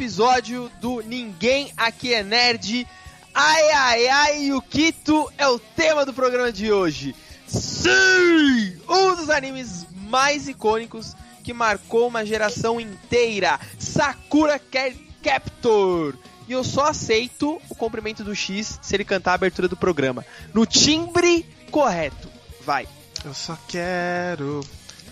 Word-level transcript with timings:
episódio 0.00 0.72
do 0.80 1.02
Ninguém 1.02 1.70
Aqui 1.76 2.14
é 2.14 2.22
Nerd. 2.22 2.88
Ai, 3.34 3.70
ai, 3.70 4.08
ai, 4.08 4.52
o 4.52 4.62
Kito 4.62 5.30
é 5.36 5.46
o 5.46 5.58
tema 5.58 6.06
do 6.06 6.14
programa 6.14 6.50
de 6.50 6.72
hoje. 6.72 7.14
Sim! 7.46 8.80
Um 8.88 9.14
dos 9.14 9.28
animes 9.28 9.86
mais 10.08 10.48
icônicos 10.48 11.14
que 11.44 11.52
marcou 11.52 12.08
uma 12.08 12.24
geração 12.24 12.80
inteira, 12.80 13.60
Sakura 13.78 14.58
Card 14.58 14.96
Captor. 15.22 16.16
E 16.48 16.52
eu 16.52 16.64
só 16.64 16.86
aceito 16.86 17.60
o 17.68 17.74
cumprimento 17.74 18.24
do 18.24 18.34
X 18.34 18.78
se 18.80 18.96
ele 18.96 19.04
cantar 19.04 19.32
a 19.32 19.34
abertura 19.34 19.68
do 19.68 19.76
programa. 19.76 20.24
No 20.54 20.64
timbre 20.64 21.44
correto. 21.70 22.30
Vai. 22.64 22.88
Eu 23.22 23.34
só 23.34 23.54
quero 23.68 24.62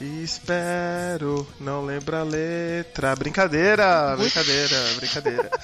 espero, 0.01 1.47
não 1.61 1.85
lembra 1.85 2.21
a 2.21 2.25
letra. 2.25 3.15
Brincadeira, 3.17 4.17
brincadeira, 4.17 4.77
brincadeira. 4.97 5.51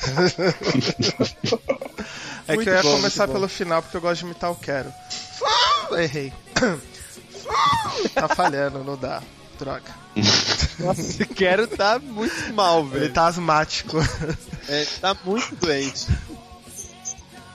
é 2.48 2.56
que 2.56 2.68
eu 2.68 2.74
ia 2.74 2.82
bom, 2.82 2.96
começar 2.96 3.26
muito 3.26 3.36
pelo 3.36 3.48
final 3.48 3.82
porque 3.82 3.96
eu 3.96 4.00
gosto 4.00 4.20
de 4.20 4.26
imitar 4.26 4.50
o 4.50 4.56
quero. 4.56 4.92
Errei. 5.92 6.32
Tá 8.14 8.26
falhando, 8.28 8.82
não 8.82 8.96
dá. 8.96 9.22
Droga. 9.58 9.94
Nossa, 10.78 11.26
quero 11.26 11.68
tá 11.68 11.98
muito 11.98 12.52
mal, 12.54 12.84
velho. 12.84 13.04
Ele 13.04 13.12
tá 13.12 13.26
asmático. 13.26 13.98
É, 14.68 14.84
tá 15.00 15.16
muito 15.24 15.54
doente. 15.56 16.06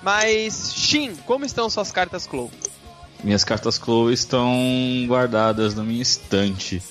Mas, 0.02 0.74
Shin, 0.74 1.16
como 1.26 1.46
estão 1.46 1.70
suas 1.70 1.92
cartas 1.92 2.26
Clow? 2.26 2.50
Minhas 3.24 3.44
cartas 3.44 3.76
Chloe 3.76 4.14
estão 4.14 4.56
guardadas 5.08 5.76
na 5.76 5.84
minha 5.84 6.02
estante, 6.02 6.82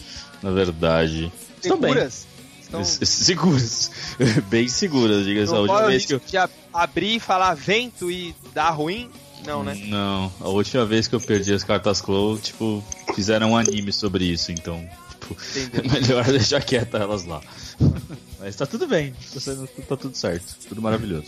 na 0.42 0.50
verdade. 0.50 1.32
Estão 1.62 1.78
bem. 1.78 1.92
Seguras? 1.92 2.26
Estão... 2.60 2.84
Seguras. 2.84 3.90
bem 4.48 4.68
seguras, 4.68 5.24
diga-se. 5.24 5.54
A 5.54 5.58
última 5.58 5.86
vez 5.86 6.04
que 6.04 6.14
eu. 6.14 6.20
de 6.20 6.36
abrir 6.72 7.16
e 7.16 7.20
falar 7.20 7.54
vento 7.54 8.10
e 8.10 8.34
dar 8.52 8.70
ruim? 8.70 9.10
Não, 9.46 9.62
né? 9.62 9.74
Não, 9.86 10.32
a 10.40 10.48
última 10.48 10.84
vez 10.84 11.08
que 11.08 11.14
eu 11.14 11.20
perdi 11.20 11.54
as 11.54 11.64
cartas 11.64 11.98
Chloe, 11.98 12.38
tipo, 12.38 12.84
fizeram 13.14 13.52
um 13.52 13.56
anime 13.56 13.92
sobre 13.92 14.24
isso, 14.24 14.52
então, 14.52 14.86
tipo, 15.10 15.36
é 15.74 15.82
melhor 15.88 16.24
deixar 16.24 16.60
quieta 16.62 16.98
elas 16.98 17.24
lá. 17.24 17.40
Mas 18.39 18.55
tá 18.55 18.67
tudo 18.67 18.86
bem, 18.86 19.12
tá, 19.12 19.41
tá 19.89 19.97
tudo 19.97 20.17
certo, 20.17 20.56
tudo 20.69 20.81
maravilhoso. 20.81 21.27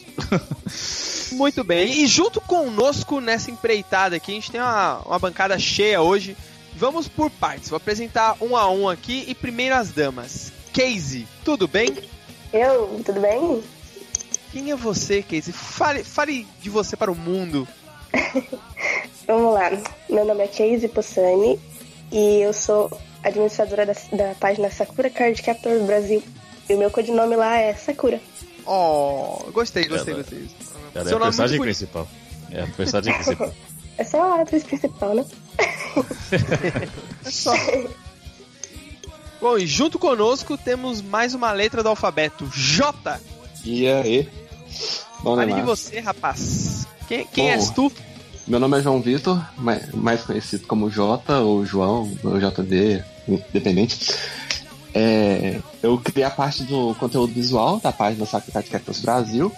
Muito 1.32 1.64
bem. 1.64 2.02
E 2.02 2.06
junto 2.06 2.40
conosco 2.40 3.20
nessa 3.20 3.50
empreitada 3.50 4.16
aqui, 4.16 4.30
a 4.30 4.34
gente 4.34 4.50
tem 4.50 4.60
uma, 4.60 5.00
uma 5.00 5.18
bancada 5.18 5.58
cheia 5.58 6.00
hoje. 6.00 6.36
Vamos 6.76 7.08
por 7.08 7.28
partes. 7.30 7.68
Vou 7.68 7.76
apresentar 7.76 8.36
um 8.40 8.56
a 8.56 8.70
um 8.70 8.88
aqui 8.88 9.24
e 9.26 9.34
primeiro 9.34 9.74
as 9.74 9.90
damas. 9.90 10.52
Casey, 10.72 11.26
tudo 11.44 11.66
bem? 11.66 11.96
Eu, 12.52 13.02
tudo 13.04 13.20
bem? 13.20 13.62
Quem 14.52 14.70
é 14.70 14.76
você, 14.76 15.22
Casey? 15.22 15.52
Fale, 15.52 16.04
fale 16.04 16.46
de 16.60 16.70
você 16.70 16.96
para 16.96 17.10
o 17.10 17.16
mundo. 17.16 17.66
Vamos 19.26 19.54
lá. 19.54 19.70
Meu 20.08 20.24
nome 20.24 20.44
é 20.44 20.48
Casey 20.48 20.88
Possani 20.88 21.58
e 22.10 22.40
eu 22.40 22.52
sou 22.52 22.90
administradora 23.22 23.86
da, 23.86 23.94
da 24.12 24.34
página 24.36 24.70
Sakura 24.70 25.10
Card 25.10 25.42
Captor 25.42 25.80
Brasil. 25.84 26.22
E 26.70 26.74
o 26.74 26.78
meu 26.78 26.88
codinome 26.88 27.34
lá 27.34 27.56
é 27.56 27.74
Sakura. 27.74 28.20
Oh, 28.64 29.50
gostei, 29.52 29.88
gostei, 29.88 30.14
Ela- 30.14 30.22
gostei. 30.22 30.48
Cara, 30.94 31.04
é 31.04 31.08
Seu 31.08 31.16
a 31.16 31.18
nome 31.18 31.30
personagem 31.32 31.60
principal. 31.60 32.08
É 32.52 32.62
a 32.62 32.66
personagem 32.68 33.12
principal. 33.14 33.54
É 33.98 34.04
só 34.04 34.22
a 34.38 34.42
atriz 34.42 34.62
principal, 34.62 35.14
né? 35.16 35.24
É 37.26 37.30
só. 37.30 37.52
Bom, 39.40 39.58
e 39.58 39.66
junto 39.66 39.98
conosco 39.98 40.56
temos 40.56 41.02
mais 41.02 41.34
uma 41.34 41.50
letra 41.50 41.82
do 41.82 41.88
alfabeto. 41.88 42.48
J. 42.54 43.20
E 43.64 43.88
aí? 43.88 44.28
Bom, 45.24 45.34
Fale 45.34 45.48
de 45.48 45.54
Neymar. 45.56 45.66
você, 45.76 45.98
rapaz. 45.98 46.86
Quem, 47.08 47.26
quem 47.26 47.46
Bom. 47.46 47.50
és 47.50 47.70
tu? 47.70 47.92
Meu 48.46 48.60
nome 48.60 48.78
é 48.78 48.82
João 48.82 49.00
Vitor, 49.02 49.44
mais, 49.56 50.22
conhecido 50.22 50.66
como 50.68 50.88
Jota, 50.88 51.40
ou 51.40 51.66
João, 51.66 52.16
ou 52.22 52.38
JV, 52.38 53.02
independente. 53.28 54.14
É, 54.94 55.60
eu 55.82 55.98
criei 55.98 56.24
a 56.24 56.30
parte 56.30 56.64
do 56.64 56.94
conteúdo 56.96 57.32
visual 57.32 57.78
da 57.78 57.92
página 57.92 58.26
Card 58.26 58.70
Captors 58.70 59.00
Brasil, 59.00 59.52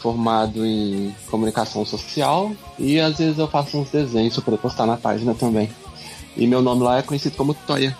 formado 0.00 0.64
em 0.64 1.14
comunicação 1.30 1.84
social, 1.84 2.52
e 2.78 3.00
às 3.00 3.18
vezes 3.18 3.38
eu 3.38 3.48
faço 3.48 3.78
uns 3.78 3.90
desenhos 3.90 4.38
para 4.38 4.56
postar 4.58 4.86
na 4.86 4.96
página 4.96 5.34
também. 5.34 5.70
E 6.36 6.46
meu 6.46 6.60
nome 6.60 6.82
lá 6.82 6.98
é 6.98 7.02
conhecido 7.02 7.36
como 7.36 7.54
Toya. 7.54 7.96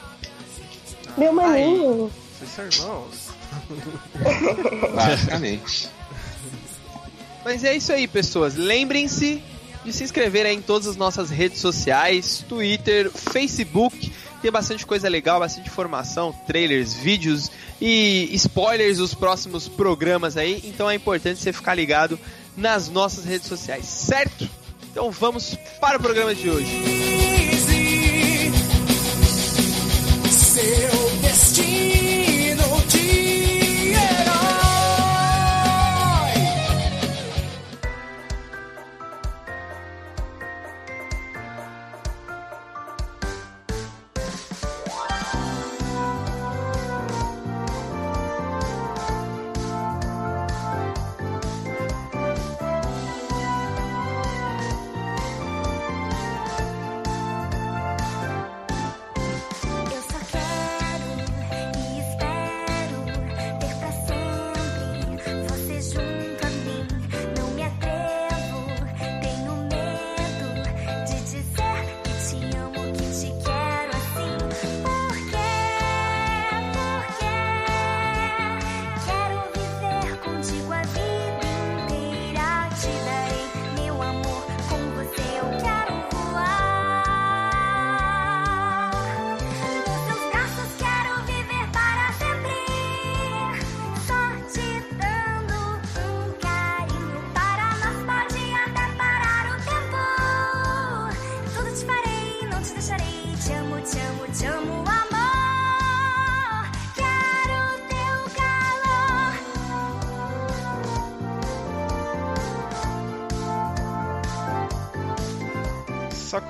Meu 1.16 1.32
maninho. 1.32 2.10
Vocês 2.38 2.50
são 2.50 2.86
irmãos. 2.86 3.26
Basicamente. 4.94 5.88
Mas 7.46 7.64
é 7.64 7.76
isso 7.76 7.92
aí, 7.92 8.06
pessoas. 8.06 8.56
Lembrem-se 8.56 9.42
de 9.84 9.92
se 9.92 10.02
inscrever 10.02 10.44
aí 10.44 10.56
em 10.56 10.60
todas 10.60 10.88
as 10.88 10.96
nossas 10.96 11.30
redes 11.30 11.60
sociais, 11.60 12.44
Twitter, 12.48 13.08
Facebook. 13.10 14.12
Tem 14.46 14.52
bastante 14.52 14.86
coisa 14.86 15.08
legal, 15.08 15.40
bastante 15.40 15.68
informação, 15.68 16.32
trailers, 16.46 16.94
vídeos 16.94 17.50
e 17.80 18.30
spoilers 18.34 18.98
dos 18.98 19.12
próximos 19.12 19.66
programas 19.66 20.36
aí. 20.36 20.62
Então 20.64 20.88
é 20.88 20.94
importante 20.94 21.40
você 21.40 21.52
ficar 21.52 21.74
ligado 21.74 22.16
nas 22.56 22.88
nossas 22.88 23.24
redes 23.24 23.48
sociais, 23.48 23.86
certo? 23.86 24.48
Então 24.88 25.10
vamos 25.10 25.56
para 25.80 25.98
o 25.98 26.00
programa 26.00 26.32
de 26.32 26.48
hoje. 26.48 26.80
Seu 30.30 30.95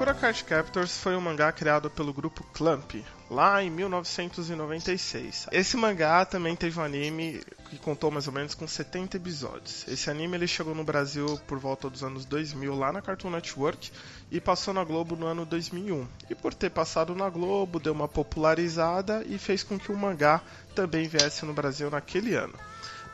Sakura 0.06 0.20
Card 0.20 0.44
Captors 0.44 0.98
foi 0.98 1.16
um 1.16 1.20
mangá 1.20 1.50
criado 1.50 1.90
pelo 1.90 2.12
grupo 2.12 2.44
Clamp, 2.52 2.94
lá 3.28 3.60
em 3.60 3.68
1996. 3.68 5.48
Esse 5.50 5.76
mangá 5.76 6.24
também 6.24 6.54
teve 6.54 6.78
um 6.78 6.84
anime 6.84 7.42
que 7.68 7.76
contou 7.76 8.12
mais 8.12 8.28
ou 8.28 8.32
menos 8.32 8.54
com 8.54 8.68
70 8.68 9.16
episódios. 9.16 9.84
Esse 9.88 10.08
anime 10.08 10.36
ele 10.36 10.46
chegou 10.46 10.76
no 10.76 10.84
Brasil 10.84 11.40
por 11.48 11.58
volta 11.58 11.90
dos 11.90 12.04
anos 12.04 12.24
2000 12.24 12.72
lá 12.78 12.92
na 12.92 13.02
Cartoon 13.02 13.30
Network 13.30 13.90
e 14.30 14.40
passou 14.40 14.72
na 14.72 14.84
Globo 14.84 15.16
no 15.16 15.26
ano 15.26 15.44
2001. 15.44 16.06
E 16.30 16.36
por 16.36 16.54
ter 16.54 16.70
passado 16.70 17.12
na 17.12 17.28
Globo, 17.28 17.80
deu 17.80 17.92
uma 17.92 18.06
popularizada 18.06 19.24
e 19.26 19.36
fez 19.38 19.64
com 19.64 19.76
que 19.76 19.90
o 19.90 19.96
mangá 19.96 20.40
também 20.72 21.08
viesse 21.08 21.44
no 21.44 21.52
Brasil 21.52 21.90
naquele 21.90 22.36
ano. 22.36 22.54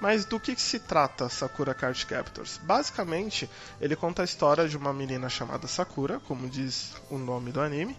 Mas 0.02 0.24
do 0.24 0.40
que, 0.40 0.60
se 0.60 0.80
trata 0.80 1.28
Sakura 1.28 1.72
Card 1.72 2.04
Captors? 2.06 2.58
Basicamente, 2.64 3.48
ele 3.80 3.94
conta 3.94 4.22
a 4.22 4.24
história 4.24 4.68
de 4.68 4.76
uma 4.76 4.92
menina 4.92 5.28
chamada 5.28 5.68
Sakura, 5.68 6.18
como 6.26 6.48
diz 6.48 6.90
o 7.08 7.16
nome 7.16 7.52
do 7.52 7.60
anime, 7.60 7.96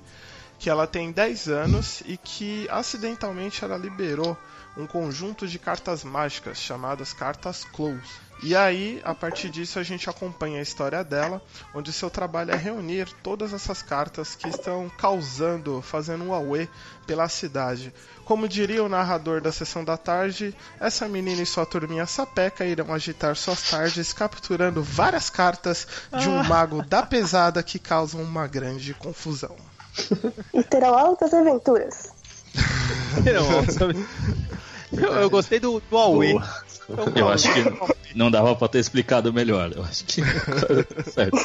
que 0.60 0.70
ela 0.70 0.86
tem 0.86 1.14
10 1.14 1.48
anos 1.48 2.04
e 2.06 2.18
que 2.18 2.68
acidentalmente 2.70 3.64
ela 3.64 3.78
liberou 3.78 4.38
um 4.76 4.86
conjunto 4.86 5.48
de 5.48 5.58
cartas 5.58 6.04
mágicas 6.04 6.58
chamadas 6.58 7.14
cartas 7.14 7.64
Close. 7.64 8.23
E 8.42 8.56
aí, 8.56 9.02
a 9.06 9.14
partir 9.14 9.50
disso, 9.50 9.80
a 9.80 9.84
gente 9.84 10.10
acompanha 10.10 10.60
a 10.60 10.62
história 10.62 11.04
dela, 11.04 11.42
onde 11.74 11.94
seu 11.94 12.10
trabalho 12.10 12.52
é 12.52 12.56
reunir 12.58 13.08
todas 13.22 13.54
essas 13.54 13.82
cartas 13.82 14.36
que 14.36 14.50
estão 14.50 14.90
causando, 14.98 15.82
fazendo 15.82 16.26
um 16.26 16.34
auê 16.34 16.68
pela 17.06 17.30
cidade. 17.30 17.94
Como 18.26 18.48
diria 18.48 18.84
o 18.84 18.90
narrador 18.90 19.42
da 19.42 19.52
sessão 19.52 19.84
da 19.84 19.98
tarde, 19.98 20.56
essa 20.80 21.08
menina 21.08 21.42
e 21.42 21.46
sua 21.46 21.66
turminha 21.66 22.06
sapeca 22.06 22.66
irão 22.66 22.94
agitar 22.94 23.36
suas 23.36 23.70
tardes 23.70 24.14
capturando 24.14 24.82
várias 24.82 25.30
cartas 25.30 25.88
de 26.18 26.28
um 26.28 26.44
mago 26.44 26.82
da 26.82 27.04
pesada 27.04 27.62
que 27.62 27.78
causam 27.78 28.22
uma 28.22 28.48
grande 28.48 28.94
confusão. 28.94 29.56
E 30.54 30.64
terão 30.64 30.98
altas 30.98 31.34
aventuras. 31.34 32.12
Não, 33.24 33.72
sabe? 33.72 34.06
eu, 34.92 35.14
eu 35.14 35.30
gostei 35.30 35.60
do, 35.60 35.82
do 35.90 35.98
Aue. 35.98 36.34
Boa. 36.34 36.63
Eu 37.16 37.30
acho 37.30 37.48
que 37.54 37.64
não 38.16 38.30
dava 38.30 38.56
pra 38.56 38.68
ter 38.68 38.80
explicado 38.80 39.32
melhor. 39.34 39.72
Eu 39.76 39.84
acho 39.84 40.04
que. 40.06 40.22
certo. 41.12 41.38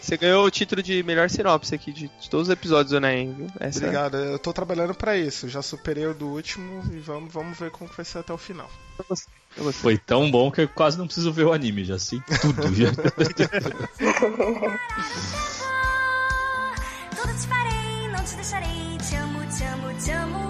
Você 0.00 0.16
ganhou 0.16 0.44
o 0.44 0.50
título 0.50 0.82
de 0.82 1.02
melhor 1.02 1.28
sinopse 1.30 1.74
aqui 1.74 1.92
de, 1.92 2.08
de 2.20 2.30
todos 2.30 2.48
os 2.48 2.52
episódios 2.52 2.90
do 2.90 2.96
Enem, 2.96 3.32
viu? 3.34 3.46
Essa- 3.60 3.78
Obrigado, 3.80 4.16
eu 4.16 4.38
tô 4.38 4.52
trabalhando 4.52 4.94
pra 4.94 5.16
isso. 5.16 5.48
Já 5.48 5.62
superei 5.62 6.06
o 6.06 6.14
do 6.14 6.26
último 6.28 6.82
e 6.92 6.98
vamos, 6.98 7.32
vamos 7.32 7.58
ver 7.58 7.70
como 7.70 7.90
vai 7.94 8.04
ser 8.04 8.18
até 8.18 8.32
o 8.32 8.38
final. 8.38 8.70
Eu 8.98 9.04
gostei. 9.08 9.32
Foi 9.72 9.98
tão 9.98 10.30
bom 10.30 10.50
que 10.50 10.62
eu 10.62 10.68
quase 10.68 10.96
não 10.98 11.06
preciso 11.06 11.32
ver 11.32 11.44
o 11.44 11.52
anime, 11.52 11.84
já 11.84 11.98
sei 11.98 12.20
tudo. 12.40 12.74
Já. 12.74 12.90
Tudo 17.16 17.34
te 17.34 17.46
farei, 17.48 18.08
não 18.12 18.24
te 18.24 18.34
deixarei. 18.36 18.98
Te 19.08 19.14
amo, 19.16 19.40
te 19.46 19.64
amo, 19.64 19.94
te 20.04 20.10
amo, 20.10 20.47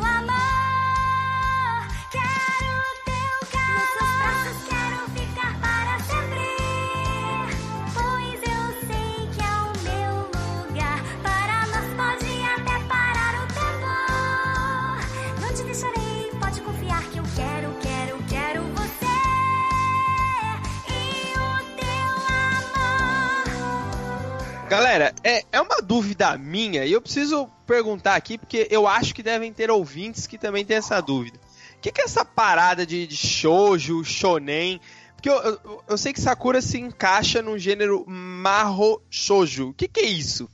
Galera, 24.68 25.14
é, 25.24 25.44
é 25.50 25.60
uma 25.60 25.80
dúvida 25.80 26.36
minha 26.36 26.84
e 26.84 26.92
eu 26.92 27.00
preciso 27.00 27.48
perguntar 27.66 28.14
aqui 28.14 28.36
porque 28.36 28.68
eu 28.70 28.86
acho 28.86 29.14
que 29.14 29.22
devem 29.22 29.52
ter 29.52 29.70
ouvintes 29.70 30.26
que 30.26 30.36
também 30.36 30.64
têm 30.64 30.76
essa 30.76 31.00
dúvida. 31.00 31.38
O 31.76 31.80
que, 31.80 31.90
que 31.90 32.02
é 32.02 32.04
essa 32.04 32.24
parada 32.24 32.84
de, 32.84 33.06
de 33.06 33.16
shoujo, 33.16 34.04
shonen? 34.04 34.80
Porque 35.14 35.30
eu, 35.30 35.36
eu, 35.36 35.82
eu 35.88 35.98
sei 35.98 36.12
que 36.12 36.20
Sakura 36.20 36.60
se 36.60 36.78
encaixa 36.78 37.40
no 37.40 37.58
gênero 37.58 38.04
marro 38.06 39.00
shoujo. 39.08 39.70
O 39.70 39.72
que, 39.74 39.88
que 39.88 40.00
é 40.00 40.06
isso? 40.06 40.48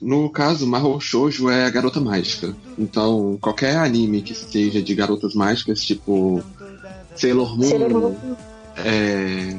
No 0.00 0.28
caso, 0.28 0.66
Mahou 0.66 1.00
Shoujo 1.00 1.48
é 1.48 1.64
a 1.64 1.70
garota 1.70 2.00
mágica. 2.00 2.54
Então, 2.76 3.38
qualquer 3.40 3.76
anime 3.76 4.22
que 4.22 4.34
seja 4.34 4.82
de 4.82 4.92
garotas 4.94 5.34
mágicas, 5.34 5.80
tipo 5.82 6.42
Sailor 7.14 7.56
Moon, 7.56 7.68
Sailor 7.68 7.90
Moon, 7.90 8.36
é, 8.76 9.56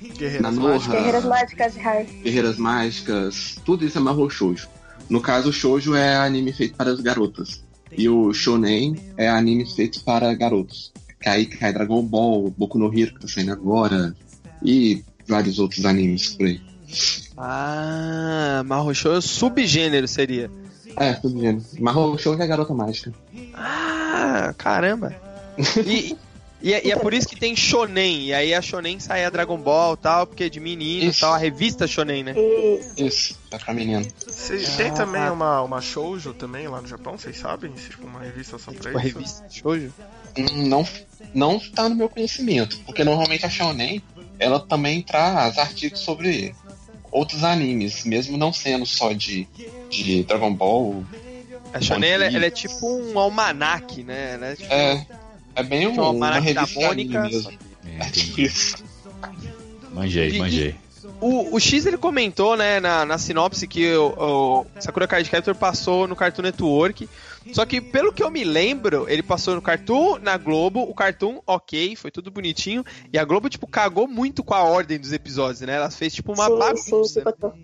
Guerreiras 0.00 0.42
Nanoha, 0.42 0.72
Mágicas. 0.72 0.94
Guerreiras 0.94 1.24
Mágicas 1.24 1.74
de. 1.74 2.22
Guerreiras 2.22 2.56
Mágicas, 2.56 3.56
tudo 3.64 3.84
isso 3.84 3.98
é 3.98 4.00
Mahou 4.00 4.30
Shoujo. 4.30 4.68
No 5.08 5.20
caso, 5.20 5.50
o 5.50 5.52
Shoujo 5.52 5.94
é 5.94 6.16
anime 6.16 6.52
feito 6.52 6.76
para 6.76 6.90
as 6.90 7.00
garotas. 7.00 7.62
E 7.96 8.08
o 8.08 8.32
Shonen 8.32 8.96
é 9.16 9.28
anime 9.28 9.66
feito 9.66 10.02
para 10.04 10.32
garotos. 10.34 10.92
Que 11.20 11.28
aí 11.28 11.46
cai 11.46 11.72
Dragon 11.72 12.02
Ball, 12.02 12.50
Boku 12.56 12.78
no 12.78 12.86
Hero, 12.96 13.14
que 13.14 13.20
tá 13.20 13.28
saindo 13.28 13.52
agora, 13.52 14.14
e 14.62 15.04
vários 15.26 15.58
outros 15.58 15.84
animes 15.84 16.34
por 16.34 16.46
aí. 16.46 16.60
Ah, 17.36 18.62
marro 18.66 18.94
shoujo 18.94 19.22
subgênero 19.22 20.06
seria. 20.06 20.50
É, 20.96 21.14
tudo 21.14 21.40
gênero. 21.40 21.64
Mahou 21.78 22.18
Shoujo 22.18 22.40
é 22.40 22.44
a 22.44 22.48
garota 22.48 22.74
mágica. 22.74 23.12
Ah, 23.54 24.54
caramba. 24.58 25.14
E, 25.86 26.16
e, 26.62 26.72
é, 26.74 26.86
e 26.86 26.92
é 26.92 26.96
por 26.96 27.12
isso 27.14 27.26
que 27.28 27.36
tem 27.38 27.54
shonen. 27.56 28.26
E 28.26 28.34
aí 28.34 28.54
a 28.54 28.60
shonen 28.62 28.98
sai 29.00 29.24
a 29.24 29.30
Dragon 29.30 29.56
Ball 29.58 29.94
e 29.94 29.96
tal, 29.96 30.26
porque 30.26 30.44
é 30.44 30.48
de 30.48 30.60
menino 30.60 31.04
e 31.04 31.08
Isso. 31.08 31.20
tal. 31.20 31.32
A 31.34 31.38
revista 31.38 31.86
shonen, 31.86 32.22
né? 32.22 32.34
Isso. 32.96 33.38
Tá 33.50 33.58
pra 33.58 33.72
menino. 33.74 34.06
Cê- 34.28 34.58
tem 34.76 34.92
também 34.92 35.28
uma, 35.30 35.62
uma 35.62 35.80
shoujo 35.80 36.34
também 36.34 36.68
lá 36.68 36.80
no 36.80 36.88
Japão, 36.88 37.16
vocês 37.18 37.36
sabem? 37.38 37.72
Tipo, 37.72 38.06
uma 38.06 38.20
revista 38.20 38.58
só 38.58 38.72
pra 38.72 38.90
Tipo, 38.92 38.98
isso? 39.06 39.18
revista 39.18 39.44
shoujo. 39.50 39.92
Hum, 40.38 40.68
Não, 40.68 40.86
não 41.34 41.58
tá 41.58 41.88
no 41.88 41.94
meu 41.96 42.08
conhecimento, 42.08 42.78
porque 42.86 43.02
normalmente 43.02 43.44
a 43.44 43.50
Shonen, 43.50 44.00
ela 44.38 44.60
também 44.60 45.02
traz 45.02 45.58
artigos 45.58 45.98
sobre 46.00 46.54
outros 47.10 47.42
animes, 47.42 48.04
mesmo 48.04 48.36
não 48.38 48.52
sendo 48.52 48.86
só 48.86 49.12
de, 49.12 49.48
de 49.90 50.22
Dragon 50.22 50.54
Ball. 50.54 51.04
A 51.74 51.80
shonen, 51.80 52.10
ela, 52.10 52.26
One 52.26 52.36
ela 52.36 52.46
é 52.46 52.50
tipo 52.50 52.86
um 52.88 53.18
almanaque, 53.18 54.02
né? 54.04 54.34
Ela 54.34 54.46
é 54.46 54.56
tipo 54.56 54.72
É, 54.72 55.06
é 55.54 55.62
bem 55.62 55.86
um, 55.86 55.92
uma 55.92 56.02
uma 56.02 56.08
almanaque 56.08 56.54
da 56.54 56.62
revista 56.62 56.80
Mônica, 56.86 57.22
mesmo. 57.22 57.50
É, 57.84 58.02
É 58.02 58.40
isso. 58.42 58.84
Manjei, 59.92 60.38
manjei. 60.38 60.74
O, 61.20 61.54
o 61.54 61.60
X 61.60 61.84
ele 61.84 61.98
comentou, 61.98 62.56
né, 62.56 62.80
na, 62.80 63.04
na 63.04 63.18
sinopse 63.18 63.66
que 63.66 63.94
o, 63.94 64.14
o 64.16 64.66
Sakura 64.80 65.06
Card 65.06 65.28
Captor 65.28 65.54
passou 65.54 66.06
no 66.06 66.16
Cartoon 66.16 66.42
Network. 66.42 67.08
Só 67.52 67.64
que, 67.66 67.80
pelo 67.80 68.12
que 68.12 68.22
eu 68.22 68.30
me 68.30 68.44
lembro, 68.44 69.08
ele 69.08 69.22
passou 69.22 69.54
no 69.54 69.62
Cartoon, 69.62 70.18
na 70.18 70.36
Globo. 70.36 70.82
O 70.82 70.94
Cartoon, 70.94 71.40
ok, 71.46 71.96
foi 71.96 72.10
tudo 72.10 72.30
bonitinho. 72.30 72.84
E 73.12 73.18
a 73.18 73.24
Globo, 73.24 73.48
tipo, 73.48 73.66
cagou 73.66 74.06
muito 74.06 74.44
com 74.44 74.54
a 74.54 74.62
ordem 74.62 74.98
dos 74.98 75.12
episódios, 75.12 75.60
né? 75.62 75.74
Ela 75.76 75.90
fez, 75.90 76.14
tipo, 76.14 76.32
uma 76.32 76.46
sim, 76.46 76.52
sim, 76.52 76.90
bagunça. 76.90 77.20
picotou. 77.20 77.54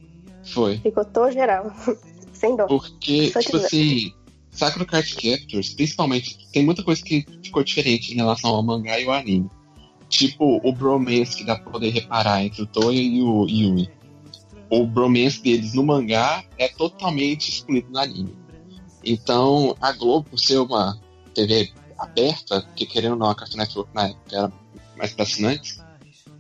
Foi. 0.53 0.79
Picotou 0.79 1.31
geral. 1.31 1.73
Sem 2.33 2.57
dó. 2.57 2.67
Porque, 2.67 3.31
Só 3.33 3.41
tipo 3.41 3.57
assim, 3.57 4.13
Sakura 4.57 4.87
Card 4.87 5.15
Captors, 5.15 5.75
principalmente, 5.75 6.49
tem 6.51 6.65
muita 6.65 6.83
coisa 6.83 7.03
que 7.03 7.27
ficou 7.43 7.63
diferente 7.63 8.13
em 8.13 8.17
relação 8.17 8.51
ao 8.51 8.63
mangá 8.63 8.99
e 8.99 9.05
o 9.05 9.13
anime. 9.13 9.51
Tipo, 10.09 10.61
o 10.67 10.73
bromance 10.73 11.37
que 11.37 11.45
dá 11.45 11.57
pra 11.57 11.71
poder 11.71 11.91
reparar 11.91 12.43
entre 12.43 12.63
o 12.63 12.67
Toya 12.67 13.01
e 13.01 13.21
o 13.21 13.47
Yumi. 13.47 13.91
O 14.71 14.87
bromance 14.87 15.43
deles 15.43 15.75
no 15.75 15.85
mangá 15.85 16.43
é 16.57 16.69
totalmente 16.69 17.51
excluído 17.51 17.91
no 17.91 17.99
anime. 17.99 18.35
Então, 19.05 19.77
a 19.81 19.93
Globo, 19.93 20.31
por 20.31 20.39
ser 20.39 20.59
uma 20.59 20.99
TV 21.35 21.71
aberta, 21.99 22.67
que 22.75 22.87
querendo 22.87 23.13
ou 23.13 23.19
não, 23.19 23.31
a 23.31 23.35
Cartoon 23.35 23.59
Network 23.59 23.95
na 23.95 24.09
época 24.09 24.37
era 24.37 24.53
mais 24.97 25.13
pra 25.13 25.25
assinantes, 25.25 25.81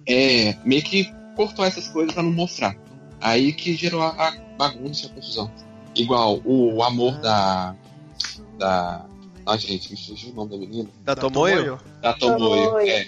é, 0.06 0.56
meio 0.64 0.82
que 0.82 1.12
cortou 1.36 1.64
essas 1.64 1.88
coisas 1.88 2.14
pra 2.14 2.22
não 2.22 2.32
mostrar. 2.32 2.76
Aí 3.20 3.52
que 3.52 3.74
gerou 3.74 4.02
a, 4.02 4.08
a 4.08 4.30
bagunça 4.56 5.04
e 5.04 5.10
a 5.10 5.14
confusão. 5.14 5.50
Igual 5.94 6.40
o 6.44 6.82
amor 6.82 7.18
da. 7.20 7.74
Da. 8.58 9.04
Ah, 9.44 9.56
gente, 9.56 9.90
me 9.92 9.96
fugiu 9.96 10.30
o 10.30 10.34
nome 10.34 10.50
da 10.50 10.56
menina. 10.58 10.88
Da 11.04 11.14
Tomoyo? 11.14 11.78
Da 12.02 12.12
Tomoyo. 12.14 12.64
Tomoyo. 12.64 12.88
É. 12.88 13.06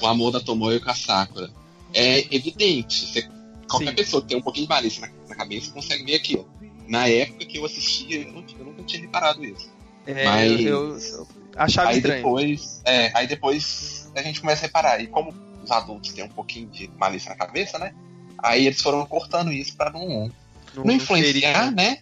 O 0.00 0.06
amor 0.06 0.30
da 0.30 0.40
Tomoyo 0.40 0.80
com 0.80 0.90
a 0.90 0.94
Sakura. 0.94 1.50
É 1.92 2.20
evidente. 2.34 3.06
Você- 3.06 3.28
qualquer 3.68 3.88
Sim. 3.90 3.94
pessoa 3.96 4.22
que 4.22 4.28
tem 4.28 4.36
um 4.38 4.42
pouquinho 4.42 4.66
de 4.66 4.70
malícia 4.70 5.00
na, 5.06 5.12
na 5.28 5.34
cabeça 5.34 5.72
consegue 5.72 6.04
ver 6.04 6.14
aquilo. 6.16 6.48
Na 6.88 7.08
época 7.08 7.44
que 7.44 7.58
eu 7.58 7.64
assistia, 7.64 8.20
eu, 8.22 8.32
não- 8.32 8.44
eu 8.58 8.64
nunca 8.64 8.82
tinha 8.84 9.02
reparado 9.02 9.44
isso. 9.44 9.68
É, 10.06 10.24
Mas- 10.24 10.60
eu, 10.60 10.96
eu- 10.98 11.26
achava 11.56 11.90
aí 11.90 11.96
estranho. 11.96 12.16
depois. 12.22 12.80
É, 12.84 13.10
aí 13.16 13.26
depois 13.26 14.10
a 14.14 14.22
gente 14.22 14.40
começa 14.40 14.62
a 14.62 14.66
reparar. 14.66 15.00
E 15.02 15.06
como 15.08 15.34
os 15.62 15.70
adultos 15.70 16.12
têm 16.12 16.24
um 16.24 16.28
pouquinho 16.28 16.68
de 16.68 16.88
malícia 16.96 17.30
na 17.30 17.36
cabeça, 17.36 17.78
né? 17.78 17.94
Aí 18.38 18.66
eles 18.66 18.80
foram 18.80 19.04
cortando 19.06 19.52
isso 19.52 19.76
pra 19.76 19.90
não, 19.90 20.30
não 20.74 20.84
no 20.84 20.92
influenciar, 20.92 21.32
feriado. 21.32 21.76
né? 21.76 21.98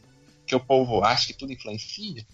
Que 0.47 0.55
o 0.55 0.61
povo 0.61 1.03
acha 1.03 1.27
que 1.29 1.33
tudo 1.35 1.53
influencia. 1.53 2.25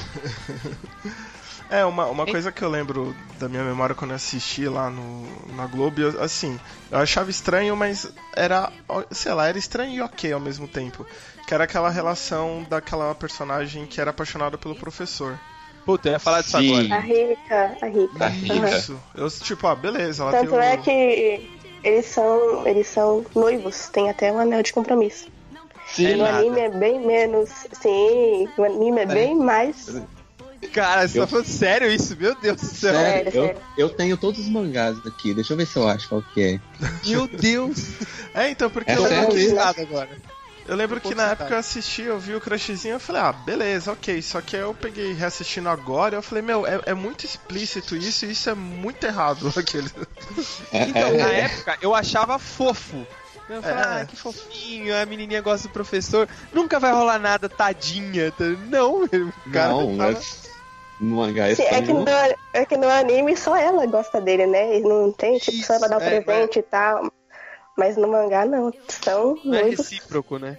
É, 1.70 1.84
uma, 1.84 2.06
uma 2.06 2.26
coisa 2.26 2.50
que 2.50 2.62
eu 2.62 2.68
lembro 2.68 3.14
da 3.38 3.48
minha 3.48 3.62
memória 3.62 3.94
quando 3.94 4.10
eu 4.10 4.16
assisti 4.16 4.66
lá 4.66 4.90
no, 4.90 5.24
na 5.54 5.66
Globo, 5.66 6.00
eu, 6.00 6.20
assim, 6.20 6.58
eu 6.90 6.98
achava 6.98 7.30
estranho, 7.30 7.76
mas 7.76 8.12
era, 8.34 8.72
sei 9.12 9.32
lá, 9.32 9.46
era 9.46 9.56
estranho 9.56 9.94
e 9.94 10.00
ok 10.00 10.32
ao 10.32 10.40
mesmo 10.40 10.66
tempo. 10.66 11.06
Que 11.46 11.54
era 11.54 11.62
aquela 11.62 11.88
relação 11.88 12.66
daquela 12.68 13.14
personagem 13.14 13.86
que 13.86 14.00
era 14.00 14.10
apaixonada 14.10 14.58
pelo 14.58 14.74
professor. 14.74 15.38
Puta, 15.86 16.08
eu 16.08 16.12
ia 16.14 16.18
falar 16.18 16.42
disso 16.42 16.58
Sim. 16.58 16.74
agora. 16.74 16.96
A 16.96 17.00
rica, 17.00 17.76
a 17.80 17.86
rica. 17.86 18.76
Isso. 18.76 19.00
Eu, 19.14 19.30
tipo, 19.30 19.64
ah, 19.68 19.76
beleza, 19.76 20.24
ela 20.24 20.32
Tanto 20.32 20.50
tem 20.50 20.58
o... 20.58 20.62
é 20.62 20.76
que 20.76 21.50
eles 21.84 22.06
são, 22.06 22.66
eles 22.66 22.88
são 22.88 23.24
noivos, 23.32 23.88
tem 23.90 24.10
até 24.10 24.32
um 24.32 24.40
anel 24.40 24.62
de 24.62 24.72
compromisso. 24.72 25.28
Sim, 25.94 26.06
É 26.06 26.16
no 26.16 26.24
nada. 26.24 26.38
anime 26.38 26.60
é 26.60 26.68
bem 26.70 27.00
menos. 27.00 27.48
Sim, 27.80 28.48
no 28.56 28.64
anime 28.64 29.00
é 29.00 29.06
bem 29.06 29.36
mais. 29.36 29.88
Cara, 30.72 31.08
você 31.08 31.18
Eu- 31.18 31.22
tá 31.22 31.26
falando 31.28 31.46
sério 31.46 31.90
isso? 31.90 32.14
Meu 32.16 32.34
Deus 32.34 32.60
do 32.60 32.66
céu. 32.66 32.92
Sério, 32.94 33.30
eu, 33.34 33.54
eu 33.78 33.88
tenho 33.88 34.16
todos 34.16 34.38
os 34.40 34.48
mangás 34.48 34.98
aqui, 35.06 35.32
deixa 35.32 35.52
eu 35.54 35.56
ver 35.56 35.66
se 35.66 35.76
eu 35.76 35.88
acho 35.88 36.08
qual 36.08 36.22
que 36.34 36.42
é. 36.42 36.60
Meu 37.08 37.26
Deus. 37.26 37.78
É, 38.34 38.50
então, 38.50 38.68
porque 38.70 38.90
É 38.90 38.96
eu 38.96 39.02
sério 39.02 39.18
lembro 39.20 39.34
que? 39.36 39.48
Nada 39.54 39.80
agora. 39.82 40.10
Eu 40.68 40.76
lembro 40.76 40.96
que 40.98 41.02
pouco 41.04 41.16
na 41.16 41.30
época 41.32 41.48
tá. 41.48 41.54
eu 41.54 41.58
assisti, 41.58 42.02
eu 42.02 42.20
vi 42.20 42.34
o 42.34 42.40
crushzinho, 42.40 42.92
eu 42.94 43.00
falei, 43.00 43.22
ah, 43.22 43.32
beleza, 43.32 43.90
ok. 43.90 44.22
Só 44.22 44.40
que 44.40 44.54
aí 44.54 44.62
eu 44.62 44.72
peguei 44.74 45.12
reassistindo 45.14 45.68
agora 45.68 46.14
e 46.14 46.18
eu 46.18 46.22
falei, 46.22 46.42
meu, 46.42 46.64
é, 46.64 46.78
é 46.86 46.94
muito 46.94 47.24
explícito 47.24 47.96
isso 47.96 48.24
e 48.26 48.30
isso 48.32 48.48
é 48.50 48.54
muito 48.54 49.02
errado. 49.04 49.50
Aquele. 49.56 49.90
É, 50.70 50.82
Então, 50.84 51.08
é- 51.08 51.16
na 51.16 51.32
é- 51.32 51.40
época, 51.40 51.78
eu 51.80 51.92
achava 51.94 52.38
fofo. 52.38 53.04
Eu 53.50 53.68
É. 53.68 53.72
ah, 53.72 54.06
que 54.08 54.16
fofinho, 54.16 54.96
a 54.96 55.04
menininha 55.04 55.40
gosta 55.40 55.66
do 55.66 55.72
professor. 55.72 56.28
Nunca 56.52 56.78
vai 56.78 56.92
rolar 56.92 57.18
nada, 57.18 57.48
tadinha. 57.48 58.32
Não, 58.68 59.08
cara 59.52 59.68
não, 59.70 59.96
tava- 59.96 60.12
mas 60.12 60.50
no 61.00 61.16
mangá 61.16 61.48
é 61.48 61.54
Sim, 61.56 61.62
é, 61.64 61.82
que 61.82 61.92
no, 61.92 62.04
é 62.54 62.64
que 62.66 62.76
no 62.76 62.88
anime 62.88 63.36
só 63.36 63.56
ela 63.56 63.84
gosta 63.86 64.20
dele, 64.20 64.46
né? 64.46 64.78
E 64.78 64.80
não 64.82 65.10
tem, 65.10 65.36
tipo, 65.38 65.58
só 65.64 65.74
ela 65.74 65.88
dar 65.88 65.96
o 65.96 66.00
Isso, 66.00 66.08
é, 66.10 66.20
presente 66.20 66.58
e 66.60 66.62
tal. 66.62 67.12
Mas 67.76 67.96
no 67.96 68.06
mangá 68.06 68.44
não, 68.44 68.72
são 68.88 69.36
não 69.44 69.58
é 69.58 69.62
recíproco, 69.64 70.38
né? 70.38 70.56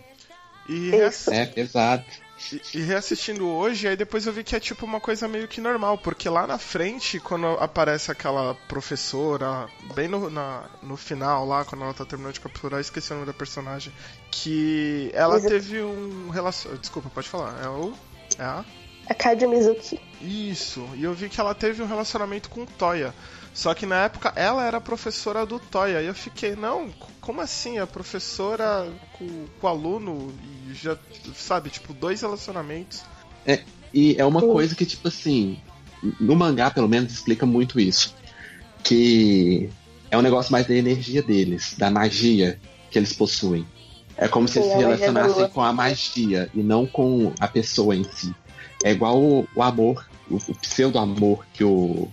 E, 0.67 0.93
Isso. 0.95 1.31
É 1.31 1.45
pesado. 1.45 2.03
E- 2.51 2.61
e 2.79 2.81
reassistindo 2.81 3.47
hoje, 3.47 3.87
aí 3.87 3.95
depois 3.95 4.25
eu 4.25 4.33
vi 4.33 4.43
que 4.43 4.55
é 4.55 4.59
tipo 4.59 4.85
uma 4.85 4.99
coisa 4.99 5.27
meio 5.27 5.47
que 5.47 5.59
normal, 5.61 5.97
porque 5.97 6.27
lá 6.29 6.45
na 6.47 6.57
frente, 6.57 7.19
quando 7.19 7.45
aparece 7.47 8.11
aquela 8.11 8.55
professora, 8.67 9.67
bem 9.95 10.07
no, 10.07 10.29
na- 10.29 10.63
no 10.81 10.95
final 10.97 11.45
lá, 11.45 11.63
quando 11.65 11.83
ela 11.83 11.93
tá 11.93 12.05
terminando 12.05 12.33
de 12.33 12.39
capturar, 12.41 12.79
esqueci 12.79 13.11
o 13.11 13.15
nome 13.15 13.27
da 13.27 13.33
personagem, 13.33 13.91
que 14.29 15.11
ela 15.13 15.35
Exato. 15.37 15.53
teve 15.53 15.81
um 15.81 16.29
relação. 16.29 16.73
Desculpa, 16.75 17.09
pode 17.09 17.27
falar. 17.29 17.61
É 17.63 17.67
o. 17.67 17.93
É 18.37 18.43
a. 18.43 18.65
A 19.09 19.13
Kade 19.13 19.45
Mizuki. 19.47 19.99
Isso, 20.21 20.87
e 20.95 21.03
eu 21.03 21.13
vi 21.13 21.27
que 21.27 21.39
ela 21.41 21.53
teve 21.55 21.81
um 21.81 21.87
relacionamento 21.87 22.49
com 22.49 22.61
o 22.63 22.65
Toya. 22.65 23.13
Só 23.53 23.73
que 23.73 23.85
na 23.85 24.03
época 24.05 24.31
ela 24.35 24.65
era 24.65 24.79
professora 24.79 25.45
do 25.45 25.59
Toya. 25.59 26.01
E 26.01 26.07
eu 26.07 26.13
fiquei, 26.13 26.55
não, 26.55 26.89
como 27.19 27.41
assim? 27.41 27.79
A 27.79 27.87
professora 27.87 28.89
com, 29.13 29.45
com 29.59 29.67
o 29.67 29.69
aluno 29.69 30.33
e 30.69 30.73
já, 30.73 30.97
sabe, 31.35 31.69
tipo, 31.69 31.93
dois 31.93 32.21
relacionamentos. 32.21 33.03
E 33.93 34.15
é 34.17 34.25
uma 34.25 34.41
coisa 34.41 34.73
que, 34.73 34.85
tipo 34.85 35.07
assim, 35.07 35.59
no 36.19 36.35
mangá, 36.35 36.71
pelo 36.71 36.87
menos, 36.87 37.11
explica 37.11 37.45
muito 37.45 37.79
isso. 37.79 38.15
Que 38.83 39.69
é 40.09 40.17
um 40.17 40.21
negócio 40.21 40.51
mais 40.51 40.65
da 40.65 40.73
energia 40.73 41.21
deles, 41.21 41.75
da 41.77 41.91
magia 41.91 42.59
que 42.89 42.97
eles 42.97 43.13
possuem. 43.13 43.65
É 44.17 44.27
como 44.27 44.47
se 44.47 44.55
Sim, 44.55 44.59
eles 44.59 44.71
se 44.71 44.75
magia 44.75 45.11
da 45.11 45.21
relacionassem 45.21 45.49
com 45.49 45.61
a 45.61 45.73
magia 45.73 46.49
e 46.53 46.61
não 46.61 46.85
com 46.85 47.33
a 47.39 47.47
pessoa 47.47 47.95
em 47.95 48.03
si. 48.03 48.33
É 48.83 48.91
igual 48.91 49.21
o, 49.21 49.47
o 49.55 49.61
amor, 49.61 50.07
o, 50.29 50.35
o 50.35 50.55
pseudo-amor 50.55 51.45
que 51.53 51.63
o, 51.63 52.07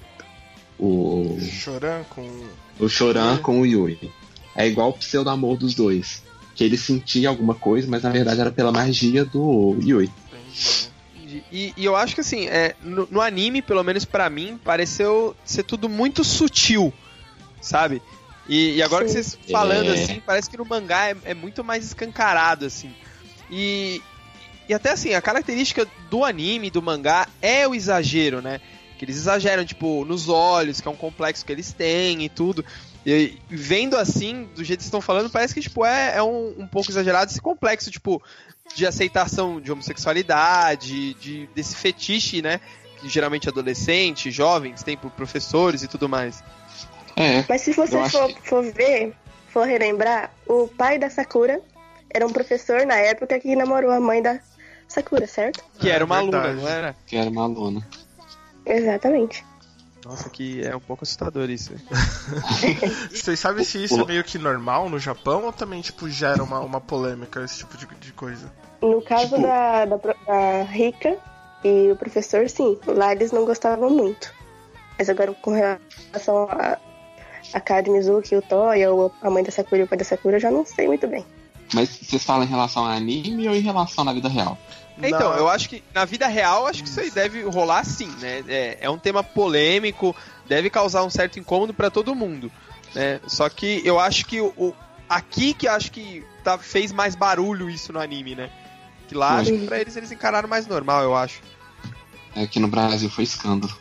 o, 0.79 1.39
Choran 1.41 2.03
com. 2.11 2.47
o 2.79 2.89
Choran 2.89 3.35
Yui. 3.35 3.43
com 3.43 3.61
o 3.61 3.67
Yui. 3.67 4.11
É 4.55 4.67
igual 4.67 4.91
o 4.91 4.93
pseudo-amor 4.95 5.57
dos 5.57 5.75
dois. 5.75 6.23
Que 6.55 6.65
ele 6.65 6.77
sentia 6.77 7.29
alguma 7.29 7.55
coisa, 7.55 7.87
mas 7.89 8.03
na 8.03 8.11
verdade 8.11 8.41
era 8.41 8.51
pela 8.51 8.73
magia 8.73 9.25
do 9.25 9.77
Yui. 9.83 10.11
E, 11.53 11.73
e 11.77 11.85
eu 11.85 11.95
acho 11.95 12.15
que 12.15 12.21
assim, 12.21 12.47
é, 12.47 12.75
no, 12.83 13.07
no 13.11 13.21
anime, 13.21 13.61
pelo 13.63 13.83
menos 13.85 14.05
pra 14.05 14.29
mim, 14.31 14.59
pareceu 14.65 15.37
ser 15.45 15.63
tudo 15.63 15.89
muito 15.89 16.25
sutil, 16.25 16.93
sabe? 17.61 18.03
E, 18.49 18.77
e 18.77 18.83
agora 18.83 19.05
que 19.05 19.11
Sim. 19.11 19.23
vocês 19.23 19.39
falando 19.51 19.91
É. 19.91 19.93
assim, 20.03 20.23
parece 20.25 20.49
que 20.49 20.57
no 20.57 20.65
mangá 20.65 21.11
é, 21.11 21.17
é 21.25 21.35
muito 21.35 21.63
mais 21.63 21.85
escancarado, 21.85 22.65
assim. 22.65 22.91
E, 23.51 24.03
e 24.69 24.75
até 24.75 24.91
assim, 24.91 25.13
a 25.15 25.21
característica 25.21 25.87
do 26.11 26.25
anime, 26.25 26.71
do 26.71 26.81
mangá, 26.83 27.29
é 27.43 27.69
o 27.69 27.75
exagero, 27.75 28.41
né? 28.41 28.61
Que 28.99 29.05
eles 29.05 29.17
exageram, 29.17 29.65
tipo, 29.65 30.05
nos 30.05 30.29
olhos, 30.29 30.81
que 30.81 30.89
é 30.89 30.91
um 30.91 30.97
complexo 30.97 31.45
que 31.45 31.53
eles 31.53 31.73
têm 31.73 32.25
e 32.25 32.29
tudo. 32.29 32.65
E 33.07 33.39
vendo 33.49 33.97
assim, 33.97 34.49
do 34.55 34.65
jeito 34.65 34.79
que 34.81 34.85
vocês 34.85 34.87
estão 34.87 35.01
falando, 35.01 35.31
parece 35.31 35.55
que, 35.55 35.61
tipo, 35.61 35.85
é, 35.85 36.17
é 36.17 36.23
um, 36.23 36.55
um 36.59 36.67
pouco 36.67 36.91
exagerado 36.91 37.31
esse 37.31 37.41
complexo, 37.41 37.91
tipo, 37.91 38.23
de 38.75 38.87
aceitação 38.87 39.61
de 39.61 39.71
homossexualidade, 39.73 41.15
de, 41.15 41.49
desse 41.55 41.75
fetiche, 41.77 42.43
né? 42.43 42.61
Que 43.01 43.09
geralmente 43.09 43.49
adolescentes, 43.49 44.35
jovens 44.35 44.83
têm 44.83 44.97
por 44.97 45.11
professores 45.13 45.83
e 45.83 45.89
tudo 45.89 46.09
mais. 46.09 46.43
É, 47.17 47.45
Mas 47.49 47.63
se 47.63 47.73
você 47.73 47.97
Eu 47.97 48.03
acho 48.03 48.19
for, 48.19 48.35
for 48.43 48.73
ver, 48.73 49.15
for 49.49 49.67
relembrar, 49.67 50.33
o 50.47 50.69
pai 50.69 50.99
da 50.99 51.09
Sakura 51.09 51.61
era 52.11 52.27
um 52.27 52.33
professor 52.33 52.85
na 52.87 52.97
época 52.97 53.39
que 53.39 53.55
namorou 53.57 53.91
a 53.91 54.01
mãe 54.01 54.21
da 54.23 54.39
Sakura, 54.87 55.27
certo? 55.27 55.63
Que 55.79 55.91
É, 55.91 55.95
era 55.95 56.05
uma 56.05 56.19
aluna, 56.19 56.41
verdade. 56.41 56.61
não 56.61 56.69
era? 56.69 56.97
que 57.07 57.17
era 57.17 57.29
uma 57.31 57.43
aluna. 57.45 57.87
Exatamente. 58.69 59.45
Nossa, 60.05 60.31
que 60.31 60.65
é 60.65 60.75
um 60.77 60.81
pouco 60.81 61.05
assustador 61.05 61.51
isso. 61.51 61.73
Vocês 63.11 63.39
sabem 63.39 63.65
se 63.65 63.83
isso 63.83 64.01
é 64.01 64.05
meio 64.05 64.23
que 64.23 64.39
normal 64.39 64.89
no 64.89 64.99
Japão 64.99 65.45
ou 65.45 65.53
também, 65.53 65.81
tipo, 65.81 66.09
gera 66.09 66.43
uma, 66.43 66.61
uma 66.61 66.81
polêmica, 66.81 67.43
esse 67.45 67.59
tipo 67.59 67.77
de, 67.77 67.87
de 67.87 68.13
coisa? 68.13 68.51
No 68.81 69.03
caso 69.03 69.35
Tipo- 69.35 69.43
da, 69.43 69.85
da, 69.85 69.97
da 69.97 70.63
Rika 70.63 71.17
e 71.65 71.91
o 71.91 71.97
professor, 71.97 72.49
sim, 72.49 72.79
lá 72.87 73.13
eles 73.13 73.33
não 73.33 73.45
gostavam 73.45 73.91
muito. 73.91 74.33
Mas 74.97 75.09
agora 75.09 75.33
com 75.35 75.51
relação 75.51 76.49
a, 76.51 76.79
a 77.53 77.61
Kade 77.61 77.91
Mizuki, 77.91 78.37
o 78.37 78.43
Toya, 78.43 78.93
ou 78.93 79.13
a 79.21 79.29
mãe 79.31 79.43
da 79.43 79.51
Sakura 79.51 79.81
e 79.81 79.85
o 79.85 79.89
pai 79.89 79.99
da 79.99 80.05
Sakura, 80.05 80.37
eu 80.37 80.41
já 80.41 80.51
não 80.51 80.65
sei 80.65 80.87
muito 80.87 81.07
bem. 81.09 81.25
Mas 81.75 81.89
vocês 81.91 82.25
falam 82.25 82.45
em 82.45 82.49
relação 82.49 82.85
a 82.85 82.95
anime 82.95 83.49
ou 83.49 83.55
em 83.55 83.61
relação 83.61 84.05
na 84.05 84.13
vida 84.13 84.29
real? 84.29 84.57
Então, 84.97 85.11
Não, 85.31 85.37
eu 85.37 85.49
acho 85.49 85.69
que 85.69 85.85
na 85.95 86.05
vida 86.05 86.27
real, 86.27 86.67
acho 86.67 86.83
que 86.83 86.89
isso 86.89 86.99
aí 87.01 87.11
deve 87.11 87.43
rolar 87.45 87.85
sim, 87.85 88.09
né? 88.19 88.43
É, 88.49 88.79
é 88.81 88.91
um 88.91 88.99
tema 88.99 89.23
polêmico, 89.23 90.15
deve 90.47 90.69
causar 90.71 91.05
um 91.05 91.11
certo 91.11 91.39
incômodo 91.39 91.73
pra 91.73 91.89
todo 91.91 92.15
mundo, 92.15 92.51
né? 92.95 93.21
Só 93.29 93.49
que 93.49 93.81
eu 93.85 94.01
acho 94.01 94.25
que 94.27 94.41
o, 94.41 94.53
o- 94.57 94.75
aqui 95.09 95.55
que 95.55 95.69
eu 95.69 95.73
acho 95.73 95.93
que 95.93 96.25
tá, 96.43 96.59
fez 96.59 96.91
mais 96.91 97.15
barulho 97.15 97.71
isso 97.71 97.93
no 97.93 98.01
anime, 98.01 98.35
né? 98.35 98.51
Que 99.07 99.15
lá, 99.15 99.37
acho 99.37 99.53
que 99.53 99.67
pra 99.67 99.79
eles 99.81 99.97
eles 99.97 100.11
encararam 100.11 100.49
mais 100.49 100.67
normal, 100.67 101.03
eu 101.03 101.15
acho. 101.17 101.41
É 102.35 102.47
que 102.47 102.59
no 102.59 102.67
Brasil 102.69 103.09
foi 103.09 103.25
escândalo. 103.25 103.73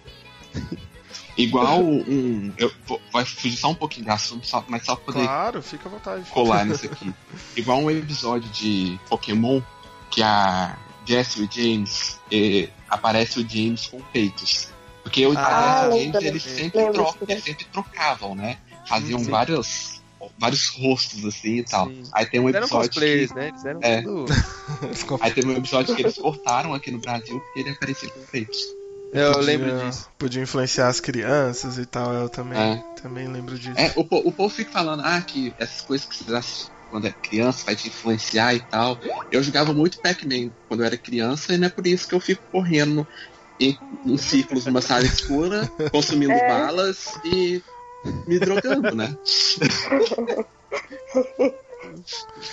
Igual 1.38 1.82
um. 1.84 2.52
Eu 2.58 2.72
vai 3.14 3.24
fugir 3.24 3.56
só 3.58 3.70
um 3.70 3.76
pouquinho 3.76 4.06
do 4.08 4.12
assunto, 4.12 4.48
só, 4.48 4.64
mas 4.68 4.84
só 4.86 4.96
pra 4.96 5.06
poder 5.14 5.26
Claro, 5.26 5.62
fica 5.62 5.88
à 5.88 5.92
vontade. 5.92 6.30
colar 6.32 6.66
nisso 6.66 6.86
aqui. 6.86 7.14
Igual 7.56 7.80
um 7.80 7.92
episódio 7.92 8.50
de 8.50 9.00
Pokémon 9.10 9.62
que 10.10 10.24
a 10.24 10.76
Jessie 11.06 11.48
e 11.52 11.56
James 11.76 12.20
eh, 12.32 12.70
aparece 12.90 13.40
o 13.40 13.48
James 13.48 13.88
com 13.88 14.02
peitos. 14.12 14.70
Porque 15.04 15.26
o 15.26 15.34
Ah, 15.38 15.90
e 15.94 16.00
James 16.12 16.16
eles 16.24 16.44
sempre, 16.44 16.82
eles 17.28 17.44
sempre 17.44 17.66
trocavam, 17.66 18.36
né? 18.36 18.58
Faziam 18.88 19.20
Sim. 19.20 19.30
vários, 19.32 20.02
vários 20.38 20.68
rostos 20.70 21.24
assim 21.26 21.58
e 21.58 21.64
tal. 21.64 21.88
Sim. 21.88 22.04
Aí 22.14 22.26
tem 22.26 22.40
um 22.40 22.50
Eles 22.50 22.56
eram 22.56 22.66
episódio 22.66 22.90
cosplayers, 22.90 23.30
que, 23.32 23.36
né? 23.38 23.48
Eles 23.50 23.66
eram 23.66 23.80
É. 23.84 24.02
tudo... 24.02 24.34
Aí 25.22 25.32
teve 25.32 25.48
um 25.48 25.56
episódio 25.58 25.96
que 25.96 26.02
eles 26.02 26.18
cortaram 26.18 26.74
aqui 26.74 26.90
no 26.92 27.00
Brasil 27.00 27.40
porque 27.40 27.60
ele 27.60 27.70
aparecia 27.70 28.10
com 28.10 28.20
peitos. 28.32 28.58
Eu 29.18 29.34
Podia- 29.34 29.46
lembro 29.46 29.80
disso. 29.90 30.10
Podia 30.18 30.42
influenciar 30.44 30.88
as 30.88 31.00
crianças 31.00 31.78
e 31.78 31.86
tal, 31.86 32.14
eu 32.14 32.30
também, 32.30 32.60
É. 32.60 32.84
também 33.02 33.28
lembro 33.28 33.58
disso. 33.58 33.80
É, 33.80 33.92
o, 33.96 34.02
o 34.02 34.32
povo 34.32 34.50
fica 34.54 34.72
falando, 34.72 35.02
ah, 35.06 35.22
que 35.22 35.54
essas 35.58 35.82
coisas 35.82 36.08
que 36.08 36.16
vocês 36.16 36.32
assistem 36.34 36.76
quando 36.90 37.06
é 37.08 37.12
criança 37.12 37.66
vai 37.66 37.76
te 37.76 37.88
influenciar 37.90 38.54
e 38.56 38.60
tal. 38.62 38.98
Eu 39.32 39.44
jogava 39.44 39.74
muito 39.74 40.00
Pac-Man 40.00 40.52
quando 40.68 40.82
eu 40.82 40.86
era 40.86 40.98
criança 40.98 41.54
e 41.54 41.58
não 41.58 41.68
é 41.68 41.70
por 41.70 41.86
isso 41.86 42.08
que 42.08 42.16
eu 42.16 42.20
fico 42.20 42.42
correndo 42.52 43.06
em, 43.60 43.78
em 44.06 44.18
círculos 44.18 44.66
numa 44.66 44.82
sala 44.82 45.04
escura, 45.04 45.70
consumindo 45.92 46.32
É. 46.32 46.48
balas 46.48 47.14
e 47.26 47.62
me 48.28 48.40
drogando, 48.40 48.96
né? 48.96 49.16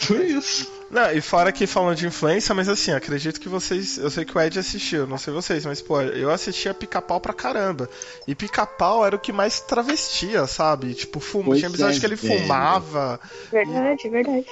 Foi 0.01 0.25
isso. 0.27 0.71
Não, 0.91 1.11
e 1.13 1.21
fora 1.21 1.51
que 1.51 1.67
falando 1.67 1.97
de 1.97 2.07
influência, 2.07 2.55
mas 2.55 2.69
assim, 2.69 2.93
acredito 2.93 3.41
que 3.41 3.49
vocês. 3.49 3.99
Eu 3.99 4.11
sei 4.11 4.25
que 4.25 4.37
o 4.37 4.41
Ed 4.41 4.59
assistiu, 4.59 5.07
não 5.07 5.19
sei 5.19 5.33
vocês, 5.35 5.65
mas 5.67 5.81
pô, 5.83 6.01
eu 6.01 6.31
assistia 6.31 6.73
pica-pau 6.75 7.21
pra 7.21 7.33
caramba. 7.33 7.89
E 8.29 8.35
pica-pau 8.35 9.05
era 9.05 9.17
o 9.17 9.19
que 9.19 9.33
mais 9.33 9.61
travestia, 9.61 10.47
sabe? 10.47 10.95
Tipo, 10.95 11.19
fuma. 11.21 11.47
Pois 11.47 11.59
Tinha 11.59 11.69
episódio 11.71 11.97
é, 11.97 12.01
que 12.01 12.07
ele 12.07 12.17
velho. 12.17 12.41
fumava. 12.43 13.21
Verdade, 13.51 14.09
verdade. 14.09 14.47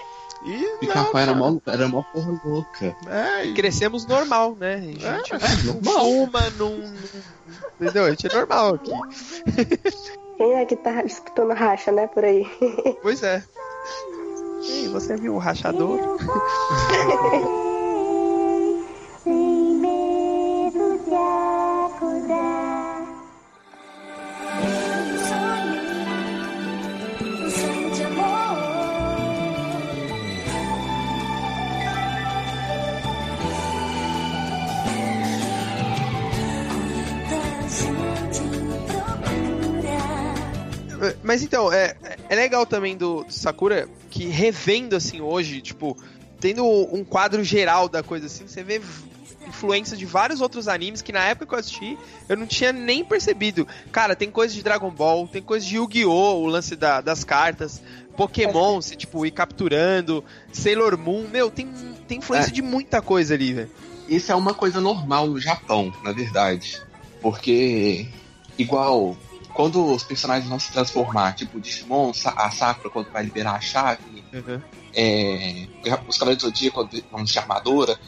E. 0.44 0.78
Pica-pau 0.80 1.16
era 1.20 1.32
mó, 1.34 1.56
era 1.66 1.86
mó 1.86 2.02
porra 2.12 2.40
louca. 2.44 2.96
É, 3.08 3.44
e- 3.46 3.54
Crescemos 3.54 4.04
normal, 4.06 4.56
né? 4.58 4.74
A 4.74 4.80
gente 4.80 5.04
É, 5.06 5.62
não 5.64 5.80
fuma, 5.82 6.40
não... 6.58 6.78
não- 6.78 6.92
Entendeu? 7.80 8.04
A 8.06 8.10
gente 8.10 8.26
é 8.26 8.34
normal 8.34 8.74
aqui. 8.74 8.90
Quem 10.36 10.54
é 10.54 10.64
que 10.64 10.74
tá 10.76 11.04
escutando 11.04 11.52
racha, 11.52 11.92
né, 11.92 12.06
por 12.08 12.24
aí? 12.24 12.44
Pois 13.02 13.22
é. 13.22 13.44
Ei, 14.62 14.88
você 14.88 15.16
viu 15.16 15.34
o 15.34 15.38
rachador? 15.38 15.98
Mas 41.22 41.42
então, 41.42 41.72
é, 41.72 41.96
é 42.28 42.34
legal 42.34 42.66
também 42.66 42.94
do, 42.94 43.24
do 43.24 43.32
Sakura 43.32 43.88
que 44.12 44.26
revendo 44.26 44.94
assim 44.94 45.22
hoje, 45.22 45.62
tipo, 45.62 45.96
tendo 46.38 46.66
um 46.66 47.02
quadro 47.02 47.42
geral 47.42 47.88
da 47.88 48.02
coisa 48.02 48.26
assim, 48.26 48.46
você 48.46 48.62
vê 48.62 48.78
influência 49.48 49.96
de 49.96 50.04
vários 50.04 50.42
outros 50.42 50.68
animes 50.68 51.00
que 51.00 51.12
na 51.12 51.24
época 51.24 51.46
que 51.46 51.54
eu 51.54 51.58
assisti 51.58 51.98
eu 52.28 52.36
não 52.36 52.46
tinha 52.46 52.72
nem 52.72 53.02
percebido. 53.02 53.66
Cara, 53.90 54.14
tem 54.14 54.30
coisa 54.30 54.52
de 54.54 54.62
Dragon 54.62 54.90
Ball, 54.90 55.26
tem 55.26 55.40
coisa 55.40 55.64
de 55.66 55.76
Yu-Gi-Oh! 55.76 56.42
o 56.42 56.46
lance 56.46 56.76
da- 56.76 57.00
das 57.00 57.24
cartas, 57.24 57.80
Pokémon, 58.14 58.82
se 58.82 58.94
tipo, 58.96 59.24
ir 59.24 59.30
capturando, 59.30 60.22
Sailor 60.52 60.98
Moon, 60.98 61.26
meu, 61.32 61.50
tem, 61.50 61.68
tem 62.06 62.18
influência 62.18 62.50
É. 62.50 62.52
de 62.52 62.60
muita 62.60 63.00
coisa 63.00 63.32
ali, 63.32 63.54
velho. 63.54 63.70
Isso 64.08 64.30
é 64.30 64.34
uma 64.34 64.52
coisa 64.52 64.78
normal 64.78 65.26
no 65.26 65.40
Japão, 65.40 65.90
na 66.04 66.12
verdade. 66.12 66.78
Porque, 67.22 68.06
igual, 68.58 69.16
quando 69.54 69.84
os 69.92 70.02
personagens 70.02 70.48
vão 70.48 70.58
se 70.58 70.72
transformar, 70.72 71.34
tipo, 71.34 71.58
o 71.58 71.60
Digimon, 71.60 72.12
a 72.24 72.50
Sakura, 72.50 72.90
quando 72.90 73.10
vai 73.10 73.22
liberar 73.22 73.56
a 73.56 73.60
chave, 73.60 74.24
é, 74.94 75.66
os 76.08 76.16
Cavaleiros 76.16 76.42
do 76.42 76.48
Zodíaco, 76.48 76.76
quando 76.76 77.04
vão 77.10 77.24
de 77.24 77.38
armadura, 77.38 77.98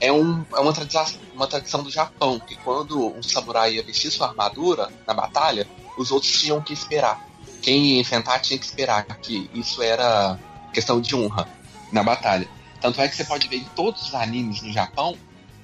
é, 0.00 0.10
um, 0.10 0.44
é 0.52 0.60
uma, 0.60 0.72
tradição, 0.72 1.06
uma 1.34 1.46
tradição 1.46 1.82
do 1.82 1.90
Japão, 1.90 2.40
que 2.40 2.56
quando 2.56 3.06
um 3.06 3.22
samurai 3.22 3.74
ia 3.74 3.82
vestir 3.82 4.10
sua 4.10 4.28
armadura 4.28 4.88
na 5.06 5.14
batalha, 5.14 5.66
os 5.96 6.10
outros 6.10 6.32
tinham 6.40 6.60
que 6.60 6.72
esperar. 6.72 7.28
Quem 7.62 7.94
ia 7.94 8.00
enfrentar 8.00 8.38
tinha 8.40 8.58
que 8.58 8.64
esperar, 8.64 9.04
que 9.04 9.50
isso 9.52 9.82
era 9.82 10.38
questão 10.72 11.00
de 11.00 11.14
honra 11.14 11.46
na 11.92 12.02
batalha. 12.02 12.48
Tanto 12.80 13.00
é 13.00 13.08
que 13.08 13.14
você 13.14 13.24
pode 13.24 13.46
ver 13.46 13.56
em 13.56 13.64
todos 13.76 14.02
os 14.08 14.14
animes 14.14 14.62
no 14.62 14.72
Japão, 14.72 15.16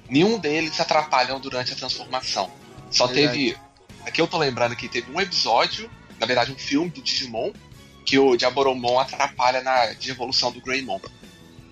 nenhum 0.07 0.37
deles 0.37 0.79
atrapalham 0.79 1.39
durante 1.39 1.73
a 1.73 1.75
transformação. 1.75 2.49
Só 2.91 3.07
Verdade. 3.07 3.37
teve. 3.37 3.66
Aqui 4.07 4.21
eu 4.21 4.27
tô 4.27 4.37
lembrando 4.37 4.75
que 4.75 4.87
teve 4.87 5.11
um 5.11 5.19
episódio, 5.19 5.89
na 6.19 6.25
verdade 6.25 6.51
um 6.51 6.57
filme 6.57 6.89
do 6.89 7.01
Digimon, 7.01 7.51
que 8.05 8.17
o 8.17 8.37
Diaboromon 8.37 8.99
atrapalha 8.99 9.61
na 9.61 9.87
de 9.93 10.09
evolução 10.11 10.49
do 10.51 10.61
Greymon. 10.61 10.99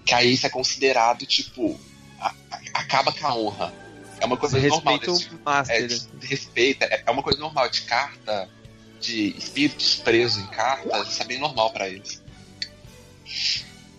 Que 0.06 0.14
aí 0.14 0.34
isso 0.34 0.46
é 0.46 0.50
considerado, 0.50 1.26
tipo, 1.26 1.80
a- 2.20 2.34
a- 2.52 2.60
acaba 2.74 3.12
com 3.14 3.26
a 3.26 3.36
honra. 3.36 3.74
É 4.20 4.26
uma 4.26 4.36
coisa 4.38 4.60
Você 4.60 4.68
normal 4.68 4.98
respeita 4.98 5.18
desse, 5.20 5.34
o 5.34 5.36
é, 5.36 5.40
Master. 5.46 5.88
de, 5.88 6.00
de 6.08 6.28
respeito, 6.28 6.84
é, 6.84 7.04
é 7.06 7.12
uma 7.12 7.24
coisa 7.24 7.40
normal 7.40 7.70
de 7.70 7.82
carta, 7.82 8.50
de 9.00 9.30
espíritos 9.38 9.96
presos 9.96 10.44
em 10.44 10.48
cartas, 10.48 11.08
isso 11.08 11.22
é 11.22 11.26
bem 11.26 11.40
normal 11.40 11.72
pra 11.72 11.88
eles. 11.88 12.22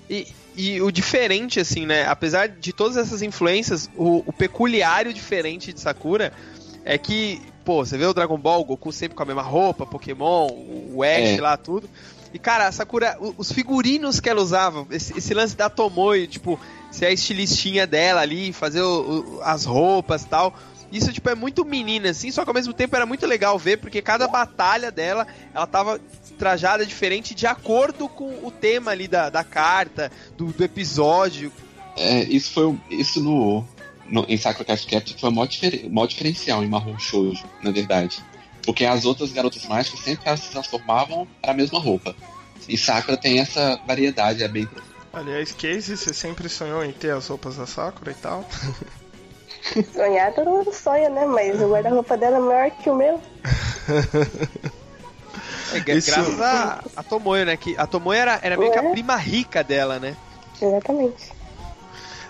E, 0.09 0.27
e 0.55 0.81
o 0.81 0.91
diferente, 0.91 1.59
assim, 1.59 1.87
né? 1.87 2.07
Apesar 2.07 2.49
de 2.49 2.73
todas 2.73 2.97
essas 2.97 3.23
influências, 3.23 3.91
o, 3.95 4.23
o 4.27 4.33
peculiário 4.33 5.13
diferente 5.13 5.73
de 5.73 5.81
Sakura 5.81 6.33
é 6.85 6.97
que, 6.97 7.43
pô, 7.67 7.85
você 7.85 7.99
vê 7.99 8.07
o 8.07 8.15
Dragon 8.15 8.39
Ball, 8.39 8.61
o 8.61 8.65
Goku 8.65 8.93
sempre 8.93 9.17
com 9.17 9.23
a 9.23 9.27
mesma 9.27 9.43
roupa, 9.43 9.85
Pokémon, 9.85 10.47
o 10.95 11.03
Ash 11.03 11.37
É. 11.37 11.41
lá, 11.41 11.57
tudo. 11.57 11.91
E, 12.33 12.39
cara, 12.39 12.67
a 12.69 12.73
Sakura, 12.73 13.17
os 13.37 13.51
figurinos 13.51 14.21
que 14.21 14.29
ela 14.29 14.41
usava, 14.41 14.87
esse, 14.91 15.17
esse 15.19 15.35
lance 15.35 15.57
da 15.57 15.69
Tomoe, 15.69 16.27
tipo, 16.27 16.59
ser 16.91 17.07
a 17.07 17.11
estilistinha 17.13 17.87
dela 17.87 18.21
ali, 18.21 18.53
fazer 18.53 18.83
o- 18.83 19.37
o- 19.39 19.41
as 19.43 19.65
roupas 19.65 20.23
e 20.23 20.27
tal. 20.29 20.55
Isso, 20.93 21.13
tipo, 21.13 21.29
é 21.29 21.35
muito 21.35 21.65
menina, 21.65 22.11
assim, 22.11 22.31
só 22.31 22.45
que 22.45 22.51
ao 22.51 22.55
mesmo 22.55 22.73
tempo 22.73 22.95
era 22.95 23.05
muito 23.05 23.27
legal 23.27 23.59
ver, 23.59 23.79
porque 23.79 24.01
cada 24.01 24.29
batalha 24.29 24.91
dela, 24.93 25.27
ela 25.53 25.67
tava 25.67 26.01
trajada 26.39 26.87
diferente 26.87 27.35
de 27.35 27.47
acordo 27.47 28.09
com 28.09 28.29
o 28.47 28.51
tema 28.53 28.93
ali 28.93 29.09
da, 29.09 29.29
da 29.29 29.43
carta, 29.43 30.13
do, 30.37 30.47
do 30.53 30.63
episódio. 30.63 31.51
É, 31.97 32.23
isso 32.25 32.53
foi 32.53 32.79
isso 32.91 33.21
no, 33.23 33.67
no 34.09 34.25
em 34.29 34.37
Sakura 34.37 34.65
Card 34.65 34.87
Captor 34.87 35.17
foi 35.19 35.29
o 35.31 35.33
maior, 35.33 35.47
diferen- 35.49 35.89
maior 35.91 36.07
diferencial 36.07 36.63
em 36.65 36.69
Marrom 36.69 36.99
Shoujo, 36.99 37.45
na 37.63 37.71
verdade. 37.71 38.23
Porque 38.65 38.85
as 38.85 39.05
outras 39.05 39.33
garotas 39.33 39.65
mágicas 39.67 40.01
sempre 40.01 40.23
elas 40.29 40.41
se 40.41 40.51
transformavam 40.51 41.27
para 41.41 41.53
a 41.53 41.55
mesma 41.55 41.79
roupa. 41.79 42.15
E 42.69 42.77
Sakura 42.77 43.17
tem 43.17 43.39
essa 43.39 43.79
variedade, 43.87 44.43
é 44.43 44.49
bem 44.49 44.69
Aliás, 45.13 45.53
Casey, 45.53 45.97
você 45.97 46.13
sempre 46.13 46.49
sonhou 46.49 46.85
em 46.85 46.93
ter 46.93 47.11
as 47.13 47.27
roupas 47.29 47.57
da 47.57 47.67
Sakura 47.67 48.11
e 48.11 48.15
tal? 48.15 48.45
Sonhar 49.95 50.33
todo 50.35 50.51
mundo 50.51 50.73
sonha, 50.73 51.09
né? 51.09 51.25
Mas 51.27 51.61
o 51.61 51.69
guarda-roupa 51.71 52.17
dela 52.17 52.37
é 52.37 52.41
maior 52.41 52.71
que 52.71 52.91
o 52.91 52.95
meu. 52.95 53.21
É, 55.73 55.79
Isso- 55.97 56.11
Graças 56.11 56.41
a, 56.41 56.83
a 56.97 57.03
Tomoe, 57.03 57.45
né? 57.45 57.57
Que 57.57 57.77
a 57.77 57.87
Tomoe 57.87 58.17
era, 58.17 58.39
era 58.43 58.57
meio 58.57 58.71
que 58.73 58.79
a 58.79 58.83
Ué? 58.83 58.91
prima 58.93 59.17
rica 59.17 59.65
dela, 59.65 59.99
né? 59.99 60.17
Exatamente. 60.63 61.33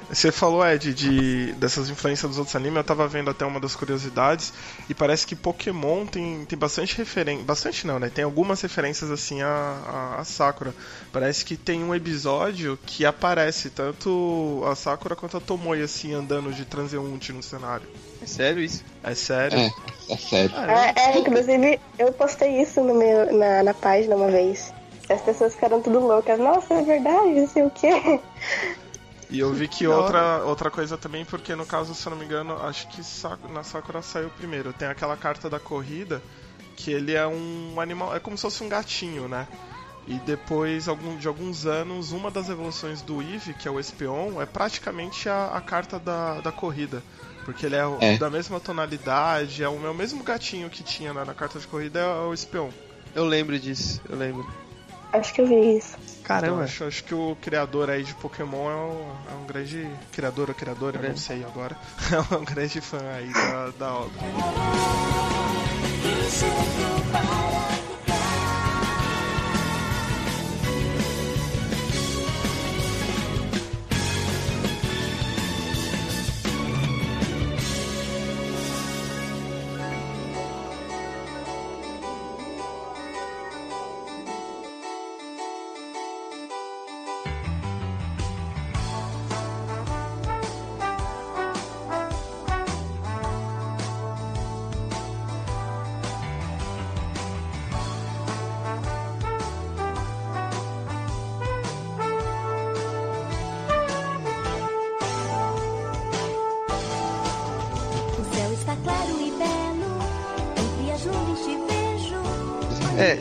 Você 0.08 0.30
falou, 0.30 0.64
Ed, 0.66 0.94
de, 0.94 1.52
dessas 1.54 1.90
influências 1.90 2.28
dos 2.28 2.38
outros 2.38 2.54
animes, 2.54 2.76
eu 2.76 2.84
tava 2.84 3.08
vendo 3.08 3.30
até 3.30 3.44
uma 3.44 3.58
das 3.58 3.74
curiosidades, 3.74 4.52
e 4.88 4.94
parece 4.94 5.26
que 5.26 5.34
Pokémon 5.34 6.06
tem, 6.06 6.44
tem 6.44 6.58
bastante 6.58 6.96
referência. 6.96 7.44
Bastante 7.44 7.86
não, 7.86 7.98
né? 7.98 8.10
Tem 8.12 8.24
algumas 8.24 8.60
referências 8.60 9.10
assim 9.10 9.42
a, 9.42 9.46
a, 9.48 10.20
a 10.20 10.24
Sakura. 10.24 10.74
Parece 11.12 11.44
que 11.44 11.56
tem 11.56 11.82
um 11.82 11.94
episódio 11.94 12.78
que 12.86 13.04
aparece 13.04 13.70
tanto 13.70 14.62
a 14.70 14.74
Sakura 14.76 15.16
quanto 15.16 15.36
a 15.36 15.40
Tomoe, 15.40 15.82
assim, 15.82 16.14
andando 16.14 16.52
de 16.52 16.64
transeunte 16.64 17.32
no 17.32 17.42
cenário. 17.42 17.88
É 18.22 18.26
sério 18.26 18.62
isso. 18.62 18.84
É 19.02 19.14
sério? 19.14 19.58
É, 19.58 19.70
é 20.08 20.16
sério. 20.16 20.52
Ah, 20.54 20.92
É, 20.96 21.16
é, 21.16 21.18
inclusive, 21.18 21.80
eu 21.98 22.12
postei 22.12 22.62
isso 22.62 22.80
no 22.80 22.94
meu, 22.94 23.32
na, 23.36 23.62
na 23.62 23.74
página 23.74 24.14
uma 24.14 24.30
vez. 24.30 24.72
As 25.08 25.20
pessoas 25.20 25.54
ficaram 25.54 25.80
tudo 25.80 26.00
loucas. 26.00 26.38
Nossa, 26.38 26.74
é 26.74 26.82
verdade, 26.82 27.40
não 27.40 27.48
sei 27.48 27.62
o 27.62 27.70
quê. 27.70 28.20
E 29.28 29.40
eu 29.40 29.52
vi 29.52 29.66
que 29.66 29.86
outra, 29.86 30.44
outra 30.44 30.70
coisa 30.70 30.96
também, 30.96 31.24
porque 31.24 31.54
no 31.56 31.66
caso, 31.66 31.94
se 31.94 32.06
eu 32.06 32.10
não 32.10 32.18
me 32.18 32.24
engano, 32.24 32.56
acho 32.62 32.86
que 32.88 33.00
na 33.52 33.62
Sakura 33.64 34.00
saiu 34.00 34.30
primeiro. 34.30 34.72
Tem 34.72 34.86
aquela 34.86 35.16
carta 35.16 35.50
da 35.50 35.58
corrida, 35.58 36.22
que 36.76 36.92
ele 36.92 37.12
é 37.12 37.26
um 37.26 37.80
animal. 37.80 38.14
É 38.14 38.20
como 38.20 38.36
se 38.36 38.42
fosse 38.42 38.62
um 38.62 38.68
gatinho, 38.68 39.26
né? 39.26 39.48
E 40.06 40.14
depois 40.20 40.84
de 41.18 41.26
alguns 41.26 41.66
anos, 41.66 42.12
uma 42.12 42.30
das 42.30 42.48
evoluções 42.48 43.02
do 43.02 43.20
Eve, 43.20 43.52
que 43.54 43.66
é 43.66 43.70
o 43.70 43.80
Espeon, 43.80 44.40
é 44.40 44.46
praticamente 44.46 45.28
a, 45.28 45.46
a 45.48 45.60
carta 45.60 45.98
da, 45.98 46.40
da 46.40 46.52
corrida. 46.52 47.02
Porque 47.44 47.66
ele 47.66 47.74
é, 47.74 47.84
É. 48.00 48.16
da 48.16 48.30
mesma 48.30 48.60
tonalidade, 48.60 49.64
é 49.64 49.68
o 49.68 49.78
meu 49.78 49.92
mesmo 49.92 50.22
gatinho 50.22 50.70
que 50.70 50.84
tinha 50.84 51.12
na, 51.12 51.24
na 51.24 51.34
carta 51.34 51.58
de 51.58 51.66
corrida, 51.66 51.98
é 51.98 52.06
o 52.06 52.32
Espeon. 52.32 52.70
Eu 53.14 53.24
lembro 53.24 53.58
disso, 53.58 54.00
eu 54.08 54.16
lembro. 54.16 54.46
Acho 55.12 55.32
que 55.34 55.40
eu 55.40 55.46
vi 55.46 55.78
isso. 55.78 55.96
Então, 55.96 56.22
Caramba. 56.24 56.64
acho, 56.64 56.84
acho 56.84 57.04
que 57.04 57.14
o 57.14 57.36
criador 57.40 57.88
aí 57.88 58.02
de 58.02 58.12
Pokémon 58.14 58.70
é 58.70 58.74
um, 58.74 59.10
é 59.32 59.34
um 59.42 59.46
grande. 59.46 59.88
Criador 60.12 60.48
ou 60.48 60.54
criadora, 60.54 60.96
eu 60.96 61.00
não 61.00 61.02
Grande. 61.02 61.20
sei 61.20 61.44
agora. 61.44 61.76
É 62.12 62.34
um 62.36 62.44
grande 62.44 62.80
fã 62.80 62.98
aí 63.16 63.32
da, 63.32 63.70
da 63.78 63.94
obra. 63.94 64.20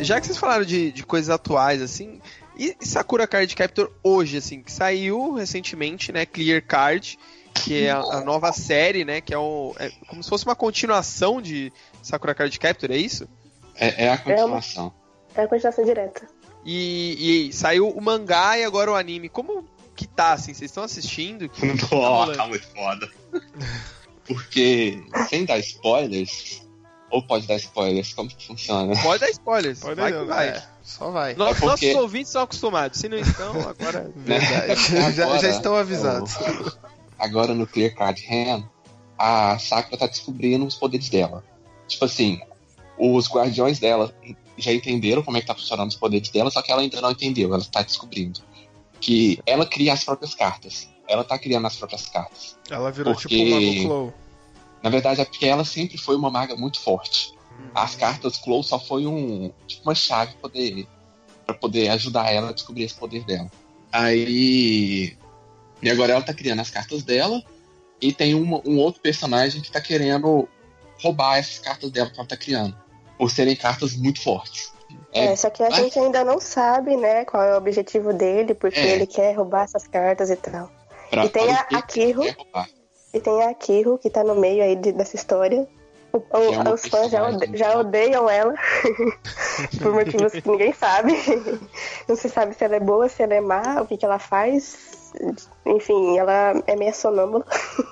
Já 0.06 0.20
que 0.20 0.28
vocês 0.28 0.38
falaram 0.38 0.66
de, 0.66 0.92
de 0.92 1.04
coisas 1.06 1.30
atuais, 1.30 1.82
assim, 1.82 2.22
e 2.58 2.76
Sakura 2.80 3.28
Card 3.28 3.54
Captor 3.56 3.92
hoje, 4.04 4.38
assim, 4.38 4.62
que 4.62 4.72
saiu 4.72 5.34
recentemente, 5.34 6.12
né, 6.12 6.26
Clear 6.26 6.64
Card, 6.66 7.18
que 7.54 7.86
é 7.86 7.92
a, 7.92 8.00
a 8.00 8.22
nova 8.22 8.52
série, 8.54 9.04
né, 9.04 9.22
que 9.22 9.34
é, 9.34 9.38
o, 9.38 9.76
é 9.80 9.92
como 10.08 10.24
se 10.24 10.30
fosse 10.30 10.46
uma 10.46 10.56
continuação 10.56 11.42
de 11.42 11.72
Sakura 12.02 12.34
Card 12.34 12.58
Captor, 12.58 12.92
é 12.92 12.98
isso? 12.98 13.28
É, 13.76 14.06
é 14.06 14.10
a 14.12 14.18
continuação. 14.18 14.94
É 15.36 15.42
a 15.44 15.48
continuação 15.48 15.84
direta. 15.84 16.28
E, 16.66 17.48
e 17.50 17.54
saiu 17.54 17.90
o 17.90 18.02
mangá 18.02 18.58
e 18.58 18.64
agora 18.64 18.92
o 18.92 18.96
anime. 18.96 19.30
Como 19.30 19.68
que 19.96 20.08
tá, 20.08 20.34
assim, 20.34 20.54
vocês 20.54 20.72
estão 20.72 20.84
assistindo? 20.84 21.50
Ó, 21.92 22.28
tá 22.34 22.48
muito 22.48 22.68
foda. 22.68 23.10
Porque, 24.26 25.04
sem 25.30 25.46
dar 25.46 25.60
spoilers, 25.60 26.65
ou 27.16 27.24
pode 27.24 27.48
dar 27.48 27.56
spoilers, 27.56 28.14
como 28.14 28.30
que 28.30 28.46
funciona? 28.46 28.94
Pode 29.02 29.22
dar 29.22 29.30
spoilers, 29.30 29.80
Pode 29.80 30.00
vai 30.00 30.12
que 30.12 30.18
dar, 30.20 30.26
vai. 30.26 30.48
é, 30.50 30.64
só 30.84 31.12
vai. 31.12 31.34
No- 31.36 31.46
É 31.48 31.54
porque- 31.54 31.66
Nossos 31.88 32.02
ouvintes 32.02 32.32
são 32.32 32.42
acostumados, 32.42 33.00
se 33.00 33.08
não 33.08 33.18
estão, 33.18 33.52
agora... 33.70 34.12
Verdade. 34.16 34.76
já, 35.16 35.24
Agora, 35.26 35.40
já 35.40 35.50
estão 35.50 35.76
avisados. 35.76 36.34
Agora 37.18 37.54
no 37.54 37.66
Clear 37.66 37.96
Card 37.96 38.22
Hand, 38.30 38.64
a 39.18 39.58
Sakura 39.58 39.98
tá 39.98 40.08
descobrindo 40.08 40.66
os 40.66 40.76
poderes 40.76 41.10
dela. 41.10 41.44
Tipo 41.88 42.06
assim, 42.06 42.42
os 42.98 43.30
guardiões 43.30 43.80
dela 43.80 44.14
já 44.58 44.74
entenderam 44.74 45.24
como 45.24 45.38
é 45.38 45.42
que 45.42 45.48
tá 45.48 45.56
funcionando 45.56 45.90
os 45.90 45.96
poderes 45.96 46.30
dela, 46.30 46.52
só 46.52 46.62
que 46.62 46.72
ela 46.72 46.82
ainda 46.82 47.00
não 47.02 47.12
entendeu, 47.12 47.54
ela 47.54 47.64
tá 47.72 47.82
descobrindo. 47.82 48.42
que 49.00 49.40
ela 49.46 49.66
cria 49.66 49.94
as 49.94 50.04
próprias 50.04 50.34
cartas. 50.34 50.90
Ela 51.08 51.24
tá 51.24 51.38
criando 51.38 51.68
as 51.68 51.76
próprias 51.76 52.08
cartas. 52.08 52.58
Ela 52.70 52.92
virou 52.92 53.14
Porque- 53.14 53.28
tipo 53.38 53.56
uma 53.56 53.88
Clow. 53.88 54.14
Na 54.86 54.92
verdade 54.92 55.20
é 55.20 55.26
porque 55.26 55.48
ela 55.48 55.66
sempre 55.66 55.98
foi 55.98 56.16
uma 56.16 56.30
maga 56.30 56.56
muito 56.56 56.80
forte. 56.80 57.34
As 57.74 57.96
cartas 57.96 58.38
Clow 58.38 58.62
só 58.62 58.80
foi 58.80 59.08
um 59.08 59.52
tipo 59.66 59.82
uma 59.84 59.96
chave 59.96 60.34
pra 60.34 60.42
poder 60.48 60.88
para 61.44 61.56
poder 61.56 61.90
ajudar 61.90 62.32
ela 62.32 62.50
a 62.50 62.54
descobrir 62.54 62.84
esse 62.84 62.94
poder 62.94 63.24
dela. 63.24 63.50
Aí 63.92 65.18
e 65.82 65.90
agora 65.90 66.14
ela 66.14 66.22
tá 66.22 66.36
criando 66.36 66.60
as 66.62 66.70
cartas 66.70 67.02
dela 67.02 67.42
e 68.00 68.14
tem 68.14 68.36
uma- 68.36 68.62
um 68.64 68.78
outro 68.78 69.02
personagem 69.02 69.60
que 69.60 69.72
tá 69.72 69.82
querendo 69.82 70.48
roubar 71.02 71.38
essas 71.40 71.58
cartas 71.58 71.90
dela 71.90 72.12
que 72.12 72.20
ela 72.20 72.28
tá 72.28 72.38
criando, 72.38 72.78
por 73.18 73.32
serem 73.32 73.56
cartas 73.56 73.96
muito 73.98 74.22
fortes. 74.22 74.72
É, 75.12 75.26
É, 75.32 75.36
só 75.36 75.50
que 75.50 75.64
a 75.64 75.70
mas- 75.72 75.78
gente 75.80 75.98
ainda 75.98 76.24
não 76.24 76.40
sabe, 76.40 76.96
né, 76.96 77.26
qual 77.26 77.42
é 77.42 77.56
o 77.56 77.58
objetivo 77.58 78.14
dele, 78.14 78.54
porque 78.54 78.80
É. 78.80 78.94
ele 78.94 79.08
quer 79.08 79.36
roubar 79.36 79.64
essas 79.64 79.88
cartas 79.88 80.30
e 80.30 80.36
tal. 80.36 80.70
pra- 81.10 81.26
e 81.26 81.30
tem 81.30 81.46
para 81.48 81.60
a- 81.60 81.64
que 81.66 81.76
a 81.76 81.82
Kiro. 81.82 82.22
roubar. 82.38 82.68
E 83.16 83.20
tem 83.22 83.44
a 83.44 83.54
Kiro, 83.54 83.98
que 83.98 84.10
tá 84.10 84.24
no 84.26 84.36
meio 84.36 84.62
aí 84.62 84.76
de- 84.76 84.92
dessa 84.92 85.16
história. 85.16 85.66
O- 86.12 86.18
o- 86.18 86.54
é 86.70 86.74
os 86.74 86.86
fãs 86.86 87.10
já, 87.12 87.28
ode- 87.28 87.58
já 87.58 87.78
odeiam 87.80 88.30
ela, 88.30 88.54
por 89.82 89.94
motivos 89.94 90.34
que 90.34 90.50
ninguém 90.50 90.74
sabe. 90.74 91.14
Não 92.08 92.16
se 92.16 92.30
sabe 92.30 92.54
se 92.54 92.64
ela 92.64 92.76
é 92.76 92.80
boa, 92.80 93.08
se 93.08 93.24
ela 93.24 93.34
é 93.34 93.42
má, 93.42 93.82
o 93.82 93.88
que, 93.88 93.96
que 93.98 94.06
ela 94.06 94.20
faz. 94.20 95.14
Enfim, 95.66 96.18
ela 96.18 96.62
é 96.68 96.76
meio 96.76 96.94
sonâmbula. 96.94 97.46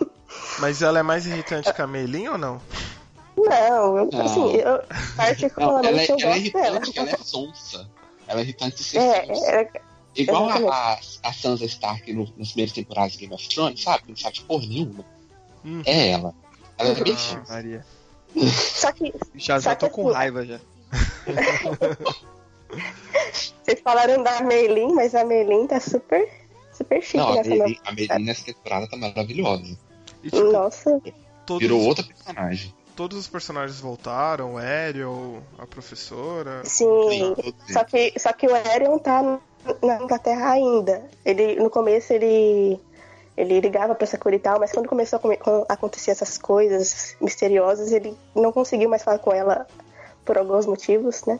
Mas 0.59 0.81
ela 0.81 0.99
é 0.99 1.03
mais 1.03 1.25
irritante 1.25 1.73
que 1.73 1.81
a 1.81 1.87
Meilin 1.87 2.27
ou 2.27 2.37
não? 2.37 2.61
Não, 3.37 3.97
eu, 3.97 4.09
Não. 4.11 4.21
assim, 4.25 4.55
eu, 4.57 4.63
Não, 4.65 4.71
ela, 4.73 4.87
particularmente 5.17 6.11
é, 6.11 6.15
eu 6.15 6.19
ela 6.19 6.35
é 6.35 6.39
gosto 6.39 6.53
dela. 6.53 6.75
irritante, 6.77 6.99
ela 6.99 7.09
é 7.09 7.17
sonsa. 7.17 7.89
Ela 8.27 8.39
é 8.39 8.43
irritante 8.43 8.75
de 8.77 8.83
ser 8.83 8.97
É, 8.99 9.25
sonsa. 9.25 9.51
é, 9.51 9.69
Igual 10.15 10.47
a, 10.47 10.57
a, 10.69 10.99
a 11.23 11.33
Sansa 11.33 11.65
Stark 11.65 12.13
no, 12.13 12.21
nas 12.37 12.49
primeiras 12.49 12.71
temporadas 12.71 13.13
de 13.13 13.17
Game 13.19 13.33
of 13.33 13.49
Thrones, 13.49 13.81
sabe? 13.81 14.03
Não 14.07 14.15
sabe 14.15 14.35
de 14.35 14.41
porra 14.43 14.65
nenhuma. 14.67 15.03
Hum. 15.65 15.81
É 15.85 16.09
ela. 16.11 16.33
Ela 16.77 16.89
é 16.89 17.03
bem 17.03 17.15
Ah, 17.15 17.43
Maria. 17.53 17.85
só 18.51 18.91
que 18.91 19.13
Já, 19.35 19.59
Só 19.59 19.69
já 19.71 19.75
tô 19.75 19.87
que 19.87 19.93
com 19.95 20.07
assim- 20.09 20.17
raiva 20.17 20.45
já. 20.45 20.59
vocês 23.63 23.79
falaram 23.83 24.21
da 24.23 24.41
Meilin, 24.41 24.93
mas 24.93 25.13
a 25.15 25.23
Meilin 25.23 25.67
tá 25.67 25.79
super, 25.79 26.27
super 26.71 27.01
chique 27.01 27.17
Não, 27.17 27.29
a 27.29 27.35
nessa 27.35 27.49
a 27.85 27.91
Meilin 27.91 28.25
nessa 28.25 28.45
temporada 28.45 28.87
tá 28.87 28.97
maravilhosa. 28.97 29.77
E 30.23 30.29
tipo, 30.29 30.51
Nossa, 30.51 31.01
todos, 31.45 31.61
Virou 31.61 31.81
outra 31.81 32.03
personagem. 32.03 32.73
todos 32.95 33.17
os 33.17 33.27
personagens 33.27 33.79
voltaram, 33.79 34.53
o 34.53 34.57
Ariel, 34.57 35.41
a 35.57 35.65
professora. 35.67 36.61
sim. 36.63 37.35
Só 37.71 37.83
que, 37.83 38.13
só 38.17 38.33
que 38.33 38.47
o 38.47 38.55
Aerion 38.55 38.97
tá 38.99 39.39
na 39.81 40.01
Inglaterra 40.01 40.51
ainda. 40.51 41.03
Ele, 41.25 41.55
no 41.55 41.69
começo 41.69 42.11
ele, 42.13 42.79
ele 43.35 43.59
ligava 43.59 43.95
pra 43.95 44.05
Sakura 44.07 44.35
e 44.35 44.39
tal, 44.39 44.59
mas 44.59 44.71
quando 44.71 44.87
começou 44.87 45.19
a, 45.67 45.73
acontecer 45.73 46.11
essas 46.11 46.37
coisas 46.37 47.15
misteriosas, 47.19 47.91
ele 47.91 48.15
não 48.35 48.51
conseguiu 48.51 48.89
mais 48.89 49.03
falar 49.03 49.19
com 49.19 49.31
ela 49.33 49.65
por 50.23 50.37
alguns 50.37 50.65
motivos, 50.65 51.23
né? 51.25 51.39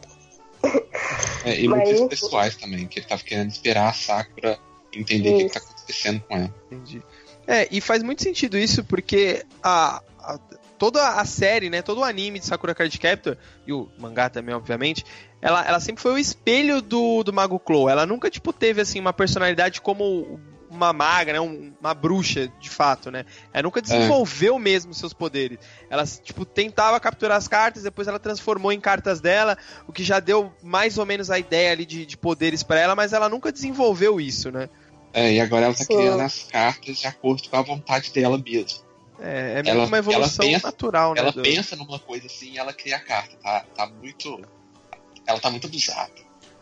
É, 1.45 1.59
e 1.59 1.67
Mas- 1.67 1.89
motivos 1.89 2.07
pessoais 2.09 2.55
também, 2.55 2.87
que 2.87 2.99
ele 2.99 3.05
tava 3.07 3.21
querendo 3.23 3.49
esperar 3.51 3.89
a 3.89 3.93
Sakura 3.93 4.57
entender 4.93 5.33
o 5.33 5.37
que, 5.37 5.45
que 5.45 5.53
tá 5.53 5.59
acontecendo 5.59 6.21
com 6.21 6.35
ela. 6.35 6.55
Entendi. 6.71 7.01
É, 7.45 7.67
e 7.69 7.81
faz 7.81 8.01
muito 8.01 8.23
sentido 8.23 8.57
isso, 8.57 8.83
porque 8.85 9.45
a, 9.61 10.01
a- 10.19 10.39
toda 10.77 11.05
a 11.19 11.25
série, 11.25 11.69
né, 11.69 11.81
todo 11.81 11.99
o 11.99 12.03
anime 12.03 12.39
de 12.39 12.45
Sakura 12.45 12.73
Card 12.73 12.97
Captor, 12.97 13.37
e 13.67 13.73
o 13.73 13.89
mangá 13.97 14.29
também, 14.29 14.55
obviamente, 14.55 15.03
ela, 15.41 15.65
ela 15.67 15.79
sempre 15.81 16.01
foi 16.01 16.13
o 16.13 16.17
espelho 16.17 16.81
do, 16.81 17.23
do 17.23 17.33
Mago 17.33 17.59
Clow. 17.59 17.89
Ela 17.89 18.05
nunca, 18.05 18.29
tipo, 18.29 18.53
teve, 18.53 18.79
assim, 18.81 18.99
uma 18.99 19.11
personalidade 19.11 19.81
como 19.81 20.39
uma 20.73 20.91
maga, 20.93 21.33
né, 21.33 21.39
um- 21.41 21.73
uma 21.79 21.93
bruxa, 21.93 22.47
de 22.59 22.69
fato, 22.69 23.09
né. 23.11 23.25
Ela 23.53 23.63
nunca 23.63 23.81
desenvolveu 23.81 24.57
mesmo 24.59 24.93
seus 24.93 25.13
poderes. 25.13 25.59
Ela, 25.89 26.05
tipo, 26.05 26.45
tentava 26.45 26.99
capturar 26.99 27.37
as 27.37 27.47
cartas, 27.47 27.83
depois 27.83 28.07
ela 28.07 28.19
transformou 28.19 28.71
em 28.71 28.79
cartas 28.79 29.21
dela, 29.21 29.57
o 29.87 29.93
que 29.93 30.03
já 30.03 30.19
deu 30.19 30.51
mais 30.61 30.97
ou 30.97 31.05
menos 31.05 31.29
a 31.31 31.37
ideia 31.39 31.71
ali 31.71 31.85
de, 31.85 32.05
de 32.05 32.17
poderes 32.17 32.63
pra 32.63 32.79
ela, 32.79 32.95
mas 32.95 33.13
ela 33.13 33.29
nunca 33.29 33.51
desenvolveu 33.51 34.19
isso, 34.19 34.51
né. 34.51 34.69
É, 35.13 35.31
e 35.31 35.39
agora 35.39 35.65
ela 35.65 35.73
tá 35.75 35.83
Sim. 35.83 35.95
criando 35.95 36.21
as 36.21 36.43
cartas 36.45 36.97
de 36.97 37.05
acordo 37.07 37.47
com 37.47 37.55
a 37.57 37.61
vontade 37.61 38.11
dela 38.11 38.37
mesmo. 38.37 38.79
É, 39.19 39.59
é 39.59 39.63
meio 39.63 39.75
Ela- 39.75 39.85
uma 39.85 39.97
evolução 39.99 40.45
pensa- 40.45 40.67
natural, 40.67 41.13
né? 41.13 41.19
Ela 41.21 41.31
do- 41.31 41.41
pensa 41.43 41.75
numa 41.75 41.99
coisa 41.99 42.25
assim 42.25 42.53
e 42.53 42.57
ela 42.57 42.73
cria 42.73 42.95
a 42.97 42.99
carta. 42.99 43.37
Tá, 43.41 43.63
tá 43.75 43.85
muito. 43.87 44.41
Ela 45.25 45.39
tá 45.39 45.49
muito 45.51 45.67
abusada. 45.67 46.11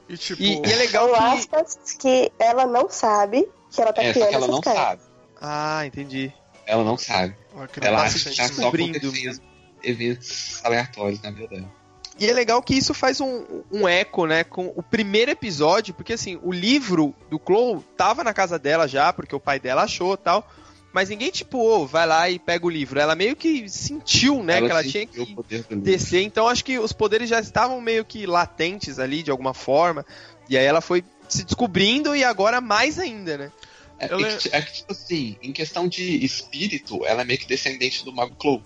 E 0.09 0.17
tipo, 0.17 0.41
E, 0.43 0.59
e 0.59 0.71
é 0.71 0.75
legal 0.75 1.07
que. 1.13 1.15
aspas 1.19 1.77
que 1.97 2.29
ela 2.37 2.67
não 2.67 2.89
sabe 2.89 3.47
que 3.71 3.81
ela 3.81 3.93
tá 3.93 4.03
É, 4.03 4.07
só 4.07 4.13
criando 4.13 4.29
que 4.29 4.35
ela 4.35 4.45
essas 4.45 4.55
não 4.55 4.61
cartas. 4.61 5.05
sabe. 5.05 5.11
Ah, 5.41 5.85
entendi. 5.85 6.33
Ela 6.67 6.83
não 6.83 6.97
sabe. 6.97 7.35
ela 7.55 7.69
Ela 7.87 8.03
acha 8.03 8.29
que 8.29 8.35
tá 8.35 8.47
só 8.47 8.67
acontecendo 8.67 9.41
eventos 9.83 10.59
aleatórios 10.63 11.21
na 11.21 11.31
vida 11.31 11.47
dela. 11.47 11.71
E 12.19 12.29
é 12.29 12.33
legal 12.33 12.61
que 12.61 12.75
isso 12.75 12.93
faz 12.93 13.19
um, 13.19 13.63
um 13.71 13.87
eco, 13.87 14.27
né, 14.27 14.43
com 14.43 14.67
o 14.75 14.83
primeiro 14.83 15.31
episódio, 15.31 15.93
porque 15.93 16.13
assim, 16.13 16.39
o 16.43 16.51
livro 16.51 17.15
do 17.29 17.41
Chloe 17.43 17.81
tava 17.97 18.23
na 18.23 18.33
casa 18.33 18.59
dela 18.59 18.87
já, 18.87 19.11
porque 19.11 19.35
o 19.35 19.39
pai 19.39 19.59
dela 19.59 19.83
achou 19.83 20.15
tal. 20.15 20.47
Mas 20.93 21.07
ninguém, 21.09 21.31
tipo, 21.31 21.57
ô, 21.57 21.87
vai 21.87 22.05
lá 22.05 22.29
e 22.29 22.37
pega 22.37 22.65
o 22.65 22.69
livro. 22.69 22.99
Ela 22.99 23.15
meio 23.15 23.33
que 23.35 23.67
sentiu, 23.69 24.43
né, 24.43 24.61
que 24.61 24.69
ela 24.69 24.83
tinha 24.83 25.07
que 25.07 25.35
descer. 25.77 26.21
Então 26.21 26.47
acho 26.49 26.65
que 26.65 26.77
os 26.77 26.91
poderes 26.91 27.29
já 27.29 27.39
estavam 27.39 27.79
meio 27.79 28.03
que 28.03 28.25
latentes 28.27 28.99
ali, 28.99 29.23
de 29.23 29.31
alguma 29.31 29.53
forma. 29.53 30.05
E 30.49 30.57
aí 30.57 30.65
ela 30.65 30.81
foi 30.81 31.01
se 31.31 31.43
descobrindo 31.43 32.15
e 32.15 32.23
agora 32.23 32.59
mais 32.59 32.99
ainda, 32.99 33.37
né? 33.37 33.51
É, 33.99 34.11
Eu 34.11 34.19
é 34.19 34.35
que, 34.35 34.49
é 34.55 34.61
que, 34.61 34.73
tipo 34.73 34.91
assim, 34.91 35.37
em 35.41 35.51
questão 35.51 35.87
de 35.87 36.23
espírito, 36.25 37.05
ela 37.05 37.21
é 37.21 37.25
meio 37.25 37.39
que 37.39 37.47
descendente 37.47 38.03
do 38.03 38.11
Mago 38.11 38.35
Clow. 38.35 38.61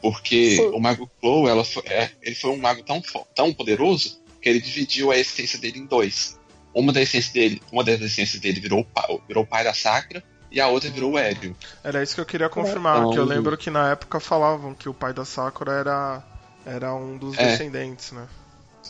Porque 0.00 0.56
Sim. 0.56 0.66
o 0.70 0.80
Mago 0.80 1.08
Clow, 1.20 1.48
ela 1.48 1.64
foi, 1.64 1.82
é, 1.86 2.10
ele 2.22 2.34
foi 2.34 2.50
um 2.50 2.56
mago 2.56 2.82
tão, 2.82 3.00
tão 3.34 3.52
poderoso 3.52 4.20
que 4.40 4.48
ele 4.48 4.60
dividiu 4.60 5.12
a 5.12 5.16
essência 5.16 5.58
dele 5.58 5.78
em 5.78 5.86
dois. 5.86 6.38
Uma, 6.74 6.92
da 6.92 7.00
essência 7.00 7.32
dele, 7.32 7.62
uma 7.70 7.84
das 7.84 8.00
essências 8.00 8.40
dele 8.40 8.58
virou, 8.58 8.80
o 8.80 8.84
pai, 8.84 9.04
virou 9.28 9.44
o 9.44 9.46
pai 9.46 9.62
da 9.62 9.72
Sakura 9.74 10.24
e 10.50 10.60
a 10.60 10.66
outra 10.68 10.90
virou 10.90 11.12
o 11.12 11.18
Hélio. 11.18 11.54
Era 11.84 12.02
isso 12.02 12.14
que 12.14 12.20
eu 12.20 12.26
queria 12.26 12.48
confirmar, 12.48 12.98
Então- 12.98 13.10
que 13.12 13.18
eu 13.18 13.24
lembro 13.24 13.56
que 13.56 13.70
na 13.70 13.90
época 13.92 14.18
falavam 14.18 14.74
que 14.74 14.88
o 14.88 14.94
pai 14.94 15.12
da 15.12 15.24
Sakura 15.24 15.72
era, 15.72 16.22
era 16.66 16.94
um 16.94 17.16
dos 17.16 17.38
É. 17.38 17.44
descendentes, 17.50 18.10
né? 18.10 18.26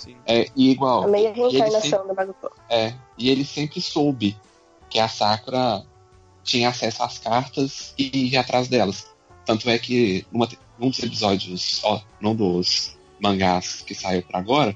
Sim. 0.05 0.17
É, 0.27 0.47
e 0.57 0.71
igual. 0.71 1.05
A 1.05 1.07
meia 1.09 1.29
ele 1.29 1.35
sempre- 1.43 1.59
reencarnação 1.59 2.07
do 2.07 2.15
Mago 2.15 2.35
Clow. 2.35 2.53
É, 2.69 2.95
e 3.17 3.31
ele 3.31 3.45
sempre 3.45 3.81
soube 3.81 4.37
que 4.91 4.99
a 4.99 5.09
Sakura 5.09 5.85
tinha 6.43 6.69
acesso 6.69 7.03
às 7.03 7.19
cartas 7.19 7.95
e 7.99 8.31
ia 8.31 8.41
atrás 8.41 8.69
delas. 8.69 9.07
Tanto 9.45 9.69
é 9.71 9.79
que 9.79 10.27
numa, 10.33 10.49
num 10.79 10.91
dos 10.91 11.03
episódios, 11.03 11.81
ó, 11.85 12.01
num 12.21 12.35
dos 12.35 12.97
mangás 13.21 13.83
que 13.83 13.95
saiu 13.95 14.23
pra 14.23 14.38
agora, 14.41 14.75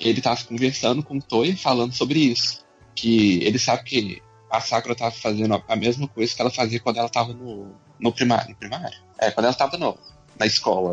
ele 0.00 0.20
tava 0.20 0.42
conversando 0.44 1.02
com 1.02 1.16
o 1.16 1.22
Toya 1.22 1.56
falando 1.56 1.92
sobre 1.92 2.18
isso. 2.20 2.64
Que 2.94 3.42
ele 3.44 3.58
sabe 3.58 3.82
que 3.84 4.22
a 4.50 4.60
Sakura 4.60 4.94
tava 4.94 5.10
fazendo 5.10 5.54
a- 5.54 5.62
a 5.68 5.76
mesma 5.76 6.08
coisa 6.08 6.34
que 6.34 6.40
ela 6.40 6.50
fazia 6.50 6.80
quando 6.80 6.96
ela 6.98 7.08
tava 7.08 7.32
no, 7.34 7.74
no 8.00 8.12
primário. 8.12 8.50
No 8.50 8.56
primário? 8.56 8.98
É, 9.18 9.30
quando 9.30 9.46
ela 9.46 9.54
tava 9.54 9.76
no, 9.76 9.96
na 10.38 10.46
escola, 10.46 10.92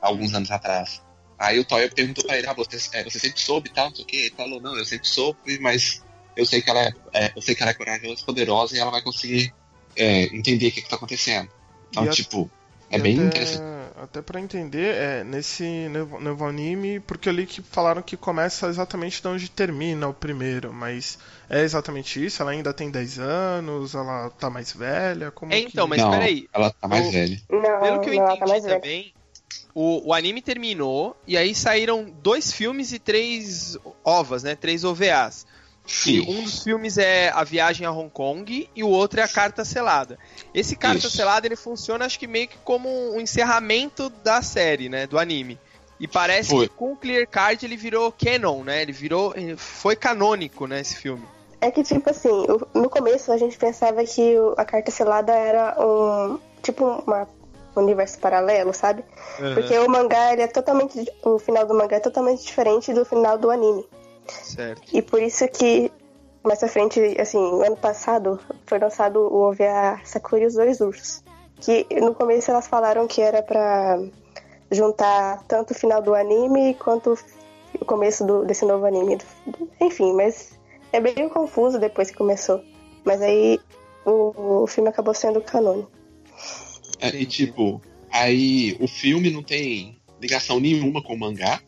alguns 0.00 0.32
anos 0.34 0.50
atrás. 0.50 1.02
Aí 1.38 1.58
o 1.58 1.64
Toya 1.64 1.90
perguntou 1.90 2.24
pra 2.24 2.36
ele, 2.38 2.46
ah, 2.46 2.52
você, 2.54 2.76
é, 2.94 3.04
você 3.04 3.18
sempre 3.18 3.40
soube 3.40 3.68
e 3.68 3.72
tal, 3.72 3.86
não 3.88 3.94
sei 3.94 4.04
o 4.04 4.06
que. 4.06 4.16
Ele 4.16 4.34
falou, 4.34 4.60
não, 4.60 4.76
eu 4.76 4.84
sempre 4.84 5.06
soube, 5.08 5.58
mas 5.60 6.02
eu 6.34 6.46
sei 6.46 6.62
que 6.62 6.70
ela 6.70 6.82
é, 6.84 6.90
é, 7.14 7.32
eu 7.36 7.42
sei 7.42 7.54
que 7.54 7.62
ela 7.62 7.70
é 7.72 7.74
corajosa, 7.74 8.22
poderosa 8.24 8.76
e 8.76 8.78
ela 8.78 8.90
vai 8.90 9.02
conseguir 9.02 9.52
é, 9.96 10.24
entender 10.36 10.68
o 10.68 10.72
que, 10.72 10.82
que 10.82 10.88
tá 10.88 10.96
acontecendo. 10.96 11.48
Então, 11.90 12.04
E 12.04 12.08
a- 12.08 12.12
tipo, 12.12 12.50
é 12.90 12.98
E 12.98 13.02
bem 13.02 13.16
até, 13.16 13.26
interessante. 13.26 13.62
Até 13.98 14.20
pra 14.20 14.38
entender, 14.40 14.94
é, 14.94 15.24
nesse 15.24 15.64
novo, 15.88 16.20
novo 16.20 16.44
anime, 16.44 17.00
porque 17.00 17.28
eu 17.30 17.32
li 17.32 17.46
que 17.46 17.62
falaram 17.62 18.02
que 18.02 18.14
começa 18.16 18.68
exatamente 18.68 19.22
de 19.22 19.26
onde 19.28 19.48
termina 19.48 20.06
o 20.06 20.12
primeiro, 20.12 20.70
mas 20.72 21.18
é 21.48 21.60
exatamente 21.62 22.22
isso? 22.24 22.42
Ela 22.42 22.50
ainda 22.50 22.74
tem 22.74 22.90
10 22.90 23.18
anos, 23.18 23.94
ela 23.94 24.28
tá 24.30 24.50
mais 24.50 24.72
velha? 24.72 25.30
Como 25.30 25.50
É, 25.52 25.60
que- 25.62 25.68
então, 25.68 25.86
mas 25.88 26.02
não, 26.02 26.10
peraí. 26.10 26.46
ela 26.52 26.70
tá 26.70 26.86
mais 26.86 27.06
o- 27.08 27.10
velha. 27.10 27.40
Não, 27.50 27.80
Pelo 27.80 28.00
que 28.00 28.10
eu 28.10 28.14
não, 28.14 28.24
tá 28.26 28.32
entendi 28.34 28.48
mais 28.48 28.64
velha. 28.64 28.80
O, 29.78 30.08
o 30.08 30.14
anime 30.14 30.40
terminou 30.40 31.14
e 31.26 31.36
aí 31.36 31.54
saíram 31.54 32.10
dois 32.22 32.50
filmes 32.50 32.92
e 32.92 32.98
três 32.98 33.76
ovas, 34.02 34.42
né? 34.42 34.56
Três 34.56 34.84
OVAs. 34.84 35.46
E 35.86 35.90
Sim. 35.90 36.20
um 36.30 36.42
dos 36.42 36.64
filmes 36.64 36.96
é 36.96 37.28
A 37.28 37.44
Viagem 37.44 37.86
a 37.86 37.92
Hong 37.92 38.08
Kong 38.08 38.70
e 38.74 38.82
o 38.82 38.88
outro 38.88 39.20
é 39.20 39.22
A 39.22 39.28
Carta 39.28 39.66
Selada. 39.66 40.18
Esse 40.54 40.76
Carta 40.76 41.06
Isso. 41.06 41.10
Selada 41.10 41.46
ele 41.46 41.56
funciona 41.56 42.06
acho 42.06 42.18
que 42.18 42.26
meio 42.26 42.48
que 42.48 42.56
como 42.64 42.88
um 42.88 43.20
encerramento 43.20 44.08
da 44.08 44.40
série, 44.40 44.88
né, 44.88 45.06
do 45.06 45.18
anime. 45.18 45.60
E 46.00 46.08
parece 46.08 46.50
Foi. 46.50 46.68
que 46.68 46.74
com 46.74 46.92
o 46.92 46.96
Clear 46.96 47.28
Card 47.28 47.62
ele 47.66 47.76
virou 47.76 48.10
canon, 48.10 48.64
né? 48.64 48.80
Ele 48.80 48.92
virou 48.92 49.34
foi 49.58 49.94
canônico, 49.94 50.66
né, 50.66 50.80
esse 50.80 50.96
filme. 50.96 51.24
É 51.60 51.70
que, 51.70 51.82
tipo 51.82 52.08
assim, 52.08 52.46
no 52.74 52.88
começo 52.88 53.30
a 53.30 53.36
gente 53.36 53.58
pensava 53.58 54.02
que 54.04 54.36
a 54.56 54.64
carta 54.64 54.90
selada 54.90 55.34
era 55.34 55.76
um. 55.78 56.38
Tipo 56.62 56.84
uma, 57.06 57.22
um 57.22 57.45
universo 57.82 58.18
paralelo, 58.18 58.72
sabe? 58.74 59.04
Porque 59.54 59.78
o 59.78 59.88
mangá, 59.90 60.32
ele 60.32 60.42
é 60.42 60.46
totalmente. 60.46 61.10
O 61.24 61.38
final 61.38 61.66
do 61.66 61.74
mangá 61.74 61.96
é 61.96 62.00
totalmente 62.00 62.44
diferente 62.44 62.92
do 62.92 63.04
final 63.04 63.36
do 63.38 63.50
anime. 63.50 63.86
Certo. 64.28 64.82
E 64.92 65.00
por 65.02 65.22
isso 65.22 65.46
que 65.48 65.90
mais 66.42 66.58
pra 66.60 66.68
frente, 66.68 67.00
assim, 67.20 67.38
ano 67.64 67.76
passado 67.76 68.38
foi 68.66 68.78
lançado 68.78 69.20
o 69.20 69.42
OVA 69.48 70.00
Sakura 70.04 70.42
e 70.42 70.46
os 70.46 70.54
Dois 70.54 70.80
Ursos. 70.80 71.22
Que 71.60 71.86
no 72.00 72.14
começo 72.14 72.50
elas 72.50 72.66
falaram 72.68 73.06
que 73.06 73.20
era 73.20 73.42
pra 73.42 73.98
juntar 74.70 75.42
tanto 75.46 75.72
o 75.72 75.74
final 75.74 76.02
do 76.02 76.14
anime 76.14 76.74
quanto 76.74 77.16
o 77.80 77.84
começo 77.84 78.24
do- 78.24 78.44
desse 78.44 78.64
novo 78.64 78.84
anime. 78.86 79.18
Enfim, 79.80 80.12
mas 80.14 80.58
é 80.92 81.00
bem 81.00 81.28
confuso 81.28 81.78
depois 81.78 82.10
que 82.10 82.16
começou. 82.16 82.60
Mas 83.04 83.22
aí 83.22 83.60
o, 84.04 84.62
o 84.62 84.66
filme 84.66 84.88
acabou 84.88 85.14
sendo 85.14 85.40
canônico. 85.40 85.90
É, 87.00 87.08
e 87.14 87.26
tipo, 87.26 87.80
aí 88.10 88.76
o 88.80 88.88
filme 88.88 89.30
não 89.30 89.42
tem 89.42 89.98
ligação 90.20 90.58
nenhuma 90.60 91.02
com 91.02 91.14
o 91.14 91.18
mangá. 91.18 91.60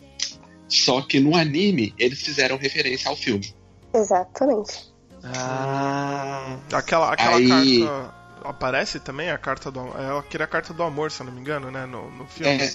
Só 0.68 1.00
que 1.00 1.18
no 1.18 1.34
anime 1.34 1.94
eles 1.98 2.20
fizeram 2.20 2.56
referência 2.58 3.08
ao 3.08 3.16
filme. 3.16 3.54
Exatamente. 3.94 4.92
Ah. 5.24 6.58
Aquela, 6.72 7.12
aquela 7.12 7.36
Aí- 7.36 7.48
carta. 7.80 8.18
Aparece 8.44 9.00
também 9.00 9.30
a 9.30 9.36
carta 9.36 9.70
do 9.70 9.80
amor. 9.80 10.00
É 10.00 10.18
aquela 10.18 10.46
carta 10.46 10.72
do 10.72 10.82
amor, 10.82 11.10
se 11.10 11.20
eu 11.20 11.26
não 11.26 11.32
me 11.32 11.40
engano, 11.40 11.70
né? 11.70 11.84
No, 11.86 12.10
no 12.12 12.24
filme. 12.26 12.62
É, 12.62 12.72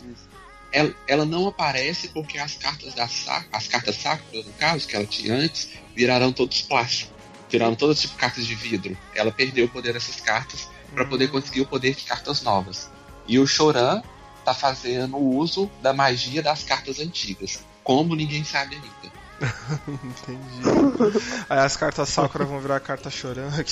ela, 0.71 0.93
ela 1.07 1.25
não 1.25 1.47
aparece 1.47 2.09
porque 2.09 2.37
as 2.37 2.55
cartas 2.55 2.93
da 2.93 3.07
Sa- 3.07 3.45
as 3.51 3.67
cartas 3.67 3.95
Sakura, 3.95 4.43
no 4.43 4.53
caso, 4.53 4.87
que 4.87 4.95
ela 4.95 5.05
tinha 5.05 5.33
antes, 5.35 5.69
viraram 5.95 6.33
todos 6.33 6.61
plástico. 6.63 7.13
Viraram 7.49 7.75
todas 7.75 8.01
tipo 8.01 8.15
cartas 8.17 8.45
de 8.45 8.55
vidro. 8.55 8.95
Ela 9.15 9.31
perdeu 9.31 9.65
o 9.65 9.69
poder 9.69 9.93
dessas 9.93 10.19
cartas 10.19 10.67
para 10.93 11.05
poder 11.05 11.29
conseguir 11.29 11.61
o 11.61 11.65
poder 11.65 11.95
de 11.95 12.03
cartas 12.03 12.41
novas. 12.41 12.89
E 13.27 13.39
o 13.39 13.47
Choran 13.47 14.01
tá 14.45 14.53
fazendo 14.53 15.17
uso 15.17 15.69
da 15.81 15.93
magia 15.93 16.41
das 16.43 16.63
cartas 16.63 16.99
antigas. 16.99 17.59
Como 17.83 18.15
ninguém 18.15 18.43
sabe 18.43 18.75
ainda. 18.75 19.13
Entendi. 19.87 21.19
Aí 21.49 21.59
as 21.59 21.75
cartas 21.75 22.09
Sakura 22.09 22.45
vão 22.45 22.59
virar 22.59 22.79
carta 22.79 23.09
chorando. 23.09 23.53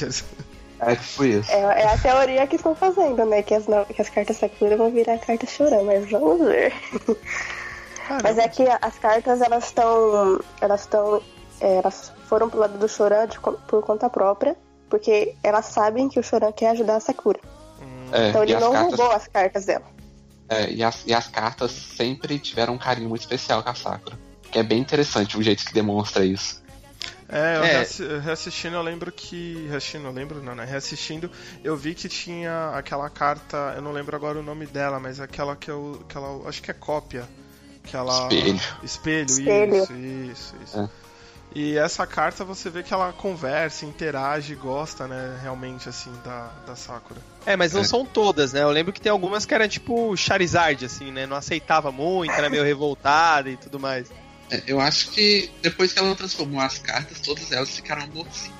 É 0.83 0.95
tipo 0.95 1.23
isso. 1.25 1.51
É, 1.51 1.59
é 1.83 1.93
a 1.93 1.97
teoria 1.99 2.47
que 2.47 2.55
estão 2.55 2.73
fazendo, 2.73 3.23
né? 3.23 3.43
Que 3.43 3.53
as, 3.53 3.67
no- 3.67 3.85
que 3.85 4.01
as 4.01 4.09
cartas 4.09 4.37
Sakura 4.37 4.75
vão 4.75 4.89
virar 4.89 5.19
cartas 5.19 5.51
chorando, 5.51 5.85
mas 5.85 6.09
vamos 6.09 6.47
ver. 6.47 6.73
Mas 8.23 8.39
é 8.39 8.47
que 8.47 8.63
as 8.81 8.97
cartas, 8.97 9.41
elas 9.41 9.65
estão. 9.65 10.39
Elas 10.59 10.81
estão. 10.81 11.21
é, 11.59 11.75
elas 11.75 12.11
foram 12.27 12.49
pro 12.49 12.59
lado 12.59 12.79
do 12.79 12.89
Choran 12.89 13.27
por 13.67 13.83
conta 13.83 14.09
própria, 14.09 14.55
porque 14.91 15.33
elas 15.41 15.65
sabem 15.65 16.07
que 16.07 16.19
o 16.19 16.23
Choran 16.23 16.51
quer 16.51 16.69
ajudar 16.71 16.97
a 16.97 16.99
Sakura. 16.99 17.39
É, 18.11 18.29
Então 18.29 18.43
ele 18.43 18.53
não 18.57 18.73
cartas 18.73 18.89
roubou 18.99 19.11
as 19.15 19.27
cartas 19.27 19.65
dela. 19.65 19.85
É, 20.49 20.69
e, 20.69 20.83
as, 20.83 21.03
e 21.07 21.13
as 21.13 21.27
cartas 21.29 21.71
sempre 21.71 22.37
tiveram 22.37 22.73
um 22.73 22.77
carinho 22.77 23.07
muito 23.09 23.21
especial 23.21 23.63
com 23.63 23.69
a 23.69 23.73
Sakura. 23.73 24.19
Que 24.51 24.59
é 24.59 24.63
bem 24.63 24.79
interessante 24.79 25.37
o 25.37 25.41
jeito 25.41 25.63
que 25.65 25.73
demonstra 25.73 26.25
isso. 26.25 26.61
É, 27.29 27.55
eu 27.55 27.63
É. 27.63 27.71
reassi- 27.77 28.05
reassistindo, 28.19 28.75
eu 28.75 28.81
lembro 28.81 29.09
que. 29.09 29.65
Reassistindo, 29.69 30.05
eu 30.07 30.11
lembro, 30.11 30.43
não, 30.43 30.53
né? 30.53 30.65
Reassistindo, 30.65 31.31
eu 31.63 31.77
vi 31.77 31.95
que 31.95 32.09
tinha 32.09 32.71
aquela 32.75 33.09
carta, 33.09 33.73
eu 33.77 33.81
não 33.81 33.93
lembro 33.93 34.13
agora 34.13 34.37
o 34.37 34.43
nome 34.43 34.65
dela, 34.67 34.99
mas 34.99 35.21
aquela 35.21 35.55
que 35.55 35.71
eu. 35.71 36.03
Que 36.09 36.17
ela, 36.17 36.49
acho 36.49 36.61
que 36.61 36.69
é 36.69 36.73
cópia. 36.73 37.23
Que 37.85 37.95
ela. 37.95 38.27
Espelho. 38.27 38.59
Espelho, 38.83 39.25
Espelho. 39.31 39.75
isso, 39.77 39.93
isso, 39.95 40.55
isso. 40.65 40.79
É. 40.81 40.89
E 41.53 41.77
essa 41.77 42.07
carta 42.07 42.45
você 42.45 42.69
vê 42.69 42.81
que 42.81 42.93
ela 42.93 43.11
conversa, 43.11 43.85
interage, 43.85 44.55
gosta, 44.55 45.05
né, 45.07 45.37
realmente, 45.41 45.89
assim, 45.89 46.11
da, 46.23 46.47
da 46.65 46.75
Sakura. 46.77 47.19
É, 47.45 47.57
mas 47.57 47.73
não 47.73 47.81
É. 47.81 47.83
são 47.83 48.05
todas, 48.05 48.53
né? 48.53 48.61
Eu 48.63 48.69
lembro 48.69 48.93
que 48.93 49.01
tem 49.01 49.11
algumas 49.11 49.45
que 49.45 49.53
era 49.53 49.67
tipo 49.67 50.15
Charizard, 50.15 50.85
assim, 50.85 51.11
né? 51.11 51.25
Não 51.25 51.35
aceitava 51.35 51.91
muito, 51.91 52.31
era 52.31 52.49
meio 52.49 52.63
revoltada 52.63 53.49
e 53.49 53.57
tudo 53.57 53.79
mais. 53.79 54.09
É, 54.49 54.63
eu 54.65 54.79
acho 54.79 55.09
que 55.11 55.51
depois 55.61 55.91
que 55.91 55.99
ela 55.99 56.15
transformou 56.15 56.61
as 56.61 56.77
cartas, 56.77 57.19
todas 57.19 57.51
elas 57.51 57.69
ficaram 57.75 58.03
amorzinho. 58.03 58.55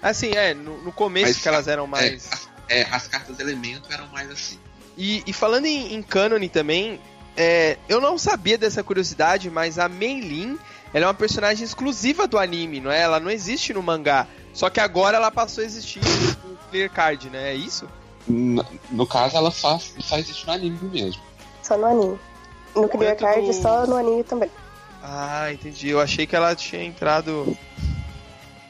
Assim, 0.00 0.30
é, 0.32 0.54
no, 0.54 0.82
no 0.82 0.92
começo 0.92 1.26
Mas, 1.34 1.38
que 1.38 1.48
elas 1.48 1.68
eram 1.68 1.84
É, 1.84 1.88
mais. 1.88 2.32
as, 2.32 2.48
é, 2.68 2.82
as 2.90 3.08
cartas 3.08 3.38
elemento 3.40 3.92
eram 3.92 4.06
mais 4.08 4.30
assim. 4.30 4.58
E, 4.96 5.22
e 5.26 5.32
falando 5.34 5.66
em, 5.66 5.94
em 5.94 6.02
cânone 6.02 6.48
também, 6.48 6.98
é, 7.36 7.76
eu 7.88 8.00
não 8.00 8.16
sabia 8.18 8.56
dessa 8.58 8.82
curiosidade, 8.82 9.48
mas 9.50 9.78
a 9.78 9.88
Meilin, 9.88 10.58
ela 10.94 11.04
é 11.04 11.08
uma 11.08 11.14
personagem 11.14 11.64
exclusiva 11.64 12.26
do 12.26 12.38
anime, 12.38 12.80
não 12.80 12.90
é? 12.90 13.00
Ela 13.00 13.18
não 13.20 13.30
existe 13.30 13.72
no 13.72 13.82
mangá. 13.82 14.26
Só 14.52 14.68
que 14.68 14.80
agora 14.80 15.16
ela 15.16 15.30
passou 15.30 15.62
a 15.62 15.66
existir 15.66 16.00
no 16.44 16.56
Clear 16.70 16.90
Card, 16.90 17.30
né? 17.30 17.52
É 17.52 17.54
isso? 17.54 17.88
No, 18.28 18.64
no 18.90 19.06
caso, 19.06 19.36
ela 19.36 19.50
só, 19.50 19.78
só 19.78 20.18
existe 20.18 20.46
no 20.46 20.52
anime 20.52 20.78
mesmo. 20.90 21.22
Só 21.62 21.76
no 21.78 21.86
anime. 21.86 22.18
No 22.74 22.88
Clear 22.88 23.16
Dentro 23.16 23.26
Card, 23.26 23.46
do- 23.46 23.52
só 23.54 23.86
no 23.86 23.96
anime 23.96 24.22
também. 24.24 24.50
Ah, 25.02 25.50
entendi. 25.52 25.88
Eu 25.88 26.00
achei 26.00 26.26
que 26.26 26.36
ela 26.36 26.54
tinha 26.54 26.84
entrado 26.84 27.56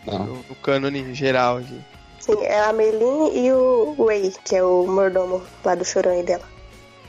Não. 0.06 0.18
no, 0.20 0.34
no 0.48 0.54
cânone 0.62 1.12
geral 1.14 1.58
aqui. 1.58 1.80
Sim, 2.20 2.40
é 2.42 2.60
a 2.60 2.72
Meilin 2.72 3.32
e 3.34 3.52
o 3.52 3.96
Wei, 3.98 4.32
que 4.44 4.54
é 4.54 4.62
o 4.62 4.86
mordomo 4.86 5.42
lá 5.64 5.74
do 5.74 5.84
Choran 5.84 6.16
e 6.18 6.22
dela. 6.22 6.44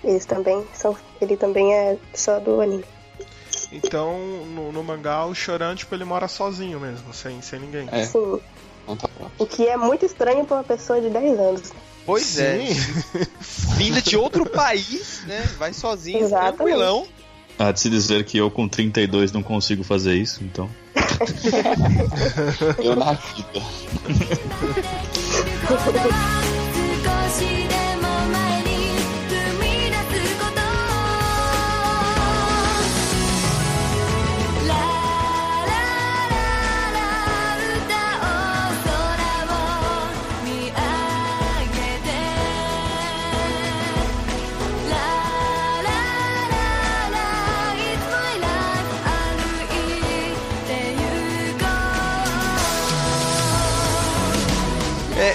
Eles 0.03 0.25
também 0.25 0.65
são. 0.73 0.97
Ele 1.21 1.37
também 1.37 1.71
é 1.73 1.97
só 2.13 2.39
do 2.39 2.59
anime. 2.59 2.83
Então, 3.73 4.45
no, 4.53 4.71
no 4.71 4.83
mangá, 4.83 5.25
o 5.25 5.33
Choran, 5.33 5.75
tipo, 5.75 5.95
ele 5.95 6.03
mora 6.03 6.27
sozinho 6.27 6.79
mesmo, 6.79 7.13
sem, 7.13 7.41
sem 7.41 7.59
ninguém. 7.59 7.87
É. 7.91 8.03
Sim. 8.05 8.39
Não 8.87 8.95
tá 8.95 9.07
pronto. 9.07 9.31
O 9.39 9.45
que 9.47 9.65
é 9.67 9.75
muito 9.77 10.05
estranho 10.05 10.45
pra 10.45 10.57
uma 10.57 10.63
pessoa 10.63 11.01
de 11.01 11.09
10 11.09 11.39
anos. 11.39 11.73
Pois 12.05 12.37
é. 12.37 12.67
Sim. 12.73 13.25
Vinda 13.77 14.01
de 14.01 14.15
outro 14.15 14.45
país, 14.45 15.23
né? 15.25 15.41
Vai 15.57 15.73
sozinho, 15.73 16.19
Exatamente. 16.19 16.57
tranquilão. 16.57 17.07
Há 17.57 17.71
de 17.71 17.79
se 17.79 17.89
dizer 17.89 18.25
que 18.25 18.37
eu 18.37 18.51
com 18.51 18.67
32 18.67 19.31
não 19.31 19.41
consigo 19.43 19.83
fazer 19.83 20.15
isso, 20.15 20.43
então. 20.43 20.69
Eu 22.83 22.95
na 22.95 23.13
vida. 23.13 23.61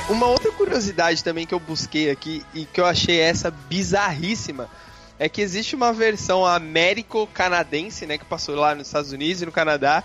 uma 0.08 0.26
outra 0.26 0.50
curiosidade 0.52 1.22
também 1.22 1.46
que 1.46 1.54
eu 1.54 1.60
busquei 1.60 2.10
aqui 2.10 2.44
e 2.54 2.64
que 2.64 2.80
eu 2.80 2.86
achei 2.86 3.20
essa 3.20 3.50
bizarríssima 3.50 4.68
é 5.18 5.28
que 5.28 5.40
existe 5.40 5.74
uma 5.74 5.92
versão 5.92 6.46
américo-canadense, 6.46 8.06
né, 8.06 8.16
que 8.16 8.24
passou 8.24 8.54
lá 8.54 8.74
nos 8.74 8.86
Estados 8.86 9.10
Unidos 9.12 9.42
e 9.42 9.46
no 9.46 9.52
Canadá, 9.52 10.04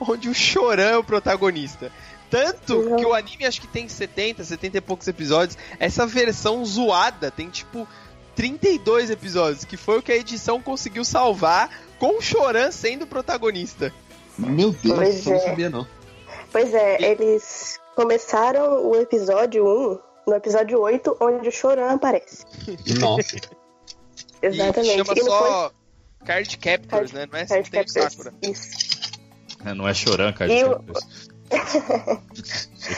onde 0.00 0.28
o 0.28 0.34
Chorão 0.34 0.84
é 0.84 0.96
o 0.96 1.04
protagonista. 1.04 1.92
Tanto 2.30 2.74
Uhum. 2.76 2.96
que 2.96 3.04
o 3.04 3.12
anime 3.14 3.44
acho 3.44 3.60
que 3.60 3.66
tem 3.68 3.86
70, 3.88 4.42
70 4.42 4.78
e 4.78 4.80
poucos 4.80 5.06
episódios. 5.06 5.56
Essa 5.78 6.06
versão 6.06 6.64
zoada 6.64 7.30
tem 7.30 7.48
tipo 7.50 7.86
32 8.34 9.10
episódios, 9.10 9.64
que 9.64 9.76
foi 9.76 9.98
o 9.98 10.02
que 10.02 10.10
a 10.10 10.16
edição 10.16 10.60
conseguiu 10.60 11.04
salvar 11.04 11.70
com 11.98 12.18
o 12.18 12.22
Choran 12.22 12.70
sendo 12.72 13.02
o 13.02 13.06
protagonista. 13.06 13.92
Meu 14.36 14.72
Deus, 14.72 14.96
Pois 14.96 15.26
eu 15.26 15.32
não 15.32 15.38
é. 15.38 15.44
sabia 15.44 15.70
não. 15.70 15.86
Pois 16.50 16.72
é, 16.74 17.02
eles 17.02 17.78
começaram 17.94 18.86
o 18.88 18.96
episódio 18.96 19.64
1 19.66 19.98
no 20.30 20.34
episódio 20.34 20.80
8, 20.80 21.16
onde 21.20 21.48
o 21.48 21.52
Choran 21.52 21.92
aparece. 21.94 22.44
Nossa. 23.00 23.36
Exatamente. 24.42 25.00
E 25.00 25.04
chama 25.04 25.12
E 25.16 25.20
não 25.22 25.26
só 25.26 25.72
Card 26.24 26.56
Captors, 26.58 27.12
Card- 27.12 27.14
né? 27.14 27.26
Não 27.30 27.38
é 27.38 27.46
Card 27.46 27.70
Captors. 27.70 28.12
Sakura. 28.12 28.34
Isso. 28.42 28.68
É, 29.64 29.74
não 29.74 29.88
é 29.88 29.94
choran, 29.94 30.32
cara. 30.32 30.52
E 30.52 30.64
o- 30.64 30.80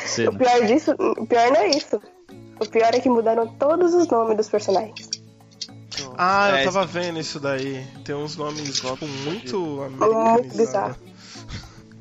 ser, 0.06 0.28
O 0.28 0.32
né? 0.32 0.38
pior 0.38 0.66
disso, 0.66 0.92
o 0.98 1.26
pior 1.26 1.50
não 1.50 1.56
é 1.60 1.68
isso. 1.70 2.00
O 2.60 2.66
pior 2.68 2.94
é 2.94 3.00
que 3.00 3.08
mudaram 3.08 3.46
todos 3.56 3.94
os 3.94 4.08
nomes 4.08 4.36
dos 4.36 4.48
personagens. 4.48 5.08
Ah, 6.16 6.58
É, 6.58 6.62
eu 6.62 6.64
tava 6.72 6.86
vendo 6.86 7.18
isso 7.20 7.38
daí. 7.40 7.86
Tem 8.04 8.14
uns 8.14 8.36
nomes 8.36 8.74
tipo, 8.80 9.06
muito 9.24 9.58
Muito 9.58 10.04
americanizados. 10.04 10.56
bizarro. 10.56 10.96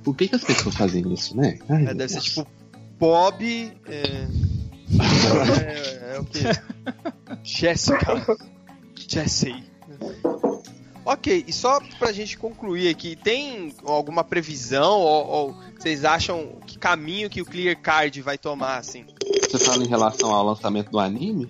Por 0.04 0.16
que, 0.16 0.28
que 0.28 0.36
as 0.36 0.44
pessoas 0.44 0.76
fazem 0.76 1.12
isso, 1.14 1.36
né? 1.36 1.58
Ai, 1.70 1.84
É, 1.88 1.94
deve 1.94 2.10
ser 2.10 2.22
tipo 2.22 2.48
Bob. 3.00 3.44
É, 3.88 4.28
é, 5.62 6.16
é 6.16 6.20
o 6.20 6.26
quê? 6.26 6.40
Jessica. 7.44 8.38
Jessie. 9.08 9.64
Ok, 11.06 11.46
e 11.48 11.54
só 11.54 11.80
pra 12.00 12.12
gente 12.12 12.36
concluir 12.36 12.90
aqui, 12.90 13.16
tem 13.16 13.76
alguma 13.86 14.24
previsão 14.24 15.00
ou, 15.00 15.28
ou 15.28 15.56
vocês 15.78 16.04
acham 16.04 16.54
que 16.66 16.80
caminho 16.80 17.30
que 17.30 17.42
o 17.42 17.46
Clear 17.46 17.80
Card 17.80 18.20
vai 18.24 18.40
tomar, 18.40 18.78
assim? 18.78 19.06
Você 19.42 19.60
fala 19.60 19.84
em 19.84 19.88
relação 19.88 20.32
ao 20.32 20.44
lançamento 20.44 20.90
do 20.90 20.98
anime? 21.00 21.48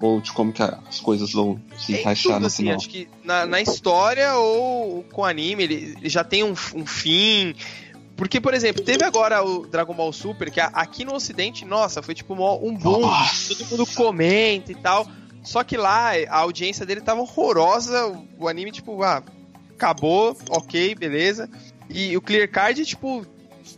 Ou 0.00 0.20
de 0.20 0.30
como 0.32 0.52
que 0.52 0.62
as 0.62 1.00
coisas 1.00 1.32
vão 1.32 1.58
se 1.78 1.92
Tem 1.92 2.00
encaixar 2.00 2.32
tudo, 2.32 2.40
no 2.40 2.46
assim, 2.48 2.64
final? 2.64 2.76
acho 2.76 2.88
que 2.88 3.08
na, 3.24 3.46
na 3.46 3.62
história 3.62 4.34
ou 4.34 5.04
com 5.04 5.22
o 5.22 5.24
anime, 5.24 5.62
ele, 5.62 5.94
ele 5.98 6.08
já 6.08 6.22
tem 6.22 6.44
um, 6.44 6.54
um 6.74 6.84
fim, 6.84 7.54
Porque, 8.16 8.40
por 8.40 8.54
exemplo, 8.54 8.82
teve 8.82 9.04
agora 9.04 9.44
o 9.44 9.66
Dragon 9.66 9.92
Ball 9.94 10.12
Super, 10.12 10.50
que 10.50 10.58
aqui 10.58 11.04
no 11.04 11.14
ocidente, 11.14 11.64
nossa, 11.64 12.02
foi 12.02 12.14
tipo 12.14 12.32
um 12.34 12.74
boom, 12.74 13.00
Nossa. 13.00 13.54
todo 13.54 13.68
mundo 13.70 13.86
comenta 13.94 14.72
e 14.72 14.74
tal. 14.74 15.06
Só 15.42 15.62
que 15.62 15.76
lá 15.76 16.12
a 16.28 16.38
audiência 16.38 16.86
dele 16.86 17.00
tava 17.02 17.20
horrorosa, 17.20 18.06
o, 18.38 18.48
anime, 18.48 18.72
tipo, 18.72 19.02
ah, 19.02 19.22
acabou, 19.74 20.36
ok, 20.48 20.94
beleza. 20.94 21.48
E 21.90 22.16
o 22.16 22.20
Clear 22.22 22.50
Card, 22.50 22.84
tipo, 22.84 23.24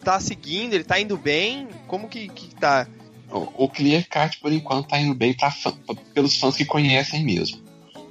tá 0.02 0.18
seguindo, 0.20 0.72
ele 0.72 0.84
tá 0.84 0.98
indo 1.00 1.16
bem. 1.16 1.68
Como 1.86 2.08
que, 2.08 2.28
que 2.28 2.54
tá? 2.54 2.86
O, 3.30 3.64
o 3.64 3.68
Clear 3.68 4.06
Card, 4.08 4.38
por 4.40 4.52
enquanto, 4.52 4.88
tá 4.88 4.98
indo 4.98 5.14
bem 5.14 5.34
pra 5.34 5.50
fã- 5.50 5.72
pra- 5.86 5.96
pelos 6.14 6.36
fãs 6.38 6.56
que 6.56 6.64
conhecem 6.64 7.22
mesmo. 7.24 7.60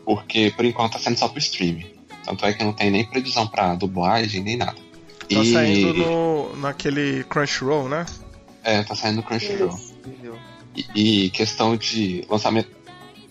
Porque, 0.06 0.52
por 0.56 0.66
enquanto, 0.66 0.94
tá 0.94 1.00
sendo 1.00 1.18
só 1.18 1.28
pro 1.28 1.40
streaming. 1.40 1.88
Tanto 2.26 2.46
é 2.46 2.54
que 2.54 2.63
não 2.63 2.74
tem 2.74 2.92
nem 2.92 3.06
previsão 3.06 3.48
pra 3.48 3.74
dublagem, 3.76 4.44
nem 4.44 4.58
nada. 4.58 4.87
Tá 5.30 5.44
saindo 5.44 5.94
no, 5.94 6.56
naquele 6.58 7.24
Crunchyroll, 7.26 7.90
né? 7.90 8.06
É, 8.63 8.84
tá 8.84 8.96
saindo 8.96 9.18
no 9.18 9.24
Crunchyroll. 9.24 9.80
E, 10.76 11.26
e 11.26 11.30
questão 11.32 11.76
de 11.76 12.26
lançamento. 12.30 12.70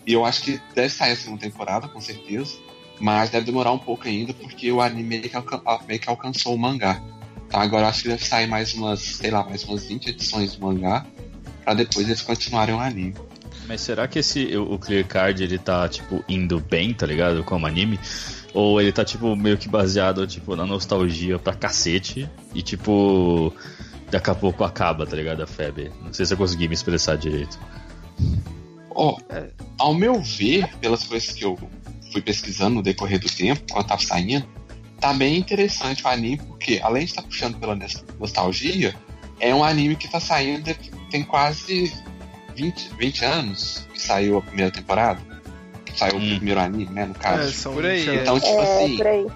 E 0.05 0.13
eu 0.13 0.23
acho 0.25 0.41
que 0.43 0.61
deve 0.75 0.89
sair 0.89 1.11
a 1.13 1.15
segunda 1.15 1.41
temporada, 1.41 1.87
com 1.87 1.99
certeza. 1.99 2.53
Mas 2.99 3.29
deve 3.29 3.45
demorar 3.45 3.71
um 3.71 3.77
pouco 3.77 4.07
ainda, 4.07 4.33
porque 4.33 4.71
o 4.71 4.81
anime 4.81 5.03
meio 5.03 5.29
que, 5.29 5.35
alcan- 5.35 5.61
meio 5.87 5.99
que 5.99 6.09
alcançou 6.09 6.55
o 6.55 6.57
mangá. 6.57 7.01
Então 7.47 7.59
agora 7.59 7.83
eu 7.85 7.89
acho 7.89 8.01
que 8.03 8.09
deve 8.09 8.25
sair 8.25 8.47
mais 8.47 8.73
umas, 8.73 8.99
sei 8.99 9.29
lá, 9.31 9.43
mais 9.43 9.63
umas 9.63 9.85
20 9.85 10.07
edições 10.07 10.55
do 10.55 10.65
mangá. 10.65 11.05
Pra 11.63 11.73
depois 11.73 12.07
eles 12.07 12.21
continuarem 12.21 12.73
o 12.73 12.79
anime. 12.79 13.13
Mas 13.67 13.81
será 13.81 14.07
que 14.07 14.19
esse 14.19 14.55
o 14.55 14.73
o 14.73 14.79
Clear 14.79 15.05
Card 15.05 15.43
ele 15.43 15.59
tá 15.59 15.87
tipo 15.89 16.23
indo 16.27 16.59
bem, 16.59 16.93
tá 16.93 17.05
ligado? 17.05 17.43
Como 17.43 17.67
anime? 17.67 17.99
Ou 18.57 18.81
ele 18.81 18.91
tá 18.91 19.05
tipo 19.05 19.35
meio 19.35 19.55
que 19.55 19.69
baseado 19.69 20.25
tipo 20.25 20.55
na 20.55 20.65
nostalgia 20.65 21.37
pra 21.37 21.53
cacete 21.53 22.27
e 22.55 22.63
tipo 22.63 23.53
daqui 24.09 24.31
a 24.31 24.33
pouco 24.35 24.63
acaba, 24.63 25.05
tá 25.05 25.15
ligado? 25.15 25.43
A 25.43 25.45
febre. 25.47 25.91
Não 26.03 26.11
sei 26.11 26.25
se 26.25 26.33
eu 26.33 26.37
consegui 26.39 26.67
me 26.67 26.73
expressar 26.73 27.17
direito. 27.17 27.59
Ó, 28.89 29.15
É. 29.29 29.49
ao 29.77 29.93
meu 29.93 30.19
ver, 30.23 30.67
pelas 30.77 31.03
coisas 31.03 31.31
que 31.33 31.45
eu 31.45 31.55
fui 32.11 32.19
pesquisando 32.19 32.75
no 32.77 32.81
decorrer 32.81 33.19
do 33.19 33.29
tempo, 33.29 33.61
quando 33.71 33.85
tava 33.85 34.01
saindo, 34.01 34.47
tá 34.99 35.13
bem 35.13 35.37
interessante 35.37 36.03
o 36.03 36.07
anime, 36.07 36.37
porque 36.37 36.79
além 36.83 37.03
de 37.05 37.11
estar 37.11 37.21
puxando 37.21 37.59
pela 37.59 37.75
nos- 37.75 38.03
nostalgia, 38.19 38.95
é 39.39 39.53
um 39.53 39.63
anime 39.63 39.95
que 39.95 40.07
tá 40.07 40.19
saindo, 40.19 40.73
tem 41.11 41.21
quase 41.23 41.93
20, 42.55 42.89
20 42.97 43.23
anos 43.23 43.87
que 43.93 44.01
saiu 44.01 44.39
a 44.39 44.41
primeira 44.41 44.71
temporada. 44.71 45.21
Saiu 45.97 46.15
Hum. 46.17 46.33
o 46.33 46.35
primeiro 46.37 46.59
anime, 46.59 46.85
né, 46.93 47.05
no 47.05 47.11
É, 47.11 47.19
caso. 47.19 47.51
são 47.51 47.73
por 47.73 47.85
aí, 47.85 47.97
20 47.99 48.09
anos. 48.09 48.21
Então, 48.21 48.39
tipo 48.39 48.61
É, 48.61 48.63
assim, 48.85 48.97
por 48.97 49.07
aí. 49.07 49.27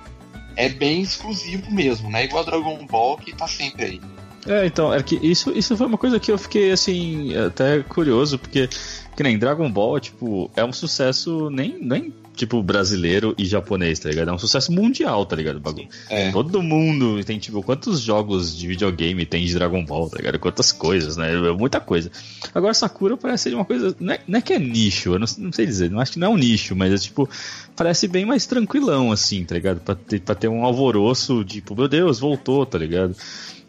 é 0.55 0.69
bem 0.69 1.01
exclusivo 1.01 1.71
mesmo, 1.71 2.09
né? 2.09 2.23
Igual 2.25 2.43
Dragon 2.45 2.85
Ball 2.85 3.17
que 3.17 3.35
tá 3.35 3.47
sempre 3.47 3.85
aí. 3.85 4.01
É, 4.47 4.65
então, 4.65 4.91
é 4.93 5.01
que 5.03 5.15
isso, 5.21 5.51
isso 5.55 5.77
foi 5.77 5.85
uma 5.85 5.97
coisa 5.99 6.19
que 6.19 6.31
eu 6.31 6.37
fiquei, 6.37 6.71
assim, 6.71 7.35
até 7.35 7.83
curioso, 7.83 8.39
porque, 8.39 8.67
que 9.15 9.21
nem 9.21 9.37
Dragon 9.37 9.69
Ball, 9.71 9.99
tipo, 9.99 10.49
é 10.55 10.63
um 10.65 10.73
sucesso 10.73 11.49
nem, 11.51 11.77
nem 11.79 12.11
tipo, 12.41 12.61
brasileiro 12.63 13.35
e 13.37 13.45
japonês, 13.45 13.99
tá 13.99 14.09
ligado? 14.09 14.29
É 14.29 14.33
um 14.33 14.37
sucesso 14.37 14.71
mundial, 14.71 15.25
tá 15.27 15.35
ligado? 15.35 15.59
bagulho. 15.59 15.87
É. 16.09 16.31
Todo 16.31 16.61
mundo 16.61 17.23
tem, 17.23 17.37
tipo, 17.37 17.61
quantos 17.61 18.01
jogos 18.01 18.57
de 18.57 18.67
videogame 18.67 19.27
tem 19.27 19.45
de 19.45 19.53
Dragon 19.53 19.85
Ball, 19.85 20.09
tá 20.09 20.17
ligado? 20.17 20.39
Quantas 20.39 20.71
coisas, 20.71 21.17
né? 21.17 21.33
É 21.33 21.51
Muita 21.51 21.79
coisa. 21.79 22.11
Agora, 22.53 22.73
Sakura 22.73 23.15
parece 23.15 23.43
ser 23.43 23.55
uma 23.55 23.63
coisa. 23.63 23.95
Não 23.99 24.13
é, 24.13 24.19
não 24.27 24.39
é 24.39 24.41
que 24.41 24.53
é 24.53 24.59
nicho, 24.59 25.09
eu 25.13 25.19
não, 25.19 25.27
não 25.37 25.53
sei 25.53 25.67
dizer, 25.67 25.91
não 25.91 25.99
acho 25.99 26.13
que 26.13 26.19
não 26.19 26.27
é 26.27 26.29
um 26.31 26.37
nicho, 26.37 26.75
mas 26.75 26.91
é 26.91 26.97
tipo. 26.97 27.29
Parece 27.75 28.07
bem 28.07 28.25
mais 28.25 28.45
tranquilão, 28.47 29.11
assim, 29.11 29.45
tá 29.45 29.55
ligado? 29.55 29.79
Pra 29.79 29.95
ter, 29.95 30.19
pra 30.19 30.35
ter 30.35 30.47
um 30.47 30.65
alvoroço, 30.65 31.43
tipo, 31.43 31.75
meu 31.75 31.87
Deus, 31.87 32.19
voltou, 32.19 32.65
tá 32.65 32.77
ligado? 32.77 33.15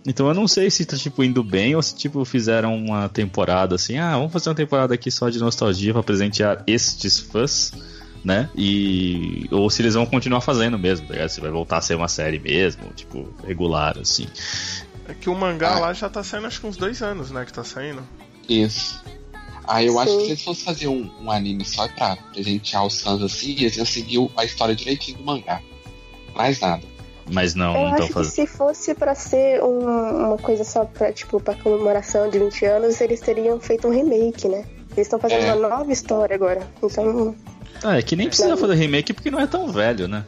Então 0.07 0.27
eu 0.29 0.35
não 0.35 0.49
sei 0.49 0.71
se 0.71 0.85
tá, 0.85 0.97
tipo, 0.97 1.23
indo 1.23 1.45
bem 1.45 1.77
ou 1.77 1.83
se, 1.83 1.95
tipo, 1.95 2.25
fizeram 2.25 2.75
uma 2.75 3.09
temporada 3.09 3.77
assim, 3.77 3.99
ah, 3.99 4.17
vamos 4.17 4.33
fazer 4.33 4.49
uma 4.49 4.57
temporada 4.57 4.95
aqui 4.95 5.11
só 5.11 5.29
de 5.29 5.39
nostalgia 5.39 5.93
pra 5.93 6.03
presentear 6.03 6.65
estes 6.67 7.21
fãs, 7.21 7.73
né? 8.25 8.49
E. 8.57 9.49
Ou 9.51 9.69
se 9.71 9.83
eles 9.83 9.95
vão 9.95 10.07
continuar 10.07 10.41
fazendo 10.41 10.79
mesmo, 10.79 11.07
tá 11.07 11.15
ligado? 11.15 11.29
Se 11.29 11.41
vai 11.41 11.51
voltar 11.51 11.79
a 11.79 11.81
ser 11.81 11.95
uma 11.97 12.09
série 12.09 12.39
mesmo, 12.39 12.85
tipo, 12.95 13.29
regular, 13.47 13.99
assim. 13.99 14.27
É 15.09 15.15
que 15.15 15.29
o 15.29 15.35
mangá 15.35 15.77
Ah. 15.77 15.79
lá 15.81 15.93
já 15.93 16.09
tá 16.09 16.23
saindo 16.23 16.47
acho 16.47 16.61
que 16.61 16.67
uns 16.67 16.77
dois 16.77 17.03
anos, 17.03 17.31
né? 17.31 17.45
Que 17.45 17.53
tá 17.53 17.65
saindo. 17.65 18.03
Isso. 18.49 19.03
Aí 19.65 19.87
eu 19.87 19.99
acho 19.99 20.11
Sim. 20.11 20.17
que 20.19 20.25
se 20.25 20.31
eles 20.31 20.43
fossem 20.45 20.65
fazer 20.65 20.89
um, 20.89 21.11
um 21.21 21.31
anime 21.31 21.65
só 21.65 21.87
pra 21.89 22.17
presentear 22.33 22.85
os 22.87 23.01
fãs 23.01 23.23
assim, 23.23 23.51
eles 23.53 23.77
iam 23.77 23.87
seguir 23.87 24.29
a 24.37 24.45
história 24.45 24.75
direitinho 24.75 25.19
do 25.19 25.25
mangá. 25.25 25.61
Mais 26.35 26.59
nada. 26.61 26.83
Mas 27.31 27.55
não, 27.55 27.69
Eu 27.75 27.81
não 27.81 27.87
acho 27.87 27.93
estão 27.95 28.07
que 28.09 28.13
fazendo. 28.15 28.33
se 28.33 28.47
fosse 28.49 28.95
pra 28.95 29.15
ser 29.15 29.63
um- 29.63 30.27
uma 30.27 30.39
coisa 30.39 30.65
só 30.65 30.85
pra, 30.85 31.13
tipo, 31.13 31.41
pra 31.41 31.55
comemoração 31.55 32.29
de 32.29 32.39
20 32.41 32.65
anos, 32.65 33.01
eles 33.01 33.21
teriam 33.21 33.61
feito 33.61 33.87
um 33.87 33.91
remake, 33.93 34.49
né? 34.49 34.65
Eles 34.97 35.07
estão 35.07 35.21
fazendo 35.21 35.45
É. 35.45 35.55
uma 35.55 35.69
nova 35.69 35.93
história 35.93 36.35
agora. 36.35 36.67
Então, 36.83 37.35
Ah, 37.83 37.99
é 37.99 38.03
que 38.03 38.17
nem 38.17 38.29
precisa 38.29 38.57
fazer 38.57 38.75
remake 38.75 39.13
porque 39.13 39.31
não 39.31 39.41
é 39.41 39.47
tão 39.47 39.69
velho, 39.73 40.09
né? 40.09 40.25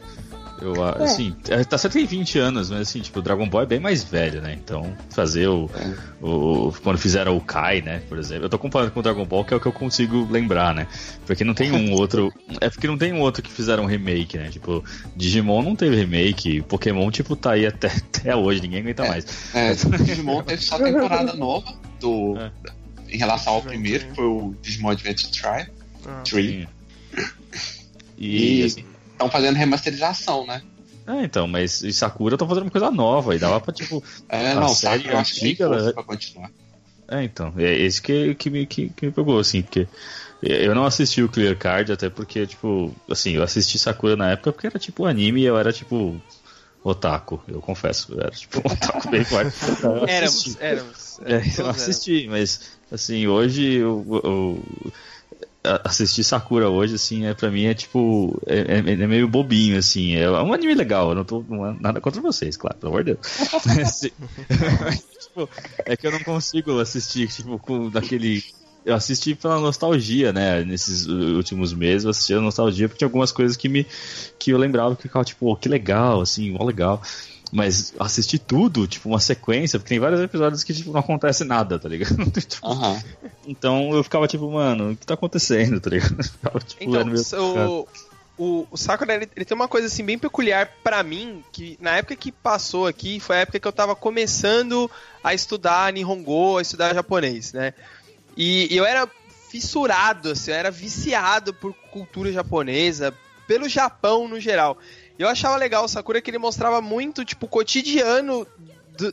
Eu, 0.61 0.81
a- 0.85 0.95
É. 1.01 1.03
assim, 1.03 1.35
é, 1.49 1.61
tá 1.65 1.77
certo 1.77 1.91
que 1.93 1.99
tem 1.99 2.07
20 2.07 2.39
anos, 2.39 2.69
mas 2.69 2.79
assim, 2.87 3.01
tipo, 3.01 3.19
o 3.19 3.21
Dragon 3.21 3.47
Ball 3.47 3.63
é 3.63 3.65
bem 3.65 3.79
mais 3.79 4.05
velho, 4.05 4.41
né? 4.41 4.53
Então, 4.53 4.95
fazer 5.09 5.47
o, 5.49 5.69
o. 6.21 6.71
Quando 6.81 6.97
fizeram 6.97 7.35
o 7.35 7.41
Kai, 7.41 7.81
né? 7.81 8.01
Por 8.07 8.17
exemplo. 8.17 8.45
Eu 8.45 8.49
tô 8.49 8.57
comparando 8.57 8.91
com 8.91 9.01
o 9.01 9.03
Dragon 9.03 9.25
Ball, 9.25 9.43
que 9.43 9.53
é 9.53 9.57
o 9.57 9.59
que 9.59 9.65
eu 9.65 9.73
consigo 9.73 10.25
lembrar, 10.31 10.73
né? 10.73 10.87
Porque 11.25 11.43
não 11.43 11.53
tem 11.53 11.71
um 11.73 11.91
outro. 11.93 12.31
É 12.61 12.69
porque 12.69 12.87
não 12.87 12.97
tem 12.97 13.11
um 13.11 13.19
outro 13.19 13.43
que 13.43 13.51
fizeram 13.51 13.83
um 13.83 13.85
remake, 13.85 14.37
né? 14.37 14.49
Tipo, 14.49 14.81
Digimon 15.13 15.61
não 15.61 15.75
teve 15.75 15.97
remake, 15.97 16.61
Pokémon, 16.61 17.11
tipo, 17.11 17.35
tá 17.35 17.51
aí 17.51 17.65
até, 17.67 17.87
até 18.15 18.33
hoje, 18.33 18.61
ninguém 18.61 18.79
aguenta 18.79 19.03
É. 19.03 19.09
mais. 19.09 19.53
É, 19.53 19.73
Digimon 20.03 20.41
teve 20.41 20.61
só 20.61 20.77
temporada 20.77 21.33
nova 21.33 21.69
do, 21.99 22.37
É. 22.37 22.51
em 23.13 23.17
relação 23.17 23.55
ao 23.55 23.61
primeiro, 23.61 24.05
que 24.07 24.15
foi 24.15 24.25
o 24.25 24.55
Digimon 24.61 24.91
Adventure 24.91 25.29
Tri, 25.33 25.69
Ah. 26.07 26.21
Tree. 26.23 26.67
E, 28.17 28.61
E 28.61 28.63
assim, 28.63 28.85
estão 29.11 29.29
fazendo 29.29 29.55
remasterização, 29.57 30.45
né? 30.45 30.61
é, 31.07 31.23
então, 31.23 31.47
mas 31.47 31.81
e 31.81 31.93
Sakura 31.93 32.37
tá 32.37 32.47
fazendo 32.47 32.63
uma 32.63 32.71
coisa 32.71 32.89
nova 32.89 33.35
e 33.35 33.39
dava 33.39 33.61
pra, 33.61 33.73
tipo, 33.73 34.03
É, 34.29 34.53
A 34.53 34.61
não, 34.61 34.67
série 34.67 34.97
sabe? 34.97 35.09
Eu 35.09 35.17
acho 35.17 35.33
que 35.33 35.39
antiga, 35.41 35.69
né? 35.69 35.93
pra 35.93 36.03
continuar. 36.03 36.51
É, 37.07 37.23
então, 37.23 37.53
é 37.57 37.75
esse 37.77 38.01
que, 38.01 38.33
que, 38.33 38.49
me, 38.49 38.65
que, 38.65 38.89
que 38.89 39.05
me 39.05 39.11
pegou, 39.11 39.37
assim, 39.39 39.61
porque 39.61 39.87
eu 40.41 40.73
não 40.73 40.85
assisti 40.85 41.21
o 41.21 41.29
Clear 41.29 41.55
Card, 41.57 41.91
até 41.91 42.09
porque, 42.09 42.47
tipo, 42.47 42.95
assim, 43.09 43.33
eu 43.33 43.43
assisti 43.43 43.77
Sakura 43.77 44.15
na 44.15 44.31
época 44.31 44.51
porque 44.51 44.67
era 44.67 44.79
tipo 44.79 45.05
anime 45.05 45.41
e 45.41 45.45
eu 45.45 45.57
era 45.57 45.71
tipo 45.71 46.19
otaku, 46.83 47.43
eu 47.47 47.61
confesso, 47.61 48.13
eu 48.13 48.21
era 48.21 48.31
tipo 48.31 48.59
um 48.59 48.71
otaku 48.71 49.09
bem 49.09 49.23
forte. 49.25 49.55
Éramos, 50.07 50.45
assisti. 50.45 50.57
éramos. 50.59 51.19
É, 51.25 51.41
eu 51.61 51.67
assisti, 51.69 52.27
mas 52.27 52.79
assim, 52.91 53.27
hoje 53.27 53.75
eu, 53.75 54.05
eu- 54.23 54.91
a- 54.91 55.14
assistir 55.83 56.23
Sakura 56.23 56.69
hoje, 56.69 56.95
assim, 56.95 57.25
é, 57.25 57.33
pra 57.33 57.49
mim 57.49 57.65
é 57.65 57.73
tipo. 57.73 58.41
É, 58.45 58.59
é- 58.59 58.77
é 59.03 59.07
meio 59.07 59.27
bobinho, 59.27 59.77
assim. 59.77 60.15
É 60.15 60.29
um 60.29 60.53
anime 60.53 60.73
legal, 60.75 61.09
eu 61.09 61.15
não 61.15 61.25
tô 61.25 61.43
não 61.47 61.65
é 61.65 61.75
nada 61.79 61.99
contra 62.01 62.21
vocês, 62.21 62.55
claro, 62.57 62.77
pelo 62.77 62.91
amor 62.93 63.03
de 63.03 63.13
Deus. 63.13 63.25
Mas, 63.65 63.99
tipo, 65.27 65.49
é 65.85 65.95
que 65.97 66.07
eu 66.07 66.11
não 66.11 66.19
consigo 66.19 66.79
assistir, 66.79 67.27
tipo, 67.27 67.57
com 67.59 67.89
daquele. 67.89 68.43
Eu 68.85 68.93
assisti 68.93 69.33
pela 69.33 69.59
nostalgia, 69.59 70.31
né? 70.31 70.63
Nesses 70.63 71.07
últimos 71.07 71.73
meses, 71.73 72.03
eu 72.03 72.11
assisti 72.11 72.33
a 72.35 72.39
nostalgia 72.39 72.87
porque 72.87 72.99
tinha 72.99 73.07
algumas 73.07 73.31
coisas 73.31 73.57
que 73.57 73.67
me. 73.67 73.85
que 74.37 74.51
eu 74.51 74.57
lembrava 74.59 74.95
que 74.95 75.01
ficava, 75.03 75.25
tipo, 75.25 75.51
oh, 75.51 75.55
que 75.55 75.67
legal, 75.67 76.21
assim, 76.21 76.55
ó, 76.59 76.63
legal. 76.63 77.01
Mas 77.55 77.93
assistir 77.97 78.39
tudo, 78.39 78.85
tipo, 78.85 79.07
uma 79.07 79.19
sequência, 79.19 79.79
porque 79.79 79.89
tem 79.89 79.99
vários 79.99 80.19
episódios 80.19 80.63
que, 80.63 80.73
tipo, 80.73 80.91
não 80.91 80.99
acontece 80.99 81.43
nada, 81.45 81.79
tá 81.79 81.87
ligado? 81.87 82.15
Aham. 82.61 83.01
então 83.47 83.95
eu 83.95 84.03
ficava 84.03 84.27
tipo, 84.27 84.51
mano, 84.51 84.91
o 84.91 84.95
que 84.97 85.05
tá 85.05 85.13
acontecendo, 85.13 85.79
tá 85.79 85.89
ligado? 85.89 86.15
Eu 86.19 86.23
ficava, 86.23 86.59
tipo, 86.59 86.83
Então, 86.83 87.05
meio- 87.05 87.23
o, 87.41 87.87
o, 88.37 88.67
o 88.71 88.77
Sakura, 88.77 89.13
ele, 89.15 89.29
ele 89.35 89.45
tem 89.45 89.55
uma 89.55 89.67
coisa 89.69 89.87
assim 89.87 90.03
bem 90.03 90.19
peculiar 90.19 90.69
pra 90.83 91.01
mim, 91.01 91.43
que 91.53 91.77
na 91.79 91.91
época 91.97 92.15
que 92.17 92.31
passou 92.31 92.85
aqui, 92.87 93.19
foi 93.21 93.37
a 93.37 93.39
época 93.39 93.59
que 93.59 93.67
eu 93.67 93.71
tava 93.71 93.95
começando 93.95 94.91
a 95.23 95.33
estudar 95.33 95.93
Nihongo, 95.93 96.57
a 96.57 96.61
estudar 96.61 96.93
japonês, 96.93 97.53
né? 97.53 97.73
E, 98.35 98.67
e 98.69 98.75
eu 98.75 98.83
era 98.83 99.07
fissurado, 99.49 100.31
assim, 100.31 100.51
eu 100.51 100.57
era 100.57 100.69
viciado 100.69 101.53
por 101.53 101.73
cultura 101.91 102.31
japonesa, 102.31 103.13
pelo 103.47 103.69
Japão 103.69 104.27
no 104.27 104.39
geral. 104.39 104.77
E 105.17 105.21
eu 105.23 105.29
achava 105.29 105.55
legal 105.55 105.85
o 105.85 105.87
Sakura 105.87 106.21
que 106.21 106.29
ele 106.29 106.37
mostrava 106.37 106.81
muito, 106.81 107.23
tipo, 107.23 107.45
o 107.45 107.49
cotidiano 107.49 108.45
do, 108.97 109.11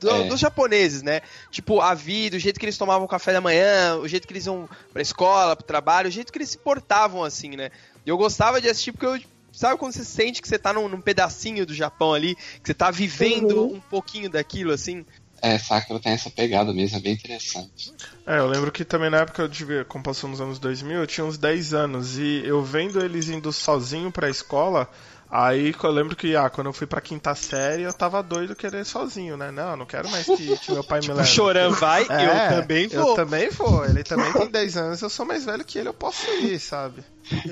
do- 0.00 0.10
É. 0.10 0.24
dos 0.28 0.38
japoneses, 0.40 1.02
né? 1.02 1.20
Tipo, 1.50 1.80
a 1.80 1.92
vida, 1.94 2.36
o 2.36 2.40
jeito 2.40 2.58
que 2.58 2.64
eles 2.64 2.78
tomavam 2.78 3.06
café 3.06 3.32
da 3.32 3.40
manhã, 3.40 3.96
o 3.96 4.06
jeito 4.08 4.26
que 4.26 4.32
eles 4.32 4.46
iam 4.46 4.68
pra 4.92 5.02
escola, 5.02 5.54
pro 5.56 5.64
trabalho, 5.66 6.08
o 6.08 6.10
jeito 6.12 6.32
que 6.32 6.38
eles 6.38 6.50
se 6.50 6.58
portavam, 6.58 7.22
assim, 7.24 7.50
né? 7.56 7.70
E 8.06 8.08
eu 8.08 8.16
gostava 8.16 8.60
de 8.60 8.68
assistir 8.68 8.92
porque 8.92 9.06
eu. 9.06 9.20
Sabe 9.52 9.76
quando 9.76 9.92
você 9.92 10.04
sente 10.04 10.40
que 10.40 10.46
você 10.48 10.58
tá 10.58 10.72
num, 10.72 10.88
num 10.88 11.00
pedacinho 11.00 11.66
do 11.66 11.74
Japão 11.74 12.14
ali, 12.14 12.36
que 12.36 12.60
você 12.66 12.72
tá 12.72 12.88
vivendo 12.90 13.58
Uhum. 13.64 13.74
um 13.74 13.80
pouquinho 13.80 14.30
daquilo, 14.30 14.72
assim? 14.72 15.04
É, 15.42 15.58
Sakura 15.58 15.98
tem 15.98 16.12
essa 16.12 16.30
pegada 16.30 16.72
mesmo, 16.72 16.96
é 16.98 17.00
bem 17.00 17.14
interessante. 17.14 17.92
É, 18.26 18.38
eu 18.38 18.46
lembro 18.46 18.70
que 18.70 18.84
também 18.84 19.10
na 19.10 19.18
época 19.18 19.42
eu 19.42 19.48
devia, 19.48 19.84
como 19.84 20.04
passou 20.04 20.30
nos 20.30 20.40
anos 20.40 20.58
2000, 20.60 21.00
eu 21.00 21.06
tinha 21.06 21.24
uns 21.24 21.36
10 21.36 21.74
anos 21.74 22.16
e 22.16 22.42
eu 22.46 22.62
vendo 22.62 23.04
eles 23.04 23.28
indo 23.28 23.52
sozinho 23.52 24.12
pra 24.12 24.30
escola, 24.30 24.88
Aí 25.30 25.72
eu 25.80 25.90
lembro 25.90 26.16
que, 26.16 26.34
ah, 26.34 26.50
quando 26.50 26.66
eu 26.66 26.72
fui 26.72 26.86
pra 26.88 27.00
quinta 27.00 27.34
série, 27.36 27.82
eu 27.82 27.92
tava 27.92 28.20
doido 28.20 28.56
querer 28.56 28.84
sozinho, 28.84 29.36
né? 29.36 29.52
Não, 29.52 29.76
não 29.76 29.86
quero 29.86 30.10
mais 30.10 30.26
que, 30.26 30.58
que 30.58 30.72
meu 30.72 30.82
pai 30.82 31.00
me 31.00 31.10
O 31.10 31.14
leve. 31.14 31.28
Choran 31.28 31.70
vai, 31.70 32.04
É, 32.08 32.54
eu 32.54 32.60
também 32.60 32.88
vou. 32.88 33.08
Eu 33.10 33.14
também 33.14 33.50
vou. 33.50 33.84
Ele 33.84 34.02
também 34.02 34.32
tem 34.32 34.46
10 34.50 34.76
anos, 34.76 35.02
eu 35.02 35.08
sou 35.10 35.24
mais 35.24 35.44
velho 35.44 35.64
que 35.64 35.78
ele, 35.78 35.88
eu 35.88 35.94
posso 35.94 36.28
ir, 36.42 36.58
sabe? 36.58 37.04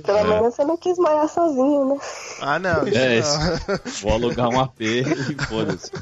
Pelo 0.05 0.25
menos 0.25 0.57
você 0.57 0.65
não 0.65 0.77
quis 0.77 0.99
morar 0.99 1.29
sozinho, 1.29 1.95
né? 1.95 2.01
Ah, 2.41 2.59
não, 2.59 2.89
isso 2.89 2.99
É, 2.99 3.21
não. 3.21 3.81
Vou 4.03 4.13
alugar 4.13 4.49
um 4.49 4.61
AP 4.61 4.81
e 4.81 5.37
foda-se. 5.47 5.93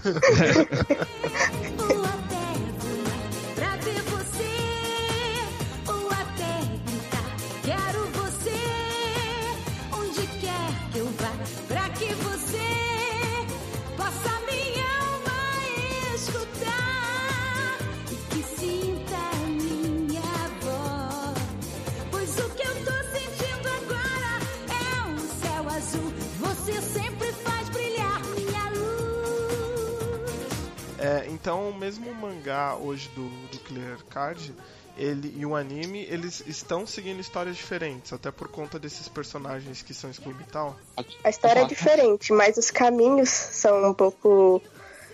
É, 30.99 31.26
então, 31.28 31.72
mesmo 31.72 32.11
o 32.11 32.14
mangá 32.14 32.76
hoje 32.76 33.09
do, 33.09 33.28
do 33.49 33.59
Clear 33.61 33.99
Card 34.09 34.55
ele, 34.97 35.34
e 35.36 35.44
o 35.44 35.55
anime, 35.55 36.07
eles 36.09 36.42
estão 36.47 36.86
seguindo 36.86 37.20
histórias 37.20 37.57
diferentes, 37.57 38.12
até 38.12 38.30
por 38.30 38.49
conta 38.49 38.78
desses 38.78 39.07
personagens 39.09 39.82
que 39.82 39.92
são 39.92 40.11
excluídos 40.11 40.47
e 40.47 40.51
tal. 40.51 40.78
A 41.22 41.28
história 41.28 41.61
é 41.61 41.64
diferente, 41.64 42.32
mas 42.32 42.57
os 42.57 42.70
caminhos 42.70 43.28
são 43.28 43.90
um 43.90 43.92
pouco 43.92 44.62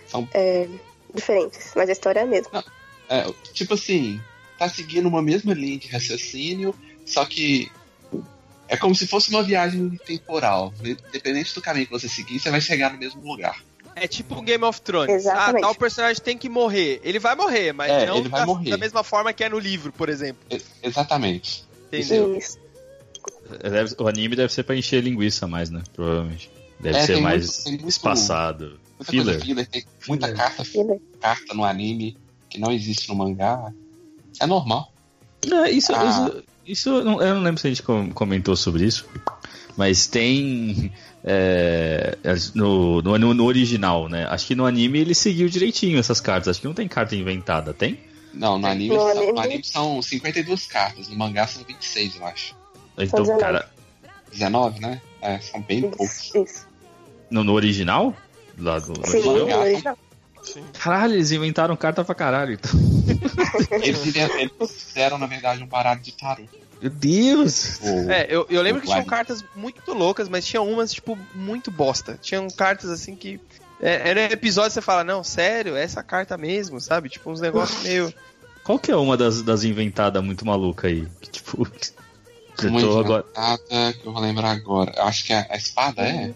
São- 0.07 0.29
é, 0.33 0.69
diferentes. 1.13 1.73
Mas 1.75 1.89
a 1.89 1.93
história 1.93 2.21
é 2.21 2.23
a 2.23 2.27
mesma. 2.27 2.65
É, 3.09 3.27
tipo 3.53 3.75
assim, 3.75 4.21
tá 4.57 4.69
seguindo 4.69 5.09
uma 5.09 5.21
mesma 5.21 5.53
linha 5.53 5.79
de 5.79 5.89
raciocínio, 5.89 6.73
só 7.05 7.25
que 7.25 7.71
é 8.69 8.77
como 8.77 8.95
se 8.95 9.09
fosse 9.09 9.31
uma 9.31 9.43
viagem 9.43 9.91
temporal. 10.07 10.73
Independente 10.81 11.53
do 11.55 11.61
caminho 11.61 11.87
que 11.87 11.93
você 11.93 12.09
seguir, 12.09 12.39
você 12.39 12.51
vai 12.51 12.61
chegar 12.61 12.93
no 12.93 12.99
mesmo 12.99 13.21
lugar. 13.21 13.61
É 13.95 14.07
tipo 14.09 14.35
um 14.35 14.45
Game 14.45 14.65
of 14.65 14.81
Thrones. 14.81 15.11
Exatamente. 15.15 15.57
Ah, 15.59 15.61
tal 15.61 15.75
personagem 15.75 16.23
tem 16.23 16.37
que 16.39 16.49
morrer. 16.49 17.01
Ele 17.05 17.19
vai 17.19 17.35
morrer, 17.35 17.73
mas 17.73 17.91
É, 17.91 18.07
não 18.07 18.17
ele 18.19 18.29
vai 18.29 18.41
da, 18.41 18.47
morrer. 18.47 18.71
da 18.71 18.79
mesma 18.79 19.05
forma 19.05 19.33
que 19.33 19.45
é 19.45 19.49
no 19.49 19.59
livro, 19.59 19.93
por 19.93 20.09
exemplo. 20.09 20.43
E- 20.51 20.63
exatamente. 20.83 21.65
Entendeu? 21.93 22.37
Isso. 22.37 22.59
Deve- 23.63 23.95
o 23.99 24.09
anime 24.09 24.35
deve 24.37 24.53
ser 24.53 24.63
pra 24.63 24.75
encher 24.75 25.03
linguiça 25.03 25.47
mais, 25.47 25.69
né? 25.71 25.83
Provavelmente. 25.95 26.51
Deve 26.81 26.99
É, 26.99 27.07
ser 27.07 27.21
mais 27.21 27.65
muito- 27.67 27.89
espaçado. 27.89 28.81
Muita 28.99 29.11
Filler. 29.13 29.41
filler, 29.41 29.67
tem 29.69 29.85
muita 30.09 30.27
Filler. 30.29 30.43
carta, 30.43 30.65
Filler. 30.65 31.01
carta 31.21 31.55
no 31.55 31.65
anime 31.65 32.17
que 32.49 32.59
não 32.59 32.73
existe 32.73 33.09
no 33.09 33.15
mangá. 33.17 33.73
É 34.41 34.47
normal. 34.47 34.93
É, 35.67 35.71
isso, 35.71 35.93
Ah. 35.95 36.05
isso, 36.05 36.45
isso 36.67 36.89
eu, 36.89 37.05
não, 37.05 37.21
eu 37.23 37.35
não 37.35 37.43
lembro 37.43 37.61
se 37.61 37.67
a 37.67 37.71
gente 37.71 37.83
com- 37.83 38.11
comentou 38.13 38.57
sobre 38.57 38.85
isso, 38.85 39.07
mas 39.77 40.07
tem 40.07 40.93
é, 41.25 42.17
no, 42.55 43.01
no, 43.03 43.35
no 43.35 43.45
original, 43.45 44.09
né? 44.09 44.27
Acho 44.29 44.47
que 44.47 44.55
no 44.55 44.67
anime 44.67 44.99
ele 44.99 45.15
seguiu 45.15 45.49
direitinho 45.49 45.99
essas 45.99 46.21
cartas. 46.21 46.49
Acho 46.49 46.61
que 46.61 46.67
não 46.67 46.75
tem 46.75 46.89
carta 46.89 47.15
inventada, 47.17 47.73
tem? 47.73 48.01
Não, 48.35 48.59
no 48.59 48.67
anime, 48.67 48.95
No 48.95 49.01
são, 49.01 49.11
anime- 49.11 49.33
no 49.33 49.41
anime 49.41 49.65
são 49.65 50.03
52 50.03 50.67
cartas, 50.67 51.09
no 51.09 51.17
mangá 51.17 51.47
são 51.47 51.63
26, 51.65 52.17
eu 52.17 52.27
acho. 52.27 52.55
Então, 52.99 53.21
19. 53.21 53.41
cara, 53.41 53.69
19, 54.31 54.81
né? 54.81 55.01
É, 55.21 55.39
são 55.39 55.61
bem 55.61 55.83
poucos. 55.83 56.33
No, 57.31 57.45
no 57.45 57.53
original? 57.53 58.15
Lá 58.59 58.79
do, 58.79 58.95
Sim, 59.07 59.19
original? 59.29 59.37
mangá. 59.37 59.57
no 59.57 59.63
original. 59.63 59.99
Sim. 60.43 60.65
Caralho, 60.79 61.15
eles 61.15 61.31
inventaram 61.31 61.77
carta 61.77 62.03
pra 62.05 62.15
caralho. 62.15 62.55
Então. 62.55 62.71
Eles, 63.81 64.01
fizeram- 64.03 64.39
eles 64.41 64.53
fizeram, 64.85 65.19
na 65.19 65.27
verdade, 65.27 65.63
um 65.63 65.67
baralho 65.67 66.01
de 66.01 66.13
tarô. 66.13 66.43
Meu 66.83 66.91
Deus! 66.91 67.81
É, 68.11 68.27
eu, 68.29 68.45
eu 68.51 68.61
lembro 68.61 68.83
que 68.83 68.89
tinham 68.89 69.05
cartas 69.05 69.45
muito 69.55 69.95
loucas, 69.95 70.29
mas 70.29 70.45
tinha 70.45 70.61
umas, 70.61 70.93
tipo, 70.93 71.17
muito 71.33 71.71
bosta. 71.71 72.19
Tinham 72.21 72.49
cartas 72.51 72.91
assim 72.91 73.15
que. 73.15 73.41
É, 73.81 74.11
era 74.11 74.33
episódio 74.33 74.71
que 74.71 74.75
você 74.75 74.81
fala, 74.83 75.05
não, 75.05 75.23
sério, 75.23 75.77
é 75.77 75.83
essa 75.83 76.03
carta 76.03 76.37
mesmo, 76.37 76.81
sabe? 76.81 77.09
Tipo, 77.09 77.31
uns 77.31 77.41
negócios 77.41 77.83
meio. 77.85 78.13
Qual 78.65 78.79
que 78.81 78.91
é 78.91 78.97
uma 78.97 79.17
das, 79.17 79.43
das 79.43 79.63
inventadas 79.63 80.23
muito 80.25 80.45
maluca 80.45 80.89
aí? 80.89 81.07
Que, 81.21 81.31
tipo, 81.31 81.65
eu 82.63 82.69
Uma 82.69 82.81
tô 82.81 82.99
agora. 82.99 83.25
inventada 83.25 83.93
que 83.93 84.07
eu 84.07 84.13
vou 84.13 84.21
lembrar 84.21 84.51
agora. 84.51 84.93
Eu 84.97 85.05
acho 85.05 85.25
que 85.25 85.33
a, 85.33 85.47
a 85.51 85.57
espada 85.57 86.03
é. 86.03 86.35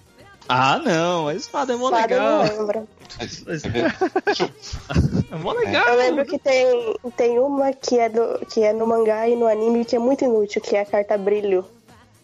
Ah, 0.48 0.78
não, 0.78 1.28
a 1.28 1.34
espada 1.34 1.72
é 1.72 1.76
mó 1.76 1.86
Espada 1.90 2.14
eu 2.14 2.22
não 2.22 2.38
legal. 2.42 2.56
lembro. 2.58 2.88
Quer 3.18 3.26
ver? 3.70 3.96
Deixa 4.24 4.44
eu- 4.44 4.50
É 5.32 5.36
mó 5.36 5.52
legal. 5.52 5.88
Eu 5.88 5.96
lembro 5.96 6.24
que 6.26 6.38
tem, 6.38 6.96
tem 7.16 7.38
uma 7.38 7.72
que 7.72 7.98
é, 7.98 8.08
do, 8.08 8.44
que 8.46 8.62
é 8.62 8.72
no 8.72 8.86
mangá 8.86 9.28
e 9.28 9.34
no 9.36 9.46
anime 9.46 9.84
que 9.84 9.96
é 9.96 9.98
muito 9.98 10.24
inútil, 10.24 10.60
que 10.60 10.76
é 10.76 10.80
a 10.82 10.86
carta 10.86 11.16
brilho. 11.18 11.64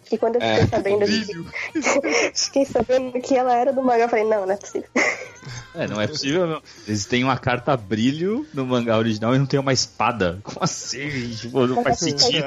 Que 0.04 0.18
quando 0.18 0.36
eu 0.36 0.40
fiquei 0.42 0.62
É, 0.64 0.66
sabendo 0.66 1.06
que, 1.06 2.32
fiquei 2.34 2.64
sabendo 2.66 3.12
que 3.20 3.34
ela 3.34 3.54
era 3.56 3.72
do 3.72 3.82
mangá, 3.82 4.04
eu 4.04 4.08
falei, 4.08 4.24
não, 4.24 4.44
não 4.46 4.52
é 4.52 4.56
possível. 4.56 4.88
É, 5.74 5.88
não 5.88 6.00
é 6.00 6.06
possível, 6.06 6.46
não. 6.46 6.62
Eles 6.86 7.04
têm 7.06 7.24
uma 7.24 7.36
carta 7.38 7.74
brilho 7.76 8.46
no 8.54 8.64
mangá 8.66 8.96
original 8.98 9.34
e 9.34 9.38
não 9.38 9.46
tem 9.46 9.58
uma 9.58 9.72
espada. 9.72 10.38
Como 10.44 10.58
assim? 10.60 11.34
Tipo, 11.34 11.66
não 11.66 11.82
faz 11.82 11.96
a 11.96 12.04
sentido. 12.04 12.44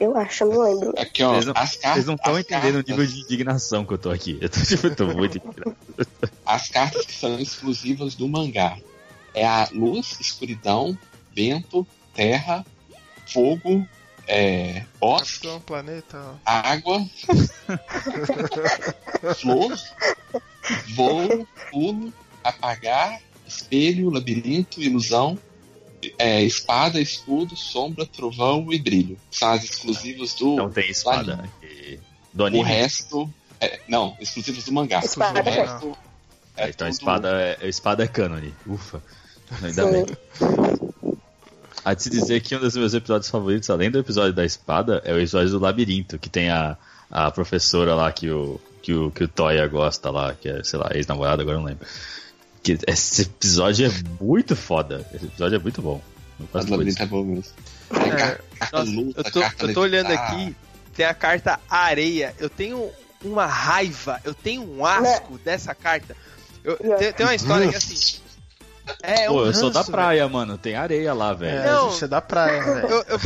Eu 0.00 0.16
acho, 0.16 0.44
não 0.46 0.62
lembro. 0.62 0.94
Aqui, 0.98 1.22
ó. 1.22 1.32
Vocês 1.32 1.46
não- 1.46 1.52
as 1.56 1.76
cartas, 1.76 1.92
Vocês 1.94 2.06
não 2.06 2.14
estão 2.14 2.38
entendendo 2.38 2.76
o 2.80 2.84
cartas- 2.84 2.96
nível 2.96 3.06
de 3.06 3.20
indignação 3.22 3.84
que 3.84 3.92
eu 3.94 3.98
tô 3.98 4.10
aqui. 4.10 4.38
Eu 4.40 4.48
tô, 4.48 4.60
tipo, 4.60 4.86
eu 4.86 4.96
tô 4.96 5.06
muito 5.08 5.38
indignado. 5.38 5.76
As 6.46 6.68
cartas 6.68 7.04
que 7.06 7.14
são 7.14 7.38
exclusivas 7.38 8.14
do 8.14 8.28
mangá. 8.28 8.76
É 9.34 9.46
a 9.46 9.68
luz, 9.72 10.16
escuridão, 10.20 10.96
vento, 11.34 11.86
terra, 12.14 12.64
fogo, 13.26 13.86
é, 14.26 14.84
bosque, 15.00 15.40
Capitão 15.40 15.60
Planeta. 15.60 16.34
água, 16.44 17.04
flor, 19.36 19.76
voo, 20.94 21.46
pulo, 21.70 22.12
apagar, 22.42 23.20
espelho, 23.46 24.10
labirinto, 24.10 24.80
ilusão, 24.82 25.38
é, 26.18 26.42
espada, 26.42 27.00
escudo, 27.00 27.56
sombra, 27.56 28.06
trovão 28.06 28.72
e 28.72 28.78
brilho. 28.78 29.18
São 29.30 29.50
as 29.52 29.64
exclusivas 29.64 30.34
do. 30.34 30.56
Não 30.56 30.70
tem 30.70 30.90
espada. 30.90 31.48
E- 31.62 31.98
Do 32.32 32.44
o 32.44 32.46
anime. 32.46 32.64
resto. 32.64 33.32
é, 33.60 33.80
não, 33.88 34.16
exclusivas 34.20 34.64
do 34.64 34.72
mangá. 34.72 35.00
Espada. 35.00 35.40
O 35.40 35.42
resto. 35.44 35.98
É 36.56 36.68
então 36.70 36.86
a 36.86 36.90
espada 36.90 37.28
é, 37.28 37.58
a 37.62 37.66
espada 37.68 38.04
é 38.04 38.08
cânone. 38.08 38.52
Ufa. 38.66 39.02
Ainda 39.62 39.84
Sim. 39.84 39.90
bem. 39.92 40.06
Há 41.84 41.94
de 41.94 42.02
se 42.02 42.10
dizer 42.10 42.40
que 42.40 42.54
um 42.54 42.60
dos 42.60 42.76
meus 42.76 42.92
episódios 42.92 43.30
favoritos, 43.30 43.70
além 43.70 43.90
do 43.90 43.98
episódio 43.98 44.32
da 44.32 44.44
espada, 44.44 45.00
é 45.04 45.12
o 45.12 45.18
episódio 45.18 45.50
do 45.50 45.58
labirinto, 45.58 46.18
que 46.18 46.28
tem 46.28 46.50
a, 46.50 46.76
a 47.10 47.30
professora 47.30 47.94
lá 47.94 48.12
que 48.12 48.28
o, 48.30 48.60
que 48.82 48.92
o, 48.92 49.10
que 49.10 49.24
o 49.24 49.28
Toya 49.28 49.66
gosta 49.68 50.10
lá, 50.10 50.34
que 50.34 50.48
é, 50.48 50.62
sei 50.64 50.78
lá, 50.78 50.90
ex-namorada, 50.92 51.40
agora 51.42 51.56
eu 51.56 51.60
não 51.60 51.66
lembro. 51.68 51.86
Que 52.62 52.78
esse 52.86 53.22
episódio 53.22 53.86
é 53.86 54.22
muito 54.22 54.54
foda. 54.56 55.06
Esse 55.14 55.26
episódio 55.26 55.56
é 55.56 55.58
muito 55.58 55.80
bom. 55.80 56.00
Mas 56.52 56.66
labirinto 56.66 57.02
é 57.02 57.06
bom 57.06 57.24
mesmo. 57.24 57.52
É, 57.90 58.38
carta 58.58 58.78
Nossa, 58.78 58.90
luta, 58.90 59.20
eu 59.20 59.32
tô, 59.32 59.40
carta 59.40 59.66
eu 59.66 59.74
tô 59.74 59.80
olhando 59.80 60.10
aqui, 60.12 60.56
tem 60.94 61.06
a 61.06 61.14
carta 61.14 61.60
areia. 61.68 62.34
Eu 62.38 62.48
tenho 62.48 62.90
uma 63.24 63.46
raiva, 63.46 64.20
eu 64.24 64.34
tenho 64.34 64.62
um 64.62 64.84
asco 64.84 65.38
dessa 65.38 65.74
carta. 65.74 66.16
Eu, 66.62 66.76
tem, 66.98 67.12
tem 67.12 67.26
uma 67.26 67.34
história 67.34 67.68
que 67.68 67.76
assim. 67.76 68.20
É, 69.02 69.26
Pô, 69.26 69.42
um 69.42 69.46
eu 69.46 69.54
sou 69.54 69.70
da 69.70 69.80
ranço, 69.80 69.90
praia, 69.90 70.28
mano. 70.28 70.56
Tem 70.58 70.74
areia 70.74 71.12
lá, 71.12 71.32
velho. 71.32 71.58
É, 71.58 71.66
Não. 71.66 71.88
a 71.88 71.90
gente 71.90 72.04
é 72.04 72.08
da 72.08 72.20
praia, 72.20 72.62
velho. 72.62 72.88
Eu, 72.88 73.04
eu. 73.08 73.18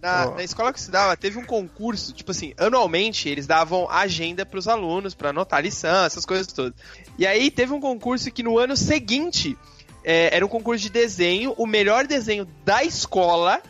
Na, 0.00 0.30
na 0.30 0.42
escola 0.42 0.72
que 0.72 0.78
eu 0.78 0.80
estudava, 0.80 1.16
teve 1.16 1.38
um 1.38 1.44
concurso, 1.44 2.12
tipo 2.12 2.30
assim, 2.30 2.52
anualmente 2.58 3.28
eles 3.28 3.46
davam 3.46 3.88
agenda 3.90 4.46
pros 4.46 4.66
alunos 4.66 5.14
pra 5.14 5.30
anotar 5.30 5.62
lição, 5.62 6.04
essas 6.04 6.24
coisas 6.24 6.46
todas. 6.46 6.72
E 7.18 7.26
aí 7.26 7.50
teve 7.50 7.72
um 7.72 7.80
concurso 7.80 8.30
que 8.30 8.42
no 8.42 8.58
ano 8.58 8.76
seguinte 8.76 9.56
é, 10.04 10.34
era 10.34 10.44
um 10.44 10.48
concurso 10.48 10.82
de 10.82 10.90
desenho, 10.90 11.54
o 11.56 11.66
melhor 11.66 12.06
desenho 12.06 12.46
da 12.64 12.82
escola 12.82 13.60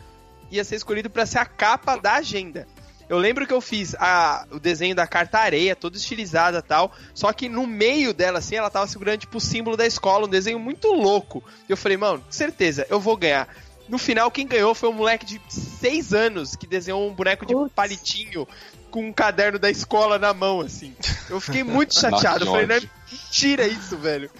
ia 0.49 0.63
ser 0.63 0.75
escolhido 0.75 1.09
pra 1.09 1.25
ser 1.25 1.39
a 1.39 1.45
capa 1.45 1.95
da 1.95 2.15
agenda. 2.15 2.67
Eu 3.11 3.17
lembro 3.17 3.45
que 3.45 3.53
eu 3.53 3.59
fiz 3.59 3.93
a- 3.99 4.45
o 4.51 4.57
desenho 4.57 4.95
da 4.95 5.05
carta 5.05 5.37
areia, 5.39 5.75
toda 5.75 5.97
estilizada 5.97 6.59
e 6.59 6.61
tal. 6.61 6.93
Só 7.13 7.33
que 7.33 7.49
no 7.49 7.67
meio 7.67 8.13
dela, 8.13 8.39
assim, 8.39 8.55
ela 8.55 8.69
tava 8.69 8.87
segurando, 8.87 9.19
tipo, 9.19 9.37
o 9.37 9.41
símbolo 9.41 9.75
da 9.75 9.85
escola, 9.85 10.27
um 10.27 10.29
desenho 10.29 10.57
muito 10.57 10.87
louco. 10.87 11.43
E 11.67 11.73
eu 11.73 11.75
falei, 11.75 11.97
mano, 11.97 12.23
certeza, 12.29 12.87
eu 12.89 13.01
vou 13.01 13.17
ganhar. 13.17 13.49
No 13.89 13.97
final, 13.97 14.31
quem 14.31 14.47
ganhou 14.47 14.73
foi 14.73 14.87
um 14.87 14.93
moleque 14.93 15.25
de 15.25 15.41
6 15.49 16.13
anos 16.13 16.55
que 16.55 16.65
desenhou 16.65 17.05
um 17.05 17.13
boneco 17.13 17.45
de 17.45 17.53
Putz. 17.53 17.73
palitinho 17.75 18.47
com 18.89 19.09
um 19.09 19.11
caderno 19.11 19.59
da 19.59 19.69
escola 19.69 20.17
na 20.17 20.33
mão, 20.33 20.61
assim. 20.61 20.95
Eu 21.29 21.41
fiquei 21.41 21.63
muito 21.65 21.93
chateado. 21.99 22.45
Eu 22.45 22.51
falei, 22.51 22.65
não 22.65 22.75
é 22.75 22.81
mentira 23.11 23.67
isso, 23.67 23.97
velho. 23.97 24.31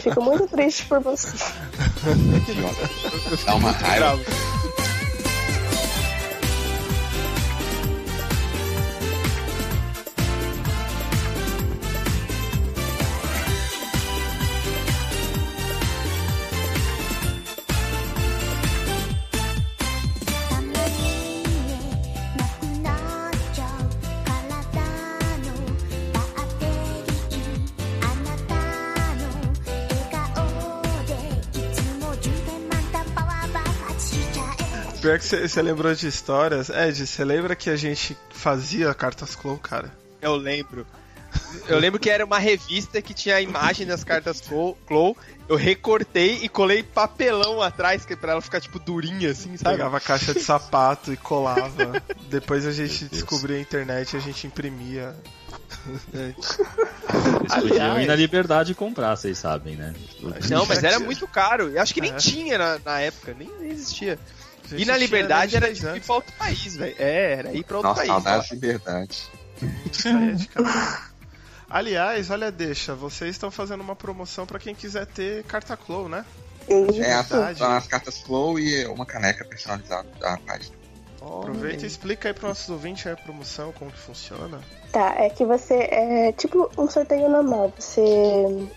Fico 0.00 0.22
muito 0.22 0.46
triste 0.46 0.84
por 0.84 1.00
você. 1.00 1.34
Dá 3.44 3.56
uma 3.56 3.72
raiva. 3.72 4.16
Bravo. 4.16 4.24
Pior 35.06 35.20
que 35.20 35.48
você 35.48 35.62
lembrou 35.62 35.94
de 35.94 36.08
histórias. 36.08 36.68
Ed, 36.68 37.06
você 37.06 37.24
lembra 37.24 37.54
que 37.54 37.70
a 37.70 37.76
gente 37.76 38.16
fazia 38.30 38.92
cartas 38.92 39.36
Clow, 39.36 39.56
cara? 39.56 39.92
Eu 40.20 40.34
lembro. 40.34 40.84
Eu 41.68 41.78
lembro 41.78 42.00
que 42.00 42.10
era 42.10 42.24
uma 42.24 42.40
revista 42.40 43.00
que 43.00 43.14
tinha 43.14 43.36
a 43.36 43.40
imagem 43.40 43.86
das 43.86 44.02
cartas 44.02 44.40
Clow. 44.40 45.16
Eu 45.48 45.54
recortei 45.54 46.40
e 46.42 46.48
colei 46.48 46.82
papelão 46.82 47.62
atrás 47.62 48.04
que 48.04 48.14
é 48.14 48.16
pra 48.16 48.32
ela 48.32 48.40
ficar, 48.40 48.60
tipo, 48.60 48.80
durinha, 48.80 49.30
assim, 49.30 49.56
sabe? 49.56 49.76
Pegava 49.76 49.98
a 49.98 50.00
caixa 50.00 50.34
de 50.34 50.40
sapato 50.40 51.12
e 51.12 51.16
colava. 51.16 52.02
Depois 52.28 52.66
a 52.66 52.72
gente 52.72 53.04
Deus. 53.04 53.10
descobria 53.12 53.58
a 53.58 53.60
internet 53.60 54.14
e 54.14 54.16
a 54.16 54.20
gente 54.20 54.44
imprimia. 54.48 55.14
Vocês 56.12 57.54
podiam 57.62 58.00
ir 58.00 58.06
na 58.06 58.16
liberdade 58.16 58.72
e 58.72 58.74
comprar, 58.74 59.14
vocês 59.14 59.38
sabem, 59.38 59.76
né? 59.76 59.94
Não, 60.50 60.66
mas 60.66 60.82
era 60.82 60.98
muito 60.98 61.28
caro. 61.28 61.70
E 61.70 61.78
acho 61.78 61.94
que 61.94 62.00
nem 62.00 62.12
É. 62.12 62.16
tinha 62.16 62.58
na, 62.58 62.80
na 62.84 62.98
época, 63.00 63.36
nem, 63.38 63.48
nem 63.60 63.70
existia. 63.70 64.18
E 64.72 64.84
na 64.84 64.96
liberdade 64.96 65.56
era 65.56 65.66
10 65.66 65.78
tipo 65.78 65.96
ir 65.96 66.00
pra 66.00 66.14
outro 66.14 66.32
país, 66.34 66.76
velho. 66.76 66.96
É, 66.98 67.32
era 67.34 67.52
ir 67.52 67.64
pra 67.64 67.76
outro 67.78 67.90
Nossa, 67.90 68.00
país. 68.00 68.08
saudades 68.12 68.48
de 68.48 68.54
liberdade. 68.54 69.22
Casa. 70.02 71.00
Aliás, 71.68 72.30
olha, 72.30 72.50
deixa, 72.52 72.94
vocês 72.94 73.30
estão 73.32 73.50
fazendo 73.50 73.80
uma 73.80 73.96
promoção 73.96 74.46
pra 74.46 74.58
quem 74.58 74.74
quiser 74.74 75.06
ter 75.06 75.42
carta 75.44 75.76
Clow, 75.76 76.08
né? 76.08 76.24
E 76.68 77.00
É, 77.00 77.14
as, 77.14 77.28
Verdade. 77.28 77.62
as 77.62 77.86
cartas 77.86 78.18
Flow 78.20 78.58
e 78.58 78.86
uma 78.86 79.04
caneca 79.06 79.44
personalizada 79.44 80.08
da 80.20 80.36
página. 80.38 80.74
Aproveita 81.20 81.82
e 81.84 81.86
explica 81.88 82.28
aí 82.28 82.32
pros 82.34 82.48
nossos 82.48 82.68
ouvintes 82.68 83.04
aí 83.06 83.12
a 83.12 83.16
promoção, 83.16 83.72
como 83.72 83.90
que 83.90 83.98
funciona. 83.98 84.60
Tá, 84.92 85.14
é 85.18 85.28
que 85.28 85.44
você. 85.44 85.74
É 85.74 86.32
tipo 86.32 86.70
um 86.78 86.88
sorteio 86.88 87.28
normal. 87.28 87.72
Você 87.76 88.68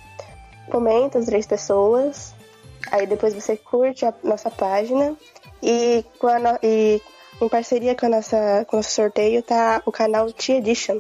comenta 0.71 1.19
as 1.19 1.25
três 1.25 1.45
pessoas, 1.45 2.33
aí 2.91 3.05
depois 3.05 3.35
você 3.35 3.55
curte 3.55 4.03
a 4.03 4.13
nossa 4.23 4.49
página 4.49 5.15
e, 5.62 6.03
a 6.24 6.39
no- 6.39 6.60
e 6.64 7.01
em 7.41 7.49
parceria 7.49 7.95
com, 7.95 8.05
a 8.05 8.10
nossa, 8.10 8.66
com 8.68 8.78
o 8.78 8.80
nosso 8.80 8.91
sorteio 8.91 9.41
tá 9.43 9.82
o 9.86 9.91
canal 9.91 10.32
T-Edition. 10.32 10.99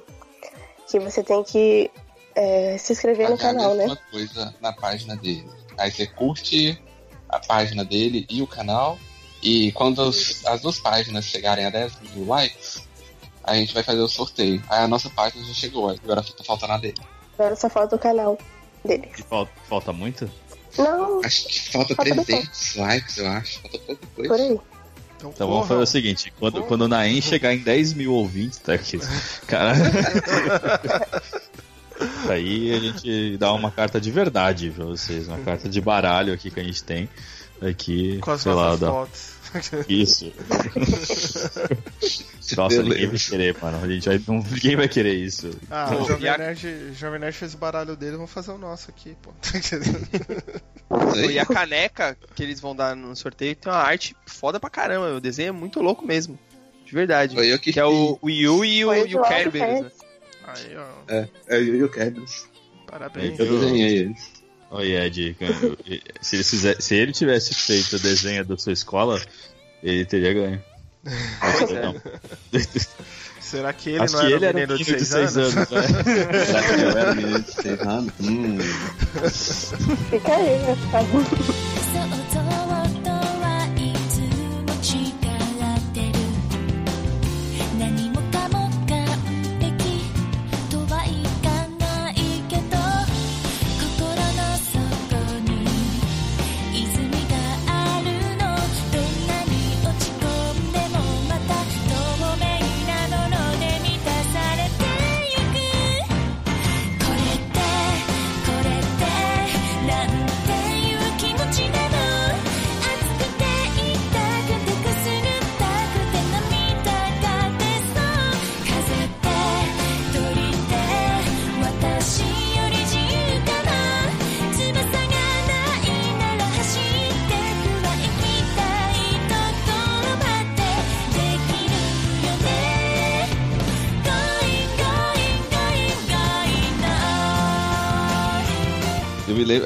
Que 0.89 0.99
você 0.99 1.21
tem 1.23 1.43
que 1.43 1.91
é, 2.35 2.77
se 2.77 2.93
inscrever 2.93 3.29
no 3.29 3.37
Pagar 3.37 3.53
canal, 3.53 3.71
a 3.71 3.75
né? 3.75 3.83
mesma 3.83 3.99
coisa 4.11 4.55
na 4.61 4.71
página 4.73 5.15
dele. 5.15 5.47
Aí 5.77 5.91
você 5.91 6.07
curte 6.07 6.81
a 7.27 7.39
página 7.39 7.83
dele 7.85 8.25
e 8.29 8.41
o 8.41 8.47
canal. 8.47 8.97
E 9.41 9.71
quando 9.73 9.99
os- 9.99 10.45
as 10.45 10.61
duas 10.61 10.79
páginas 10.79 11.25
chegarem 11.25 11.65
a 11.65 11.69
10 11.69 11.93
mil 12.13 12.25
likes, 12.27 12.83
a 13.43 13.55
gente 13.55 13.73
vai 13.73 13.83
fazer 13.83 13.99
o 14.01 14.07
sorteio. 14.07 14.61
Aí 14.69 14.83
a 14.83 14.87
nossa 14.87 15.09
página 15.09 15.45
já 15.45 15.53
chegou, 15.53 15.89
agora 15.89 16.23
só 16.23 16.33
tá 16.33 16.43
faltando 16.43 16.73
a 16.73 16.77
dele. 16.77 16.97
Agora 17.37 17.55
só 17.55 17.69
falta 17.69 17.95
o 17.95 17.99
canal 17.99 18.37
dele. 18.83 19.09
E 19.17 19.21
falta, 19.23 19.51
falta 19.67 19.93
muito? 19.93 20.29
Não, 20.77 21.21
Acho 21.23 21.47
que 21.47 21.71
falta 21.71 21.95
Falta 21.95 22.11
300 22.23 22.75
likes, 22.75 23.17
eu 23.17 23.27
acho. 23.27 23.59
Falta 23.61 23.79
pouca 23.79 24.07
coisa. 24.15 24.29
por 24.33 24.39
aí. 24.39 24.59
Então, 25.17 25.31
Então 25.31 25.47
vamos 25.49 25.67
fazer 25.67 25.81
o 25.81 25.85
seguinte: 25.85 26.33
quando, 26.39 26.63
quando 26.63 26.81
o 26.83 26.87
Naem 26.87 27.21
chegar 27.21 27.53
em 27.53 27.59
10 27.59 27.93
mil 27.93 28.13
ouvintes, 28.13 28.57
tá 28.59 28.73
aqui. 28.73 28.99
Cara. 29.47 29.73
Aí 32.29 32.73
a 32.73 32.79
gente 32.79 33.37
dá 33.37 33.51
uma 33.53 33.69
carta 33.71 33.99
de 33.99 34.09
verdade 34.09 34.71
pra 34.73 34.85
vocês, 34.85 35.27
uma 35.27 35.39
carta 35.39 35.67
de 35.67 35.81
baralho 35.81 36.33
aqui 36.33 36.49
que 36.49 36.59
a 36.59 36.63
gente 36.63 36.81
tem. 36.83 37.09
Aqui, 37.61 38.19
Com 38.19 38.31
as 38.31 38.41
sei 38.41 38.53
lá, 38.53 38.75
dá. 38.77 38.87
fotos. 38.89 39.31
Isso. 39.87 40.33
Nossa, 42.57 42.81
ninguém 42.81 42.97
vai 42.97 43.07
Beleza. 43.07 43.29
querer, 43.29 43.55
mano. 43.61 43.83
A 43.83 43.87
gente 43.87 44.07
vai, 44.09 44.21
não, 44.27 44.43
ninguém 44.43 44.75
vai 44.75 44.87
querer 44.87 45.13
isso. 45.13 45.51
Ah, 45.69 45.87
Pô, 45.91 46.01
o 46.03 46.07
Jovem 46.07 46.25
e 46.25 46.29
a- 46.29 46.37
Nerd, 46.37 46.93
Jovem 46.93 47.19
Nerd 47.19 47.35
fez 47.35 47.53
o 47.53 47.57
baralho 47.57 47.95
dele, 47.95 48.15
vamos 48.17 48.31
fazer 48.31 48.51
o 48.51 48.57
nosso 48.57 48.89
aqui, 48.89 49.15
pô. 49.21 49.31
E 51.29 51.37
a 51.37 51.45
caneca 51.45 52.17
que 52.33 52.41
eles 52.41 52.59
vão 52.59 52.75
dar 52.75 52.95
no 52.95 53.15
sorteio 53.15 53.55
tem 53.55 53.71
uma 53.71 53.77
arte 53.79 54.15
foda 54.25 54.59
pra 54.59 54.69
caramba. 54.71 55.13
O 55.15 55.21
desenho 55.21 55.49
é 55.49 55.51
muito 55.51 55.81
louco 55.81 56.03
mesmo. 56.05 56.37
De 56.85 56.91
verdade. 56.93 57.35
Foi 57.35 57.53
eu 57.53 57.59
que, 57.59 57.71
Que 57.71 57.79
é 57.79 57.85
o, 57.85 58.17
o 58.19 58.29
Yu 58.29 58.65
e 58.65 58.83
o, 58.85 58.93
e 58.95 59.15
o 59.15 59.19
o 59.19 59.27
Kerberos, 59.27 59.81
né? 59.81 59.91
Aí, 60.47 60.75
ó, 60.75 60.87
É, 61.13 61.29
é 61.47 61.57
eu 61.59 61.75
e 61.75 61.83
o 61.83 61.89
Kevins. 61.89 62.47
parabéns. 62.87 63.37
Eu 63.37 63.59
desenhei 63.59 63.97
eles. 63.99 64.38
Oi, 64.71 64.91
Ed. 64.95 65.35
Se 66.21 66.35
ele, 66.35 66.43
fizer- 66.43 66.81
se 66.81 66.95
ele 66.95 67.11
tivesse 67.11 67.53
feito 67.55 67.95
o 67.95 67.99
desenho 67.99 68.45
da 68.45 68.57
sua 68.57 68.73
escola, 68.73 69.19
ele 69.83 70.05
teria 70.05 70.33
ganho. 70.33 70.63
É. 72.53 72.59
Será 73.39 73.71
que 73.73 73.89
ele 73.91 74.03
Acho 74.03 74.13
não 74.17 74.27
que 74.27 74.33
era 74.33 74.35
ele 74.35 74.45
um 74.45 74.47
era 74.49 74.57
um 74.57 74.59
menino 74.61 74.77
menino 74.77 74.97
de 74.97 75.05
6 75.05 75.37
anos? 75.37 75.55
né? 75.55 75.65
Será 76.45 76.61
que 76.63 76.81
eu 76.81 76.89
era 76.89 77.15
menino 77.15 77.39
de 77.41 77.51
6 77.53 77.79
anos? 77.81 78.13
Hum. 78.19 78.57
Fica 80.11 80.35
aí, 80.35 80.59
né? 80.59 80.77
Tá 80.91 81.01
bom. 81.03 82.28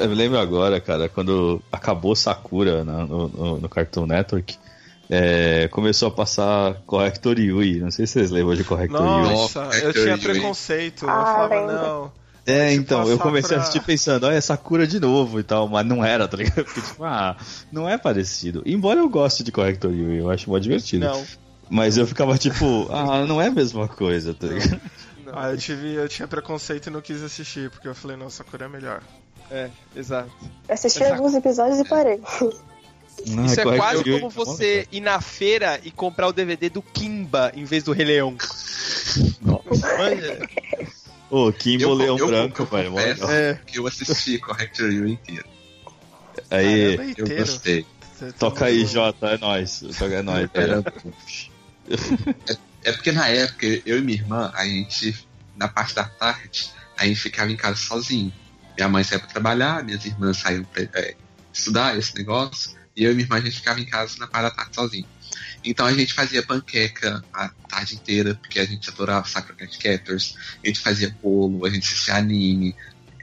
lembro, 0.00 0.02
eu 0.04 0.08
me 0.08 0.14
lembro 0.14 0.38
agora, 0.38 0.80
cara, 0.80 1.08
quando 1.08 1.62
acabou 1.72 2.14
Sakura 2.16 2.84
na- 2.84 3.06
no, 3.06 3.28
no, 3.28 3.60
no 3.60 3.68
Cartoon 3.68 4.06
Network, 4.06 4.56
é, 5.10 5.68
começou 5.68 6.08
a 6.08 6.10
passar 6.10 6.74
Corrector 6.86 7.38
Yui. 7.38 7.80
Não 7.80 7.90
sei 7.90 8.06
se 8.06 8.14
vocês 8.14 8.30
lembram 8.30 8.54
de 8.56 8.64
Corrector 8.64 9.00
Yui. 9.06 9.22
Nossa, 9.22 9.60
eu 9.82 9.92
tinha 9.92 10.16
preconceito. 10.18 11.04
eu 11.04 11.10
Ah, 11.10 11.24
falava, 11.26 11.54
lembro. 11.60 11.72
não. 11.74 12.12
É, 12.46 12.74
então, 12.74 13.08
eu 13.08 13.18
comecei 13.18 13.56
a 13.56 13.60
pra- 13.60 13.62
assistir 13.62 13.80
pensando, 13.86 14.26
olha, 14.26 14.38
Sakura 14.40 14.86
de 14.86 15.00
novo 15.00 15.40
e 15.40 15.42
tal, 15.42 15.66
mas 15.66 15.86
não 15.86 16.04
era, 16.04 16.28
tá 16.28 16.36
ligado? 16.36 16.56
Porque, 16.64 16.82
tipo, 16.82 17.02
ah, 17.02 17.36
não 17.72 17.88
é 17.88 17.96
parecido. 17.96 18.62
Embora 18.66 19.00
eu 19.00 19.08
goste 19.08 19.42
de 19.42 19.50
Corrector 19.50 19.90
Yui, 19.92 20.18
eu 20.20 20.30
acho 20.30 20.50
mó 20.50 20.58
divertido. 20.58 21.06
Não. 21.06 21.24
Mas 21.70 21.96
eu 21.96 22.06
ficava 22.06 22.36
tipo, 22.36 22.86
ah, 22.92 23.24
não 23.24 23.40
é 23.40 23.46
a 23.46 23.50
mesma 23.50 23.88
coisa, 23.88 24.34
tá 24.34 24.46
ligado? 24.48 24.78
não. 25.24 25.32
Ah, 25.38 25.50
eu, 25.52 25.56
tive, 25.56 25.94
eu 25.94 26.06
tinha 26.06 26.28
preconceito 26.28 26.88
e 26.88 26.90
não 26.90 27.00
quis 27.00 27.22
assistir, 27.22 27.70
porque 27.70 27.88
eu 27.88 27.94
falei, 27.94 28.14
não, 28.18 28.28
Sakura 28.28 28.66
é 28.66 28.68
melhor. 28.68 29.00
É, 29.54 29.70
exato. 29.94 30.30
Assisti 30.68 30.98
Exato. 31.04 31.14
alguns 31.14 31.34
episódios 31.34 31.78
e 31.78 31.84
parei. 31.88 32.20
Não, 33.26 33.44
Isso 33.46 33.60
é 33.60 33.62
Corrector 33.62 33.76
quase 33.76 34.04
como 34.20 34.28
você 34.28 34.88
ir 34.90 35.00
na 35.00 35.20
feira 35.20 35.80
e 35.84 35.90
comprar 35.92 36.26
o 36.26 36.32
DVD 36.32 36.68
do 36.68 36.82
Kimba 36.82 37.52
em 37.54 37.64
vez 37.64 37.84
do 37.84 37.92
Rei 37.92 38.04
Leão. 38.04 38.36
Manja. 39.40 40.48
Ô, 41.30 41.52
Kimbo 41.52 41.84
Eu- 41.84 41.94
Leão 41.94 42.18
eu- 42.18 42.26
Branco, 42.26 42.68
eu 42.72 42.78
legal. 42.92 43.30
É. 43.30 43.54
Que 43.64 43.78
eu 43.78 43.86
assisti 43.86 44.38
Corrector 44.38 44.90
You 44.90 45.06
inteiro. 45.06 45.44
Aí, 46.50 46.96
Caramba, 46.96 47.02
Eu 47.04 47.24
inteiro. 47.24 47.46
gostei. 47.46 47.86
Você 48.12 48.26
tá 48.26 48.32
toca 48.38 48.64
aí, 48.66 48.84
Jota, 48.84 49.26
é 49.28 49.38
nóis. 49.38 49.80
Toca 49.98 50.14
é 50.14 50.22
nóis. 50.22 50.50
Era... 50.52 50.82
é, 52.48 52.56
é 52.90 52.92
porque 52.92 53.12
na 53.12 53.28
época, 53.28 53.66
eu 53.86 53.98
e 53.98 54.00
minha 54.00 54.18
irmã, 54.18 54.52
a 54.54 54.64
gente, 54.64 55.26
na 55.56 55.68
parte 55.68 55.94
da 55.94 56.04
tarde, 56.04 56.70
a 56.96 57.06
gente 57.06 57.20
ficava 57.20 57.50
em 57.50 57.56
casa 57.56 57.76
sozinho. 57.76 58.32
Minha 58.76 58.88
mãe 58.88 59.04
saía 59.04 59.20
pra 59.20 59.28
trabalhar, 59.28 59.84
minhas 59.84 60.04
irmãs 60.04 60.38
saíam 60.38 60.64
pra 60.64 60.82
é, 60.82 61.16
estudar 61.52 61.96
esse 61.96 62.14
negócio, 62.16 62.76
e 62.96 63.04
eu 63.04 63.12
e 63.12 63.14
minha 63.14 63.24
irmã 63.24 63.36
a 63.36 63.40
gente 63.40 63.56
ficava 63.56 63.80
em 63.80 63.86
casa 63.86 64.16
na 64.18 64.26
parte 64.26 64.44
da 64.44 64.50
tarde 64.50 64.74
sozinho. 64.74 65.06
Então 65.64 65.86
a 65.86 65.92
gente 65.92 66.12
fazia 66.12 66.42
panqueca 66.42 67.24
a 67.32 67.48
tarde 67.68 67.94
inteira, 67.94 68.34
porque 68.34 68.60
a 68.60 68.64
gente 68.64 68.90
adorava 68.90 69.26
Sakura 69.26 69.54
Cat 69.54 69.78
Captors, 69.78 70.36
a 70.62 70.66
gente 70.66 70.80
fazia 70.80 71.16
bolo, 71.22 71.64
a 71.64 71.70
gente 71.70 71.86
assistia 71.86 72.16
anime. 72.16 72.76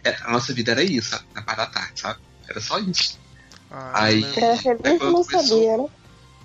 É, 0.03 0.15
A 0.21 0.31
nossa 0.31 0.51
vida 0.53 0.71
era 0.71 0.83
isso, 0.83 1.17
na 1.35 1.41
parte 1.41 1.57
da 1.57 1.65
tarde, 1.67 1.99
sabe? 1.99 2.19
Era 2.47 2.59
só 2.59 2.79
isso. 2.79 3.19
Ah, 3.69 4.05
Aí-. 4.05 4.25
Era 4.35 4.57
feliz 4.57 5.01
e 5.01 5.05
não 5.05 5.23
sabia, 5.23 5.77
né? 5.77 5.87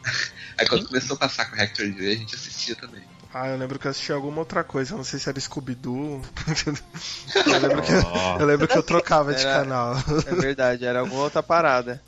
Aí 0.58 0.66
quando 0.66 0.86
começou 0.86 1.16
a 1.16 1.18
passar 1.18 1.46
com 1.46 1.56
o 1.56 1.60
Hector 1.60 1.86
Yu, 1.86 2.10
a 2.10 2.14
gente 2.14 2.34
assistia 2.34 2.76
também. 2.76 3.02
Ah, 3.38 3.48
eu 3.48 3.58
lembro 3.58 3.78
que 3.78 3.86
eu 3.86 3.90
assisti 3.90 4.10
alguma 4.12 4.38
outra 4.38 4.64
coisa, 4.64 4.94
eu 4.94 4.96
não 4.96 5.04
sei 5.04 5.18
se 5.18 5.28
era 5.28 5.38
Scooby-Doo. 5.38 6.22
eu, 7.46 7.60
lembro 7.60 7.82
que, 7.82 7.92
Ó. 7.92 8.38
eu 8.38 8.46
lembro 8.46 8.66
que 8.66 8.78
eu 8.78 8.82
trocava 8.82 9.34
de 9.34 9.42
Era- 9.44 9.60
canal. 9.60 9.94
É 10.26 10.34
verdade, 10.34 10.86
era 10.86 11.00
alguma 11.00 11.20
outra 11.22 11.42
parada. 11.42 12.02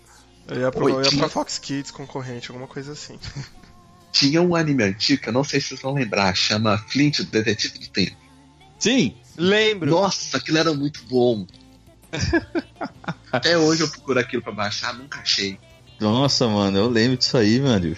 Eu 0.46 0.58
ia, 0.58 0.72
pro, 0.72 0.86
Oi, 0.86 0.92
eu 0.92 1.02
ia 1.02 1.18
pra 1.18 1.28
Fox 1.28 1.58
Kids 1.58 1.90
concorrente, 1.90 2.50
alguma 2.50 2.66
coisa 2.66 2.92
assim. 2.92 3.18
Tinha 4.10 4.40
um 4.40 4.56
anime 4.56 4.82
antigo, 4.84 5.24
eu 5.26 5.32
não 5.34 5.44
sei 5.44 5.60
se 5.60 5.68
vocês 5.68 5.82
vão 5.82 5.92
lembrar, 5.92 6.34
chama 6.34 6.78
Flint, 6.78 7.18
o 7.18 7.24
Detetive 7.26 7.78
do 7.78 7.88
Tempo. 7.88 8.16
Sim! 8.78 9.14
Lembro. 9.36 9.90
Nossa, 9.90 10.38
aquilo 10.38 10.56
era 10.56 10.72
muito 10.72 11.04
bom. 11.04 11.46
Até 13.30 13.58
hoje 13.58 13.82
eu 13.82 13.88
procuro 13.90 14.18
aquilo 14.18 14.42
pra 14.42 14.52
baixar, 14.52 14.94
nunca 14.94 15.20
achei. 15.20 15.60
Nossa, 16.00 16.48
mano, 16.48 16.78
eu 16.78 16.88
lembro 16.88 17.18
disso 17.18 17.36
aí, 17.36 17.60
mano. 17.60 17.94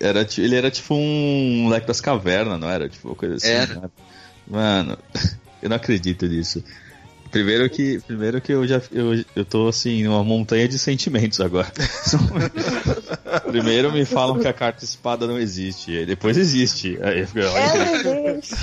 Era, 0.00 0.26
ele 0.38 0.56
era 0.56 0.70
tipo 0.70 0.94
um 0.94 1.62
moleque 1.62 1.86
das 1.86 2.00
cavernas, 2.00 2.60
não 2.60 2.68
era? 2.68 2.88
Tipo, 2.88 3.14
coisa 3.14 3.36
assim. 3.36 3.48
Era. 3.48 3.74
né? 3.74 3.90
Mano, 4.46 4.98
eu 5.62 5.68
não 5.68 5.76
acredito 5.76 6.26
nisso. 6.26 6.62
Primeiro 7.30 7.68
que, 7.68 8.00
primeiro 8.06 8.40
que 8.40 8.52
eu 8.52 8.66
já 8.66 8.80
eu, 8.90 9.22
eu 9.36 9.44
tô 9.44 9.68
assim, 9.68 10.02
numa 10.02 10.24
montanha 10.24 10.66
de 10.66 10.78
sentimentos 10.78 11.40
agora. 11.40 11.70
primeiro 13.46 13.92
me 13.92 14.06
falam 14.06 14.38
que 14.38 14.48
a 14.48 14.52
carta 14.52 14.82
espada 14.82 15.26
não 15.26 15.38
existe, 15.38 15.94
aí 15.94 16.06
depois 16.06 16.38
existe. 16.38 16.98
Aí 17.02 17.20
eu 17.20 17.26
fico, 17.26 17.40
Ela 17.40 18.30
existe. 18.30 18.54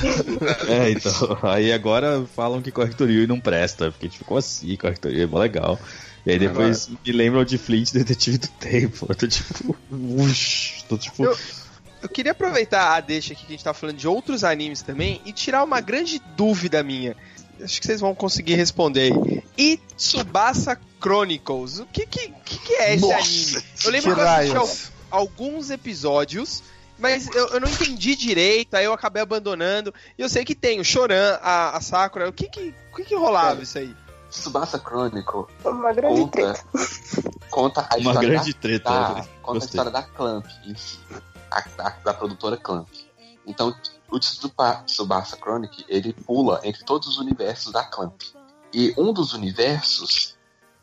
é, 0.67 0.89
então. 0.89 1.37
Aí 1.43 1.71
agora 1.71 2.25
falam 2.35 2.59
que 2.61 2.71
Correctorio 2.71 3.27
não 3.27 3.39
presta. 3.39 3.91
Porque, 3.91 4.09
tipo, 4.09 4.25
como 4.25 4.39
assim? 4.39 4.75
Correctorio 4.75 5.21
é 5.21 5.27
mó 5.27 5.37
legal. 5.37 5.79
E 6.25 6.31
aí 6.31 6.39
depois 6.39 6.87
me 6.87 7.11
lembram 7.11 7.43
de 7.45 7.57
Flint 7.57 7.91
Detetive 7.93 8.37
do 8.39 8.47
Tempo. 8.47 9.05
Eu 9.09 9.15
tô 9.15 9.27
tipo. 9.27 9.75
Ush, 9.91 10.83
tô 10.89 10.97
tipo. 10.97 11.23
Eu- 11.25 11.37
Eu 12.01 12.09
queria 12.09 12.33
aproveitar 12.33 12.95
a 12.95 12.99
deixa 12.99 13.33
aqui 13.33 13.41
que 13.45 13.53
a 13.53 13.55
gente 13.55 13.63
tá 13.63 13.73
falando 13.73 13.97
de 13.97 14.07
outros 14.07 14.43
animes 14.43 14.81
também 14.83 15.19
e 15.25 15.31
tirar 15.33 15.63
uma 15.63 15.81
grande 15.81 16.21
dúvida 16.37 16.83
minha. 16.83 17.15
Acho 17.61 17.79
que 17.79 17.87
vocês 17.87 17.99
vão 18.01 18.13
conseguir 18.13 18.53
responder 18.55 19.11
aí. 19.13 19.43
E 19.57 19.79
Tsubasa 19.97 20.79
Chronicles, 21.01 21.79
o 21.79 21.85
que 21.87 22.05
que, 22.05 22.31
que, 22.43 22.73
é 22.73 22.93
esse 22.95 23.01
Nossa, 23.01 23.17
anime? 23.17 23.63
Eu 23.85 23.91
lembro 23.91 24.09
Que 24.09 24.15
que 24.15 24.21
eu 24.21 24.27
assisti 24.27 24.55
al- 25.09 25.19
alguns 25.21 25.69
episódios, 25.71 26.61
mas 26.99 27.27
eu, 27.33 27.47
eu 27.47 27.59
não 27.59 27.67
entendi 27.69 28.15
direito, 28.15 28.75
aí 28.75 28.85
eu 28.85 28.93
acabei 28.93 29.23
abandonando. 29.23 29.93
E 30.17 30.21
eu 30.21 30.29
sei 30.29 30.43
que 30.45 30.53
tem 30.53 30.79
o 30.79 30.85
Choran, 30.85 31.39
a, 31.41 31.75
a 31.77 31.81
Sakura, 31.81 32.29
o 32.29 32.33
que 32.33 32.47
que, 32.49 32.73
o 32.91 32.95
que 32.97 33.05
que 33.05 33.15
rolava 33.15 33.63
isso 33.63 33.77
aí? 33.79 33.95
Tsubasa 34.39 34.77
Chronicle 34.79 35.45
Uma 35.63 35.93
grande 35.93 36.21
conta, 36.21 36.31
treta. 36.53 36.65
conta 37.49 37.81
a 37.89 37.95
Uma 37.97 38.11
história 38.11 38.29
grande 38.29 38.53
da, 38.53 38.59
treta. 38.59 38.89
da- 38.89 39.13
né? 39.15 39.27
conta 39.41 39.57
a 39.63 39.65
história 39.67 39.91
da 39.91 40.03
Clamp, 40.03 40.45
em 40.65 40.75
si, 40.75 40.99
a- 41.51 41.61
da, 41.77 41.89
da 42.03 42.13
produtora 42.13 42.57
Clamp. 42.57 42.87
Então, 43.47 43.73
o 44.11 44.19
Tsuba- 44.19 44.83
Tsubasa 44.85 45.37
Chronicle, 45.37 45.85
ele 45.87 46.13
pula 46.13 46.59
entre 46.63 46.83
todos 46.83 47.07
os 47.07 47.17
universos 47.17 47.71
da 47.71 47.83
Clamp. 47.83 48.21
E 48.73 48.93
um 48.97 49.13
dos 49.13 49.33
universos 49.33 50.35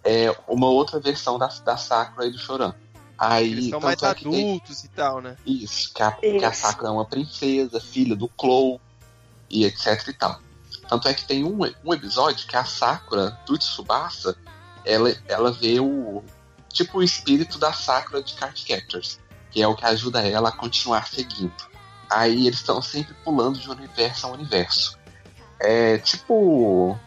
é 0.05 0.34
uma 0.48 0.66
outra 0.68 0.98
versão 0.98 1.38
da, 1.38 1.46
da 1.46 1.76
Sakura 1.76 2.26
e 2.26 2.30
do 2.30 2.38
Choran. 2.38 2.74
Aí, 3.18 3.53
Eles 3.53 3.64
são 3.70 3.80
tanto 3.80 3.84
mais 3.84 4.03
é 4.03 4.14
que 4.14 4.24
tem- 4.28 4.48
adultos 4.57 4.84
e 4.84 4.88
tal, 4.88 5.20
né? 5.20 5.36
Isso, 5.46 5.92
que 5.94 6.03
a, 6.03 6.11
que 6.12 6.44
a 6.44 6.50
Isso. 6.50 6.61
Sakura 6.62 6.88
é 6.88 6.92
uma 6.92 7.05
princesa, 7.05 7.80
filha 7.80 8.16
do 8.16 8.28
Clow 8.28 8.80
e 9.50 9.64
etc 9.64 10.09
e 10.09 10.12
tal. 10.14 10.40
Tanto 10.93 11.09
é 11.09 11.14
que 11.14 11.24
tem 11.24 11.43
um, 11.43 11.59
um 11.82 11.95
episódio 11.95 12.47
que 12.47 12.55
a 12.55 12.66
Sakura 12.66 13.30
do 13.47 13.57
Tsubasa, 13.57 14.36
ela, 14.84 15.11
ela 15.26 15.51
vê 15.51 15.80
o 15.80 16.22
tipo 16.68 16.99
o 16.99 17.03
espírito 17.03 17.59
da 17.59 17.72
Sakura 17.72 18.22
de 18.22 18.34
Card 18.34 18.62
Captors, 18.62 19.18
que 19.51 19.62
é 19.62 19.66
o 19.66 19.74
que 19.74 19.86
ajuda 19.86 20.20
ela 20.20 20.51
a 20.51 20.53
continuar 20.53 21.09
seguindo. 21.09 21.55
Aí 22.11 22.47
eles 22.47 22.59
estão 22.59 22.82
sempre 22.82 23.14
pulando 23.24 23.59
de 23.59 23.70
universo 23.70 24.26
a 24.26 24.32
universo. 24.32 24.99
É 25.59 25.97
tipo. 25.97 27.01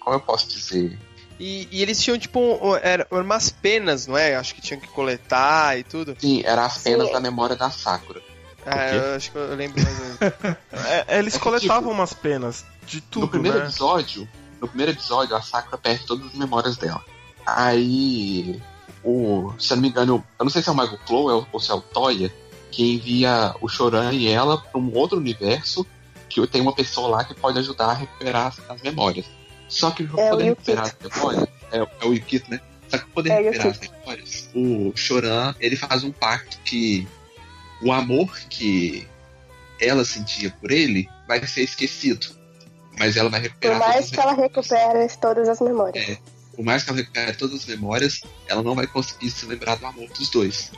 Como 0.00 0.16
eu 0.16 0.20
posso 0.20 0.48
dizer? 0.48 0.98
E, 1.38 1.68
e 1.70 1.80
eles 1.80 2.02
tinham, 2.02 2.18
tipo, 2.18 2.40
um, 2.40 2.74
era, 2.74 3.06
umas 3.08 3.50
penas, 3.50 4.08
não 4.08 4.18
é? 4.18 4.34
Acho 4.34 4.52
que 4.52 4.60
tinham 4.60 4.80
que 4.80 4.88
coletar 4.88 5.78
e 5.78 5.84
tudo. 5.84 6.16
Sim, 6.18 6.42
era 6.44 6.64
as 6.66 6.78
penas 6.78 7.06
Sim. 7.06 7.12
da 7.12 7.20
memória 7.20 7.54
da 7.54 7.70
Sakura. 7.70 8.20
Ah, 8.66 8.88
eu 8.92 9.14
acho 9.14 9.30
que 9.30 9.38
eu 9.38 9.54
lembro 9.54 9.80
mais 9.80 10.00
ou 10.00 10.06
menos. 10.06 10.58
É, 11.08 11.18
eles 11.18 11.36
É 11.36 11.38
coletavam 11.38 11.82
tipo, 11.82 11.92
umas 11.92 12.12
penas 12.12 12.64
de 12.86 13.00
tudo, 13.00 13.22
no 13.22 13.28
primeiro 13.28 13.58
né? 13.58 13.64
episódio, 13.64 14.28
no 14.60 14.68
primeiro 14.68 14.92
episódio, 14.92 15.34
a 15.34 15.42
Sakura 15.42 15.78
perde 15.78 16.06
todas 16.06 16.26
as 16.26 16.34
memórias 16.34 16.76
dela. 16.76 17.04
Aí, 17.46 18.60
o, 19.02 19.52
se 19.58 19.72
eu 19.72 19.76
não 19.76 19.82
me 19.82 19.88
engano, 19.88 20.24
eu 20.38 20.44
não 20.44 20.50
sei 20.50 20.62
se 20.62 20.68
é 20.68 20.72
o 20.72 20.74
Mago 20.74 20.98
Clow 21.06 21.46
ou 21.50 21.60
se 21.60 21.70
é 21.70 21.74
o 21.74 21.80
Toya, 21.80 22.32
que 22.70 22.94
envia 22.94 23.54
o 23.60 23.68
Choran 23.68 24.12
e 24.12 24.28
ela 24.28 24.58
para 24.58 24.80
um 24.80 24.94
outro 24.94 25.18
universo 25.18 25.86
que 26.28 26.44
tem 26.46 26.62
uma 26.62 26.74
pessoa 26.74 27.08
lá 27.08 27.24
que 27.24 27.34
pode 27.34 27.58
ajudar 27.58 27.86
a 27.86 27.94
recuperar 27.94 28.46
as, 28.46 28.70
as 28.70 28.80
memórias. 28.80 29.26
Só 29.68 29.90
que 29.90 30.04
para 30.04 30.22
É 30.22 30.30
poder 30.30 30.44
recuperar 30.44 30.84
as 30.84 30.96
memórias, 31.02 31.48
é, 31.70 31.78
é 31.78 32.06
o 32.06 32.14
Yukito, 32.14 32.50
né? 32.50 32.60
Só 32.88 32.98
que 32.98 33.04
pra 33.04 33.14
poder 33.14 33.30
É 33.30 33.40
recuperar 33.40 33.66
as 33.66 33.80
memórias, 33.80 34.50
o 34.54 34.92
Choran, 34.96 35.54
ele 35.60 35.76
faz 35.76 36.04
um 36.04 36.12
pacto 36.12 36.58
que 36.64 37.06
o 37.82 37.92
amor 37.92 38.30
que 38.48 39.06
ela 39.80 40.04
sentia 40.04 40.50
por 40.60 40.70
ele 40.70 41.08
vai 41.26 41.44
ser 41.46 41.62
esquecido. 41.62 42.41
Mas 42.98 43.16
ela 43.16 43.28
vai 43.30 43.40
Por 43.40 43.46
recuperar 43.48 43.78
todas 43.78 43.94
mais 43.94 44.10
que 44.10 44.20
ela 44.20 44.34
recupere 44.34 45.08
todas 45.20 45.48
as 45.48 45.60
memórias. 45.60 46.08
É. 46.08 46.18
por 46.54 46.64
mais 46.64 46.82
que 46.84 46.90
ela 46.90 46.98
recupere 46.98 47.32
todas 47.32 47.54
as 47.60 47.66
memórias, 47.66 48.20
ela 48.46 48.62
não 48.62 48.74
vai 48.74 48.86
conseguir 48.86 49.30
se 49.30 49.46
lembrar 49.46 49.76
do 49.76 49.86
amor 49.86 50.08
dos 50.10 50.28
dois. 50.28 50.70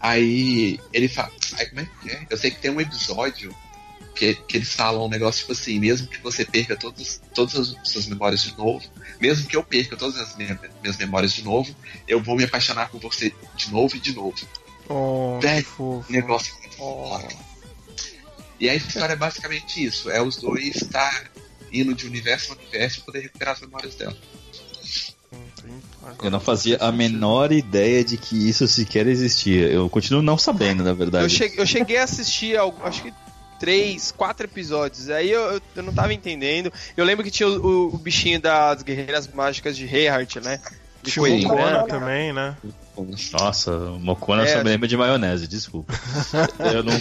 Aí 0.00 0.78
ele 0.92 1.08
fala. 1.08 1.32
Aí 1.56 1.66
como 1.66 1.80
é 1.80 1.88
que 2.02 2.10
é? 2.10 2.26
Eu 2.28 2.36
sei 2.36 2.50
que 2.50 2.58
tem 2.60 2.70
um 2.70 2.80
episódio 2.80 3.54
que, 4.14 4.34
que 4.34 4.58
eles 4.58 4.72
falam 4.74 5.06
um 5.06 5.08
negócio 5.08 5.40
tipo 5.40 5.52
assim, 5.52 5.78
mesmo 5.80 6.06
que 6.06 6.20
você 6.20 6.44
perca 6.44 6.76
todos, 6.76 7.20
todas 7.34 7.56
as 7.56 7.76
suas 7.90 8.06
memórias 8.06 8.42
de 8.42 8.56
novo, 8.56 8.84
mesmo 9.20 9.48
que 9.48 9.56
eu 9.56 9.64
perca 9.64 9.96
todas 9.96 10.16
as 10.18 10.36
minha- 10.36 10.58
minhas 10.82 10.96
memórias 10.98 11.32
de 11.32 11.42
novo, 11.42 11.74
eu 12.06 12.22
vou 12.22 12.36
me 12.36 12.44
apaixonar 12.44 12.90
por 12.90 13.00
você 13.00 13.32
de 13.56 13.72
novo 13.72 13.96
e 13.96 14.00
de 14.00 14.14
novo. 14.14 14.34
Oh, 14.88 15.38
que 15.40 15.46
Velho, 15.46 15.64
fofo. 15.64 16.12
Negócio 16.12 16.54
muito 16.60 16.76
Oh. 16.78 17.18
E 18.60 18.68
a 18.68 18.74
história 18.74 19.12
é 19.14 19.16
basicamente 19.16 19.84
isso: 19.84 20.10
é 20.10 20.20
os 20.22 20.36
dois 20.36 20.76
estar 20.76 21.30
indo 21.72 21.94
de 21.94 22.06
universo 22.06 22.52
a 22.52 22.56
universo 22.56 22.96
pra 22.98 23.06
poder 23.06 23.20
recuperar 23.22 23.54
as 23.54 23.60
memórias 23.60 23.94
dela. 23.94 24.16
Eu 26.22 26.30
não 26.30 26.40
fazia 26.40 26.76
a 26.78 26.92
menor 26.92 27.50
ideia 27.50 28.04
de 28.04 28.16
que 28.16 28.48
isso 28.48 28.68
sequer 28.68 29.06
existia. 29.06 29.66
Eu 29.68 29.88
continuo 29.90 30.22
não 30.22 30.38
sabendo, 30.38 30.84
na 30.84 30.92
verdade. 30.92 31.24
Eu 31.24 31.30
cheguei, 31.30 31.58
eu 31.60 31.66
cheguei 31.66 31.96
a 31.96 32.04
assistir, 32.04 32.56
acho 32.84 33.02
que 33.02 33.12
três, 33.58 34.12
quatro 34.12 34.46
episódios. 34.46 35.08
Aí 35.10 35.30
eu, 35.30 35.40
eu, 35.54 35.62
eu 35.76 35.82
não 35.82 35.92
tava 35.92 36.12
entendendo. 36.12 36.72
Eu 36.96 37.04
lembro 37.04 37.24
que 37.24 37.30
tinha 37.30 37.48
o, 37.48 37.66
o- 37.88 37.94
o 37.94 37.98
bichinho 37.98 38.40
das 38.40 38.82
guerreiras 38.82 39.26
mágicas 39.28 39.76
de 39.76 39.86
Reinhardt, 39.86 40.40
né? 40.40 40.60
de 41.04 41.20
coelhinho. 41.20 41.48
Mocona 41.48 41.82
né? 41.82 41.86
também, 41.86 42.32
né? 42.32 42.56
Nossa, 43.32 43.72
mocona 44.00 44.42
é, 44.44 44.46
só 44.46 44.58
me 44.58 44.64
lembra 44.70 44.88
de 44.88 44.96
maionese, 44.96 45.46
desculpa. 45.46 45.92
Eu 46.72 46.82
não... 46.82 46.94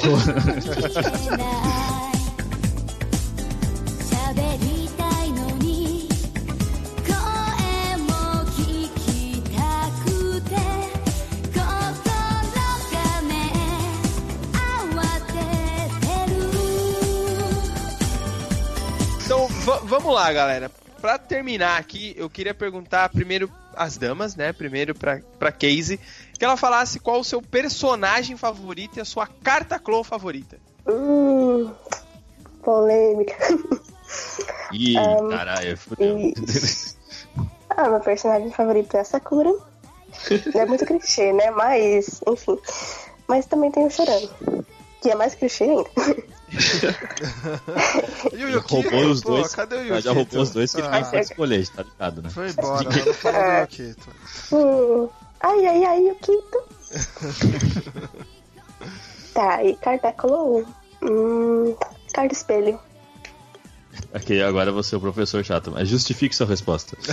Então, 19.26 19.48
vamos 19.86 20.14
lá, 20.14 20.32
galera. 20.34 20.70
Pra 21.04 21.18
terminar 21.18 21.78
aqui, 21.82 22.14
eu 22.18 22.30
queria 22.30 22.54
perguntar 22.54 23.10
primeiro 23.10 23.52
as 23.76 23.98
damas, 23.98 24.38
né? 24.38 24.54
Primeiro 24.54 24.96
pra, 24.96 25.20
pra 25.38 25.52
Casey, 25.52 26.00
que 26.40 26.46
ela 26.46 26.56
falasse 26.56 26.98
qual 26.98 27.20
o 27.20 27.24
seu 27.26 27.42
personagem 27.42 28.38
favorito 28.38 28.96
e 28.96 29.02
a 29.02 29.06
sua 29.06 29.28
carta 29.28 29.78
Clow 29.78 30.02
favorita. 30.06 30.58
Hum, 30.88 31.70
polêmica. 32.64 33.36
Ih, 34.72 34.98
Um, 34.98 35.28
caralho, 35.28 35.76
fudeu. 35.78 36.18
e- 36.18 36.34
Ah, 37.76 37.90
meu 37.90 38.00
personagem 38.00 38.50
favorito 38.52 38.96
é 38.96 39.02
a 39.02 39.04
Sakura. 39.04 39.54
é 40.56 40.66
muito 40.66 40.86
clichê, 40.86 41.34
né? 41.34 41.52
Mas, 41.52 42.22
enfim. 42.26 42.58
Mas 43.28 43.46
também 43.46 43.70
tem 43.72 43.86
o 43.86 43.92
Chorando. 43.92 44.30
Que 45.02 45.12
é 45.12 45.16
mais 45.16 45.36
clichê 45.36 45.66
ainda. 45.66 45.90
E 48.34 48.46
o 48.46 48.52
Já 48.52 48.60
roubou 48.60 49.06
os 49.12 49.22
Pô, 49.22 49.30
dois. 49.32 49.56
Cadê 49.56 49.76
o 49.76 49.80
Yukito? 49.82 50.02
já 50.02 50.12
roubou 50.14 50.42
os 50.42 50.50
dois 50.52 50.72
que 50.74 50.80
ele 50.82 50.88
Ah, 50.88 50.92
nem 50.92 51.04
pode 51.06 51.20
escolher, 51.22 51.68
tá 51.70 51.84
ligado, 51.84 52.22
né? 52.22 52.30
Foi 52.30 52.50
embora, 52.50 52.84
não 52.84 53.14
falou 53.14 53.42
do 53.42 53.62
Yukito. 53.62 54.10
Hum. 54.52 55.10
Ai, 55.42 55.66
ai, 55.66 55.84
ai, 55.84 56.00
o 56.12 56.16
Kito. 56.16 56.64
tá, 59.34 59.64
e 59.64 59.76
carta 59.78 60.12
Clow? 60.14 60.66
Hum, 61.02 61.76
carta 62.14 62.34
espelho. 62.34 62.80
Ok, 64.16 64.42
agora 64.42 64.72
você 64.72 64.96
é 64.96 64.98
o 64.98 65.02
professor 65.02 65.44
chato, 65.44 65.72
mas 65.72 65.88
justifique 65.90 66.36
sua 66.36 66.48
resposta. 66.48 66.98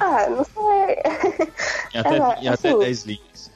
Ah, 0.00 0.28
não 0.28 0.44
sei. 0.44 0.96
Em 1.94 1.98
até, 1.98 2.16
Ela, 2.16 2.34
em 2.40 2.48
até 2.48 2.68
assim- 2.70 2.78
10 2.80 3.04
linhas. 3.04 3.50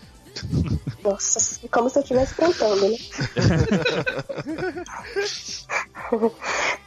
Nossa, 1.04 1.60
como 1.70 1.88
se 1.88 1.98
eu 1.98 2.02
estivesse 2.02 2.34
cantando, 2.34 2.88
né? 2.88 2.96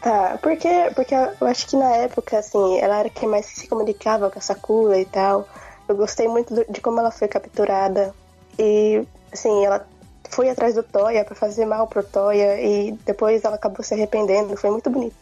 tá, 0.01 0.37
porque, 0.41 0.69
porque 0.95 1.15
eu 1.15 1.47
acho 1.47 1.67
que 1.67 1.75
na 1.77 1.89
época, 1.95 2.39
assim, 2.39 2.79
ela 2.79 2.99
era 2.99 3.09
quem 3.09 3.29
mais 3.29 3.45
se 3.45 3.67
comunicava 3.67 4.29
com 4.29 4.39
a 4.39 4.41
Sakura 4.41 4.99
e 4.99 5.05
tal. 5.05 5.47
Eu 5.87 5.95
gostei 5.95 6.27
muito 6.27 6.53
do- 6.53 6.65
de 6.69 6.81
como 6.81 6.99
ela 6.99 7.11
foi 7.11 7.27
capturada. 7.27 8.13
E 8.59 9.03
assim, 9.31 9.65
ela 9.65 9.85
foi 10.29 10.49
atrás 10.49 10.75
do 10.75 10.83
Toya 10.83 11.23
pra 11.25 11.35
fazer 11.35 11.65
mal 11.65 11.87
pro 11.87 12.03
Toya 12.03 12.59
e 12.61 12.93
depois 13.05 13.43
ela 13.43 13.55
acabou 13.55 13.83
se 13.83 13.93
arrependendo. 13.93 14.55
Foi 14.57 14.69
muito 14.69 14.89
bonito. 14.89 15.15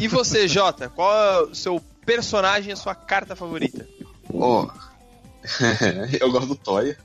E 0.00 0.08
você, 0.08 0.46
Jota, 0.48 0.88
qual 0.88 1.12
é 1.12 1.40
o 1.42 1.54
seu 1.54 1.80
personagem, 2.04 2.72
a 2.72 2.76
sua 2.76 2.94
carta 2.94 3.36
favorita? 3.36 3.86
Ó, 4.32 4.68
eu 6.20 6.30
gosto 6.30 6.48
do 6.48 6.56
Toya. 6.56 6.96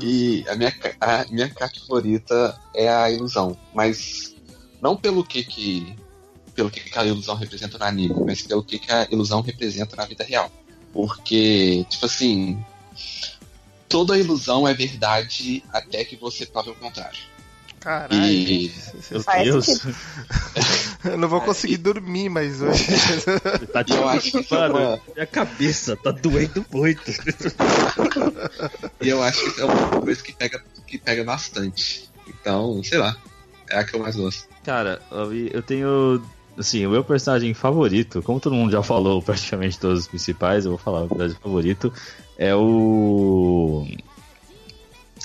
E 0.00 0.44
a 0.48 0.54
minha, 0.54 0.74
a 1.00 1.24
minha 1.30 1.50
carta 1.50 1.80
favorita 1.80 2.58
é 2.74 2.88
a 2.88 3.10
ilusão. 3.10 3.56
Mas 3.74 4.34
não 4.80 4.96
pelo 4.96 5.24
que 5.24 5.44
que. 5.44 5.96
Pelo 6.54 6.70
que, 6.70 6.80
que 6.80 6.98
a 6.98 7.04
ilusão 7.04 7.34
representa 7.34 7.78
no 7.78 7.84
anime, 7.84 8.14
mas 8.26 8.42
pelo 8.42 8.62
que, 8.62 8.78
que 8.78 8.92
a 8.92 9.08
ilusão 9.10 9.40
representa 9.40 9.96
na 9.96 10.04
vida 10.04 10.24
real. 10.24 10.50
Porque, 10.92 11.86
tipo 11.88 12.06
assim. 12.06 12.62
Toda 13.88 14.18
ilusão 14.18 14.66
é 14.66 14.72
verdade 14.72 15.62
até 15.70 16.02
que 16.02 16.16
você 16.16 16.46
prove 16.46 16.70
o 16.70 16.74
contrário. 16.74 17.31
Caralho. 17.82 18.22
E- 18.24 18.72
Meu 19.10 19.22
Deus. 19.44 19.66
sentido. 19.66 19.96
Eu 21.04 21.18
não 21.18 21.28
vou 21.28 21.40
conseguir 21.40 21.78
dormir 21.78 22.28
mais 22.28 22.62
hoje. 22.62 22.86
Tá 23.72 23.84
E 23.86 23.90
eu 23.92 24.08
acho 24.08 24.30
que 24.30 24.38
isso 24.38 24.54
é 24.54 24.68
Mano, 24.68 25.00
minha 25.14 25.26
cabeça 25.26 25.96
tá 25.96 26.12
doendo 26.12 26.64
muito. 26.70 27.10
E 29.00 29.08
eu 29.08 29.20
acho 29.20 29.52
que 29.52 29.60
é 29.60 29.64
uma 29.64 30.00
coisa 30.00 30.22
que 30.22 30.32
pega, 30.32 30.62
que 30.86 30.98
pega 30.98 31.24
bastante. 31.24 32.08
Então, 32.28 32.80
sei 32.84 32.98
lá. 32.98 33.16
É 33.68 33.78
a 33.78 33.84
que 33.84 33.96
eu 33.96 34.00
mais 34.00 34.14
gosto. 34.14 34.46
Cara, 34.64 35.00
eu 35.10 35.32
eu 35.34 35.62
tenho. 35.62 36.22
Assim, 36.56 36.86
o 36.86 36.90
meu 36.90 37.02
personagem 37.02 37.52
favorito, 37.54 38.22
como 38.22 38.38
todo 38.38 38.54
mundo 38.54 38.70
já 38.70 38.82
falou 38.82 39.20
praticamente 39.22 39.78
todos 39.80 40.00
os 40.00 40.06
principais, 40.06 40.64
eu 40.64 40.72
vou 40.72 40.78
falar 40.78 41.02
o 41.02 41.08
personagem 41.08 41.36
favorito, 41.42 41.92
é 42.38 42.54
o. 42.54 43.88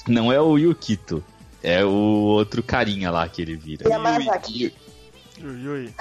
Não 0.08 0.32
é 0.32 0.40
o 0.42 0.58
Yukito, 0.58 1.22
é 1.62 1.84
o 1.84 1.90
outro 1.90 2.62
carinha 2.64 3.12
lá 3.12 3.28
que 3.28 3.42
ele 3.42 3.56
vira. 3.56 3.90
Yamazaki. 3.90 4.74
Yui, 5.40 5.94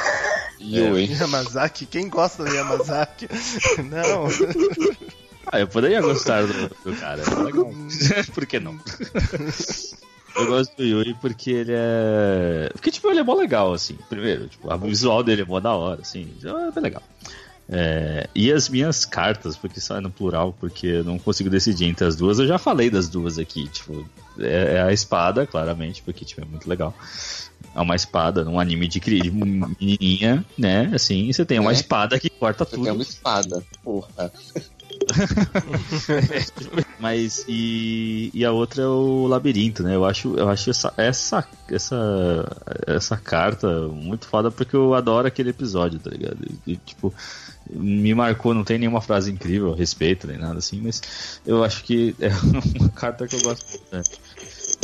Yui. 0.60 0.90
o 0.90 0.98
hein? 0.98 1.12
Yamazaki, 1.12 1.86
quem 1.86 2.08
gosta 2.08 2.44
do 2.44 2.54
Yamazaki? 2.54 3.28
Não. 3.82 4.26
Ah, 5.48 5.60
eu 5.60 5.68
poderia 5.68 6.00
gostar 6.00 6.44
do, 6.44 6.68
do 6.84 6.96
cara, 6.96 7.22
é 7.22 7.42
legal. 7.42 7.70
Por 8.34 8.46
que 8.46 8.58
não? 8.58 8.76
Eu 10.34 10.46
gosto 10.48 10.76
do 10.76 10.82
Yui 10.82 11.14
porque 11.20 11.52
ele 11.52 11.72
é. 11.72 12.68
Porque, 12.72 12.90
tipo, 12.90 13.08
ele 13.08 13.20
é 13.20 13.22
mó 13.22 13.34
legal, 13.34 13.72
assim. 13.72 13.96
Primeiro, 14.08 14.48
tipo, 14.48 14.74
o 14.74 14.78
visual 14.78 15.22
dele 15.22 15.42
é 15.42 15.44
mó 15.44 15.60
da 15.60 15.72
hora, 15.72 16.00
assim. 16.02 16.34
É 16.42 16.70
bem 16.72 16.82
legal. 16.82 17.02
É, 17.68 18.28
e 18.34 18.52
as 18.52 18.68
minhas 18.68 19.04
cartas, 19.04 19.56
porque 19.56 19.80
só 19.80 19.96
é 19.96 20.00
no 20.00 20.10
plural, 20.10 20.52
porque 20.58 20.86
eu 20.86 21.04
não 21.04 21.18
consigo 21.18 21.48
decidir 21.48 21.86
entre 21.86 22.04
as 22.04 22.16
duas. 22.16 22.40
Eu 22.40 22.46
já 22.46 22.58
falei 22.58 22.90
das 22.90 23.08
duas 23.08 23.38
aqui, 23.38 23.68
tipo, 23.68 24.04
é, 24.38 24.74
é 24.76 24.82
a 24.82 24.92
espada, 24.92 25.46
claramente, 25.46 26.02
porque 26.02 26.24
tipo, 26.24 26.40
é 26.42 26.44
muito 26.44 26.68
legal. 26.68 26.94
É 27.74 27.80
uma 27.80 27.94
espada 27.94 28.44
num 28.44 28.58
anime 28.58 28.88
de 28.88 29.00
menininha, 29.30 30.44
né? 30.56 30.90
Assim, 30.94 31.32
você 31.32 31.44
tem 31.44 31.58
uma 31.58 31.70
É. 31.72 31.74
espada 31.74 32.18
que 32.18 32.30
corta 32.30 32.64
Você 32.64 32.70
tudo. 32.76 32.84
tem 32.84 32.92
uma 32.92 33.02
espada. 33.02 33.62
Porra. 33.82 34.32
Mas 36.98 37.44
e, 37.46 38.30
e 38.32 38.44
a 38.44 38.52
outra 38.52 38.82
é 38.82 38.86
o 38.86 39.26
labirinto, 39.26 39.82
né? 39.82 39.94
Eu 39.94 40.04
acho, 40.04 40.34
eu 40.36 40.48
acho 40.48 40.70
essa, 40.70 40.92
essa, 40.96 41.46
essa, 41.70 42.56
essa 42.86 43.16
carta 43.16 43.68
muito 43.88 44.26
foda 44.26 44.50
porque 44.50 44.74
eu 44.74 44.94
adoro 44.94 45.26
aquele 45.28 45.50
episódio, 45.50 45.98
tá 45.98 46.10
ligado? 46.10 46.38
E, 46.66 46.76
tipo, 46.76 47.12
me 47.70 48.14
marcou, 48.14 48.54
não 48.54 48.64
tem 48.64 48.78
nenhuma 48.78 49.00
frase 49.02 49.30
incrível 49.30 49.72
a 49.72 49.76
respeito, 49.76 50.26
nem 50.26 50.38
nada 50.38 50.58
assim, 50.58 50.80
mas 50.80 51.40
eu 51.46 51.62
acho 51.62 51.84
que 51.84 52.14
é 52.20 52.28
uma 52.80 52.88
carta 52.90 53.26
que 53.28 53.36
eu 53.36 53.42
gosto 53.42 53.66
bastante. 53.90 54.18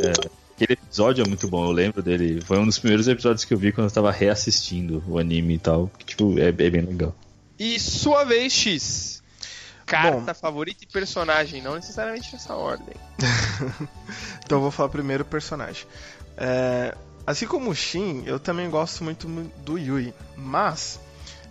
É, 0.03 0.13
aquele 0.57 0.73
episódio 0.75 1.25
é 1.25 1.29
muito 1.29 1.49
bom, 1.49 1.65
eu 1.67 1.73
lembro 1.73 2.03
dele. 2.03 2.41
Foi 2.43 2.59
um 2.59 2.67
dos 2.67 2.79
primeiros 2.79 3.09
episódios 3.09 3.45
que 3.45 3.55
eu 3.55 3.59
vi 3.59 3.73
quando 3.73 3.89
eu 3.89 3.93
tava 3.95 4.11
reassistindo 4.11 5.03
o 5.09 5.19
anime 5.19 5.55
e 5.55 5.59
tal. 5.59 5.91
Que, 5.99 6.05
tipo, 6.07 6.39
é, 6.39 6.49
é 6.49 6.53
bem 6.53 6.83
legal. 6.83 7.15
E 7.59 7.79
sua 7.79 8.25
vez, 8.25 8.53
X. 8.53 9.23
Carta 9.87 10.33
Bom. 10.33 10.35
favorita 10.35 10.85
e 10.85 10.87
personagem, 10.87 11.61
não 11.61 11.75
necessariamente 11.75 12.33
nessa 12.33 12.55
ordem. 12.55 12.95
Então 14.45 14.59
eu 14.59 14.63
vou 14.63 14.71
falar 14.71 14.89
primeiro 14.89 15.23
o 15.23 15.27
personagem. 15.27 15.87
É, 16.37 16.95
assim 17.27 17.47
como 17.47 17.71
o 17.71 17.75
Shin, 17.75 18.23
eu 18.27 18.39
também 18.39 18.69
gosto 18.69 19.03
muito 19.05 19.27
do 19.65 19.79
Yui. 19.79 20.13
Mas. 20.37 20.99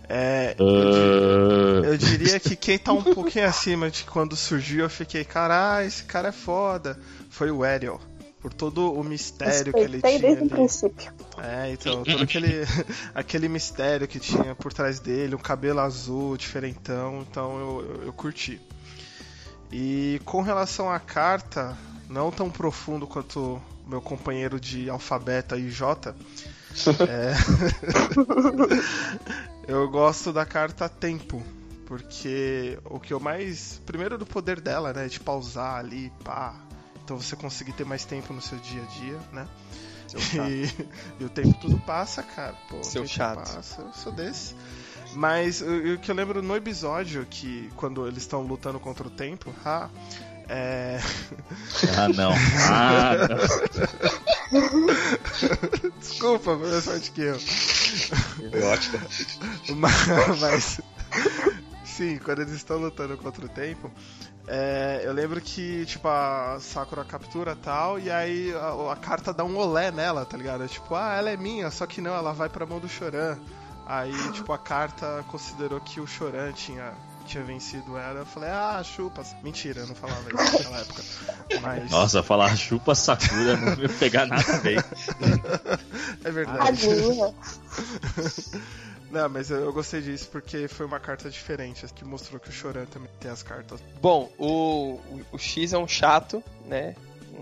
é, 0.08 0.54
eu, 0.58 0.90
di- 0.90 1.86
Ah, 1.86 1.88
eu 1.90 1.98
diria 1.98 2.38
que 2.40 2.54
quem 2.56 2.78
tá 2.78 2.92
um 2.92 3.02
pouquinho 3.14 3.46
acima 3.46 3.90
de 3.90 4.04
quando 4.04 4.36
surgiu, 4.36 4.84
eu 4.84 4.90
fiquei, 4.90 5.24
caralho, 5.24 5.86
esse 5.86 6.04
cara 6.04 6.28
é 6.28 6.32
foda. 6.32 6.98
Foi 7.30 7.50
o 7.50 7.64
Ariel. 7.64 8.00
Por 8.42 8.52
todo 8.52 8.92
o 8.92 9.04
mistério 9.04 9.72
que 9.72 9.78
ele 9.78 9.92
Respeitei 10.00 10.18
tinha 10.18 10.20
desde 10.20 10.42
o 10.42 10.46
ali. 10.46 10.50
princípio. 10.50 11.12
É, 11.38 11.72
então, 11.72 12.02
todo 12.02 12.22
aquele, 12.24 12.48
aquele 13.14 13.48
mistério 13.48 14.08
que 14.08 14.18
tinha 14.18 14.52
por 14.56 14.72
trás 14.72 14.98
dele, 14.98 15.36
um 15.36 15.38
cabelo 15.38 15.78
azul, 15.78 16.36
diferentão, 16.36 17.24
então 17.30 17.58
eu, 17.58 17.80
eu, 17.88 18.02
eu 18.06 18.12
curti. 18.12 18.60
E 19.70 20.20
com 20.24 20.42
relação 20.42 20.90
à 20.90 20.98
carta, 20.98 21.78
não 22.10 22.32
tão 22.32 22.50
profundo 22.50 23.06
quanto 23.06 23.62
o 23.86 23.88
meu 23.88 24.02
companheiro 24.02 24.58
de 24.58 24.90
alfabeto 24.90 25.54
aí, 25.54 25.70
J, 25.70 26.12
é, 27.08 27.32
eu 29.70 29.88
gosto 29.88 30.32
da 30.32 30.44
carta 30.44 30.88
Tempo. 30.88 31.42
Porque 31.86 32.78
o 32.86 32.98
que 32.98 33.12
eu 33.12 33.20
mais. 33.20 33.78
Primeiro 33.84 34.16
do 34.16 34.24
poder 34.24 34.60
dela, 34.62 34.94
né? 34.94 35.08
De 35.08 35.20
pausar 35.20 35.76
ali, 35.76 36.10
pá. 36.24 36.54
Então 37.04 37.18
você 37.20 37.36
conseguir 37.36 37.72
ter 37.72 37.84
mais 37.84 38.04
tempo 38.04 38.32
no 38.32 38.40
seu 38.40 38.58
dia 38.58 38.82
a 38.82 38.86
dia, 38.86 39.18
né? 39.32 39.48
E, 40.34 40.68
e 41.20 41.24
o 41.24 41.28
tempo 41.28 41.54
tudo 41.60 41.78
passa, 41.80 42.22
cara. 42.22 42.54
Pô, 42.68 42.82
Seu 42.82 43.06
chato. 43.06 43.38
Passa, 43.38 43.82
eu 43.82 43.92
sou 43.92 44.12
desse. 44.12 44.54
Mas 45.14 45.60
o, 45.60 45.98
que 45.98 46.10
eu 46.10 46.14
lembro 46.14 46.42
no 46.42 46.56
episódio, 46.56 47.26
que 47.28 47.70
quando 47.76 48.06
eles 48.06 48.22
estão 48.22 48.42
lutando 48.42 48.80
contra 48.80 49.06
o 49.06 49.10
tempo, 49.10 49.52
ah, 49.64 49.90
é. 50.48 50.98
ah, 51.96 52.08
não. 52.08 52.32
Ah, 52.70 53.12
não. 53.28 53.38
Desculpa, 55.98 56.56
foi 56.56 56.70
mais 56.70 56.84
sorte 56.84 57.10
que 57.10 57.20
eu. 57.22 57.36
É 58.52 58.64
ótimo. 58.64 58.98
Mas, 59.76 60.40
mas- 60.40 60.80
sim, 61.84 62.18
quando 62.18 62.42
eles 62.42 62.54
estão 62.54 62.78
lutando 62.78 63.16
contra 63.16 63.44
o 63.44 63.48
tempo, 63.48 63.90
é, 64.46 65.02
eu 65.04 65.12
lembro 65.12 65.40
que, 65.40 65.86
tipo, 65.86 66.08
a 66.08 66.58
Sakura 66.60 67.04
captura 67.04 67.54
tal, 67.54 67.98
e 67.98 68.10
aí 68.10 68.52
a, 68.54 68.92
a 68.92 68.96
carta 68.96 69.32
dá 69.32 69.44
um 69.44 69.56
olé 69.56 69.90
nela, 69.90 70.24
tá 70.24 70.36
ligado? 70.36 70.66
Tipo, 70.66 70.94
ah, 70.94 71.14
ela 71.16 71.30
é 71.30 71.36
minha, 71.36 71.70
só 71.70 71.86
que 71.86 72.00
não, 72.00 72.14
ela 72.14 72.32
vai 72.32 72.48
pra 72.48 72.66
mão 72.66 72.80
do 72.80 72.88
Choran. 72.88 73.38
Aí, 73.86 74.12
tipo, 74.32 74.52
a 74.52 74.58
carta 74.58 75.24
considerou 75.28 75.80
que 75.80 76.00
o 76.00 76.06
Choran 76.06 76.52
tinha, 76.52 76.92
tinha 77.24 77.44
vencido 77.44 77.96
ela. 77.96 78.20
Eu 78.20 78.26
falei, 78.26 78.50
ah, 78.50 78.82
chupa. 78.82 79.22
Mentira, 79.42 79.80
eu 79.80 79.86
não 79.86 79.94
falava 79.94 80.20
isso 80.28 80.52
naquela 80.52 80.78
época. 80.82 81.02
Mas. 81.60 81.90
Nossa, 81.90 82.22
falar 82.22 82.56
chupa 82.56 82.94
Sakura 82.94 83.56
não 83.56 83.74
ia 83.74 83.88
pegar 83.88 84.26
nada 84.26 84.58
bem. 84.58 84.76
É 86.24 86.30
verdade. 86.30 86.86
Não, 89.12 89.28
mas 89.28 89.50
eu, 89.50 89.58
eu 89.58 89.72
gostei 89.74 90.00
disso 90.00 90.26
porque 90.32 90.66
foi 90.66 90.86
uma 90.86 90.98
carta 90.98 91.28
diferente, 91.28 91.84
que 91.94 92.02
mostrou 92.02 92.40
que 92.40 92.48
o 92.48 92.52
Choran 92.52 92.86
também 92.86 93.10
tem 93.20 93.30
as 93.30 93.42
cartas. 93.42 93.78
Bom, 94.00 94.32
o, 94.38 94.94
o, 95.10 95.20
o 95.32 95.38
X 95.38 95.74
é 95.74 95.78
um 95.78 95.86
chato, 95.86 96.42
né? 96.64 96.96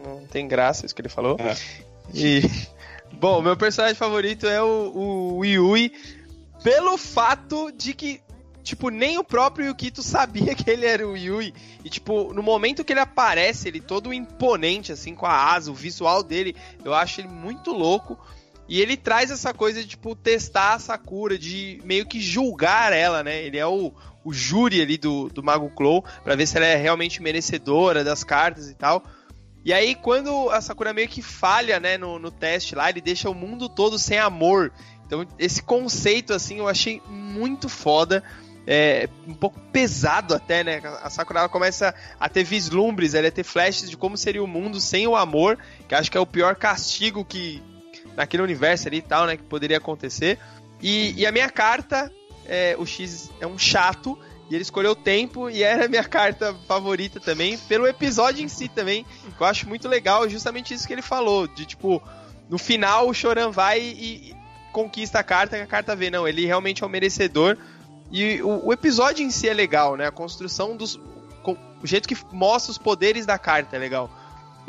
Não 0.05 0.27
tem 0.27 0.49
graça 0.49 0.85
isso 0.85 0.95
que 0.95 1.01
ele 1.01 1.09
falou. 1.09 1.37
É. 1.39 1.57
E. 2.13 2.43
Bom, 3.15 3.41
meu 3.41 3.57
personagem 3.57 3.97
favorito 3.97 4.47
é 4.47 4.61
o, 4.63 5.37
o 5.37 5.45
Yui, 5.45 5.93
pelo 6.63 6.97
fato 6.97 7.71
de 7.73 7.93
que, 7.93 8.21
tipo, 8.63 8.89
nem 8.89 9.19
o 9.19 9.25
próprio 9.25 9.67
Yukito 9.67 10.03
sabia 10.03 10.55
que 10.57 10.69
ele 10.69 10.87
era 10.87 11.07
o 11.07 11.17
Yui. 11.17 11.55
E, 11.85 11.91
tipo, 11.91 12.33
no 12.33 12.43
momento 12.43 12.85
que 12.85 12.93
ele 12.93 13.01
aparece, 13.01 13.69
ele 13.69 13.81
todo 13.81 14.13
imponente, 14.13 14.91
assim, 14.91 15.15
com 15.15 15.27
a 15.27 15.53
asa, 15.53 15.71
o 15.71 15.75
visual 15.75 16.23
dele, 16.23 16.57
eu 16.85 16.95
acho 16.95 17.21
ele 17.21 17.29
muito 17.29 17.73
louco. 17.73 18.19
E 18.71 18.81
ele 18.81 18.97
traz 18.97 19.33
essa 19.33 19.53
coisa 19.53 19.83
de, 19.83 19.89
tipo, 19.89 20.15
testar 20.15 20.75
a 20.75 20.79
Sakura, 20.79 21.37
de 21.37 21.81
meio 21.85 22.07
que 22.07 22.21
julgar 22.21 22.93
ela, 22.93 23.21
né? 23.21 23.43
Ele 23.43 23.59
é 23.59 23.67
o, 23.67 23.93
o 24.25 24.33
júri 24.33 24.81
ali 24.81 24.97
do, 24.97 25.29
do 25.29 25.43
Mago 25.43 25.69
Clow, 25.71 26.05
pra 26.23 26.37
ver 26.37 26.47
se 26.47 26.57
ela 26.57 26.67
é 26.67 26.77
realmente 26.77 27.21
merecedora 27.21 28.05
das 28.05 28.23
cartas 28.23 28.71
e 28.71 28.75
tal. 28.75 29.03
E 29.65 29.73
aí, 29.73 29.97
quando 29.97 30.49
a 30.51 30.61
Sakura 30.61 30.93
meio 30.93 31.09
que 31.09 31.21
falha, 31.21 31.81
né, 31.81 31.99
no, 31.99 32.21
no 32.21 32.31
teste 32.31 32.77
lá, 32.77 32.89
ele 32.89 33.01
deixa 33.01 33.29
o 33.29 33.35
mundo 33.35 33.69
todo 33.69 33.99
sem 33.99 34.21
amor. 34.21 34.73
Então, 35.05 35.27
esse 35.37 35.65
conceito, 35.65 36.33
assim, 36.33 36.59
eu 36.59 36.69
achei 36.69 37.03
muito 37.09 37.69
foda. 37.69 38.23
É, 38.69 39.09
um 39.27 39.35
pouco 39.35 39.59
pesado 39.73 40.33
até, 40.33 40.63
né? 40.63 40.81
A 41.03 41.11
Sakura 41.11 41.49
começa 41.49 41.93
a 42.21 42.29
ter 42.29 42.45
vislumbres, 42.45 43.15
ela 43.15 43.27
a 43.27 43.33
ter 43.33 43.43
flashes 43.43 43.91
de 43.91 43.97
como 43.97 44.17
seria 44.17 44.45
o 44.45 44.47
mundo 44.47 44.81
sem 44.81 45.09
o 45.09 45.17
amor, 45.17 45.59
que 45.89 45.95
acho 45.97 46.09
que 46.09 46.17
é 46.17 46.21
o 46.21 46.27
pior 46.27 46.55
castigo 46.55 47.25
que 47.25 47.61
naquele 48.21 48.43
universo 48.43 48.87
ali 48.89 48.99
e 48.99 49.03
tal, 49.03 49.27
né, 49.27 49.37
que 49.37 49.43
poderia 49.43 49.79
acontecer. 49.79 50.39
E, 50.81 51.13
e 51.17 51.27
a 51.27 51.33
minha 51.33 51.49
carta, 51.51 52.11
é, 52.47 52.77
o 52.79 52.87
X 52.87 53.31
é 53.41 53.47
um 53.47 53.59
chato, 53.59 54.19
E 54.51 54.55
ele 54.55 54.63
escolheu 54.63 54.91
o 54.93 54.97
tempo 54.97 55.49
e 55.49 55.63
era 55.63 55.85
a 55.85 55.89
minha 55.89 56.03
carta 56.03 56.55
favorita 56.67 57.21
também, 57.21 57.57
pelo 57.69 57.87
episódio 57.87 58.45
em 58.45 58.49
si 58.49 58.69
também, 58.69 59.05
que 59.37 59.41
eu 59.41 59.47
acho 59.47 59.69
muito 59.69 59.89
legal, 59.89 60.29
justamente 60.29 60.75
isso 60.75 60.87
que 60.89 60.93
ele 60.93 61.03
falou, 61.03 61.47
de 61.47 61.65
tipo, 61.65 62.03
no 62.49 62.59
final 62.59 63.09
o 63.09 63.15
Choran 63.15 63.51
vai 63.53 63.81
e, 63.81 64.31
e 64.31 64.37
conquista 64.73 65.21
a 65.21 65.23
carta, 65.23 65.57
que 65.57 65.63
a 65.63 65.67
carta 65.67 65.95
vê, 65.95 66.11
não, 66.11 66.27
ele 66.27 66.47
realmente 66.47 66.83
é 66.83 66.87
o 66.87 66.91
merecedor. 66.91 67.57
E 68.11 68.43
o, 68.43 68.67
o 68.67 68.73
episódio 68.73 69.25
em 69.25 69.31
si 69.31 69.49
é 69.49 69.55
legal, 69.55 69.97
né? 69.97 70.07
A 70.09 70.11
construção 70.13 70.77
dos. 70.77 70.99
com- 71.45 71.57
o 71.81 71.87
jeito 71.87 72.09
que 72.09 72.17
mostra 72.33 72.73
os 72.73 72.79
poderes 72.79 73.25
da 73.25 73.39
carta 73.39 73.77
é 73.77 73.79
legal. 73.79 74.11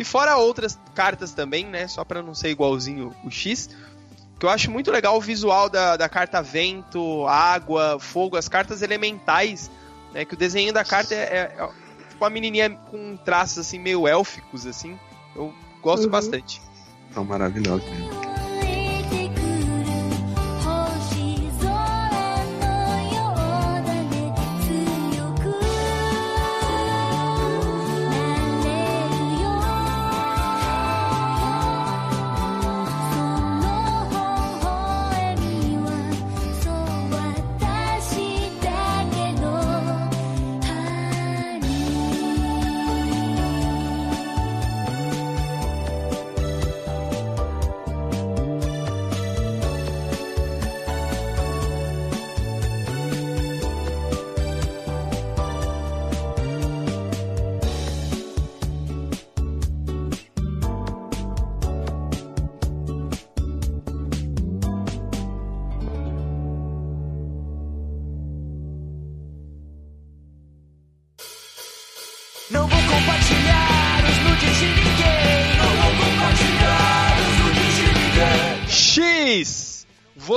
E 0.02 0.04
fora 0.04 0.36
outras 0.38 0.80
cartas 0.95 1.32
também, 1.32 1.66
né? 1.66 1.88
Só 1.88 2.04
pra 2.04 2.22
não 2.24 2.34
ser 2.34 2.49
igualzinho 2.49 3.16
o 3.24 3.30
X. 3.30 3.70
Que 4.39 4.45
eu 4.47 4.49
acho 4.49 4.72
muito 4.72 4.89
legal 4.91 5.16
o 5.16 5.22
visual 5.22 5.70
da, 5.70 5.95
da 5.95 6.10
carta 6.10 6.41
vento, 6.41 7.28
água, 7.28 7.99
fogo, 7.99 8.36
as 8.36 8.47
cartas 8.47 8.82
elementais, 8.82 9.70
né? 10.12 10.26
Que 10.26 10.34
o 10.34 10.38
desenho 10.38 10.74
da 10.74 10.84
carta 10.84 11.14
é, 11.14 11.18
é- 11.18 11.56
é 11.64 11.68
tipo 12.10 12.24
uma 12.24 12.30
menininha 12.32 12.72
com 12.89 13.16
traços 13.18 13.60
assim 13.60 13.78
meio 13.78 14.08
élficos, 14.08 14.66
assim. 14.66 14.97
Eu 15.36 15.54
gosto 15.84 16.06
Uhum. 16.06 16.10
bastante. 16.10 16.60
São 17.14 17.24
maravilhosos 17.24 17.88
mesmo.「 17.88 18.31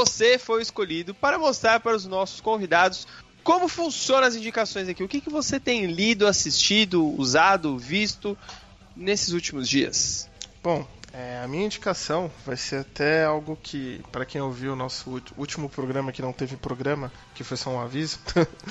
Você 0.04 0.38
foi 0.38 0.58
o 0.58 0.60
escolhido 0.60 1.14
para 1.14 1.38
mostrar 1.38 1.80
para 1.80 1.96
os 1.96 2.04
nossos 2.04 2.38
convidados 2.38 3.06
como 3.42 3.68
funcionam 3.68 4.28
as 4.28 4.36
indicações 4.36 4.86
aqui. 4.86 5.02
O 5.02 5.08
que, 5.08 5.20
que 5.20 5.30
você 5.30 5.58
tem 5.58 5.86
lido, 5.86 6.26
assistido, 6.26 7.06
usado, 7.18 7.78
visto 7.78 8.36
nesses 8.94 9.32
últimos 9.32 9.66
dias? 9.66 10.28
Bom, 10.62 10.86
é, 11.10 11.40
a 11.42 11.48
minha 11.48 11.64
indicação 11.64 12.30
vai 12.44 12.56
ser 12.56 12.80
até 12.80 13.24
algo 13.24 13.58
que, 13.62 14.02
para 14.12 14.26
quem 14.26 14.42
ouviu 14.42 14.74
o 14.74 14.76
nosso 14.76 15.22
último 15.38 15.70
programa 15.70 16.12
que 16.12 16.20
não 16.20 16.34
teve 16.34 16.54
programa, 16.56 17.10
que 17.34 17.42
foi 17.42 17.56
só 17.56 17.70
um 17.70 17.80
aviso, 17.80 18.18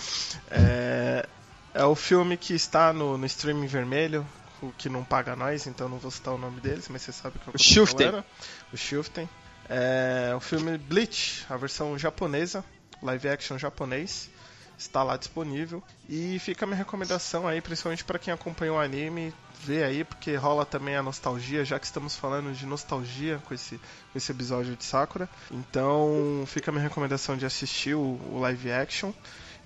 é, 0.51 1.27
é 1.73 1.83
o 1.83 1.95
filme 1.95 2.37
que 2.37 2.53
está 2.53 2.93
no, 2.93 3.17
no 3.17 3.25
streaming 3.25 3.67
vermelho, 3.67 4.23
o 4.61 4.71
que 4.71 4.87
não 4.87 5.03
paga 5.03 5.35
nós, 5.35 5.65
então 5.65 5.89
não 5.89 5.97
vou 5.97 6.11
citar 6.11 6.33
o 6.33 6.37
nome 6.37 6.61
deles, 6.61 6.87
mas 6.89 7.01
você 7.01 7.11
sabe 7.11 7.37
O 7.37 7.39
que 7.39 7.57
tô 7.57 7.57
Shuften. 7.57 8.07
falando. 8.07 8.25
O 8.71 8.77
Shuften. 8.77 9.27
É 9.69 10.33
o 10.35 10.39
filme 10.39 10.77
Bleach, 10.77 11.45
a 11.49 11.57
versão 11.57 11.97
japonesa, 11.97 12.63
live 13.01 13.29
action 13.29 13.57
japonês. 13.57 14.29
Está 14.77 15.03
lá 15.03 15.15
disponível. 15.15 15.81
E 16.09 16.39
fica 16.39 16.65
a 16.65 16.67
minha 16.67 16.77
recomendação 16.77 17.47
aí, 17.47 17.61
principalmente 17.61 18.03
para 18.03 18.19
quem 18.19 18.33
acompanhou 18.33 18.77
o 18.77 18.79
anime, 18.79 19.33
ver 19.61 19.83
aí, 19.83 20.03
porque 20.03 20.35
rola 20.35 20.65
também 20.65 20.95
a 20.95 21.03
nostalgia, 21.03 21.63
já 21.63 21.79
que 21.79 21.85
estamos 21.85 22.15
falando 22.15 22.53
de 22.53 22.65
nostalgia 22.65 23.39
com 23.45 23.53
esse, 23.53 23.77
com 23.77 24.17
esse 24.17 24.31
episódio 24.31 24.75
de 24.75 24.83
Sakura. 24.83 25.29
Então 25.49 26.43
fica 26.47 26.69
a 26.69 26.73
minha 26.73 26.83
recomendação 26.83 27.37
de 27.37 27.45
assistir 27.45 27.95
o, 27.95 28.19
o 28.31 28.39
live 28.39 28.71
action. 28.71 29.13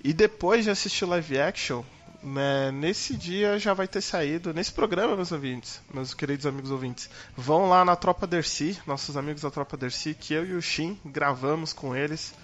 E 0.04 0.12
depois 0.12 0.64
de 0.64 0.70
assistir 0.70 1.04
o 1.04 1.08
live 1.08 1.40
action, 1.40 1.82
né, 2.22 2.70
nesse 2.72 3.16
dia 3.16 3.58
já 3.58 3.72
vai 3.74 3.86
ter 3.86 4.00
saído, 4.00 4.52
nesse 4.52 4.72
programa, 4.72 5.14
meus 5.16 5.30
ouvintes, 5.32 5.80
meus 5.92 6.14
queridos 6.14 6.46
amigos 6.46 6.70
ouvintes, 6.70 7.08
vão 7.36 7.68
lá 7.68 7.84
na 7.84 7.94
Tropa 7.96 8.26
Dercy, 8.26 8.78
nossos 8.86 9.16
amigos 9.16 9.42
da 9.42 9.50
Tropa 9.50 9.76
Dercy, 9.76 10.14
que 10.18 10.34
eu 10.34 10.44
e 10.46 10.54
o 10.54 10.62
Shin 10.62 10.98
gravamos 11.04 11.72
com 11.72 11.94
eles, 11.94 12.34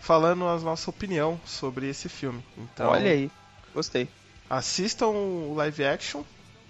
falando 0.00 0.46
a 0.46 0.58
nossa 0.58 0.88
opinião 0.90 1.40
sobre 1.44 1.88
esse 1.88 2.08
filme. 2.08 2.42
Então, 2.56 2.90
Olha 2.90 3.10
aí, 3.10 3.30
gostei. 3.74 4.08
assistam 4.48 5.08
o 5.08 5.54
live 5.56 5.84
action 5.84 6.22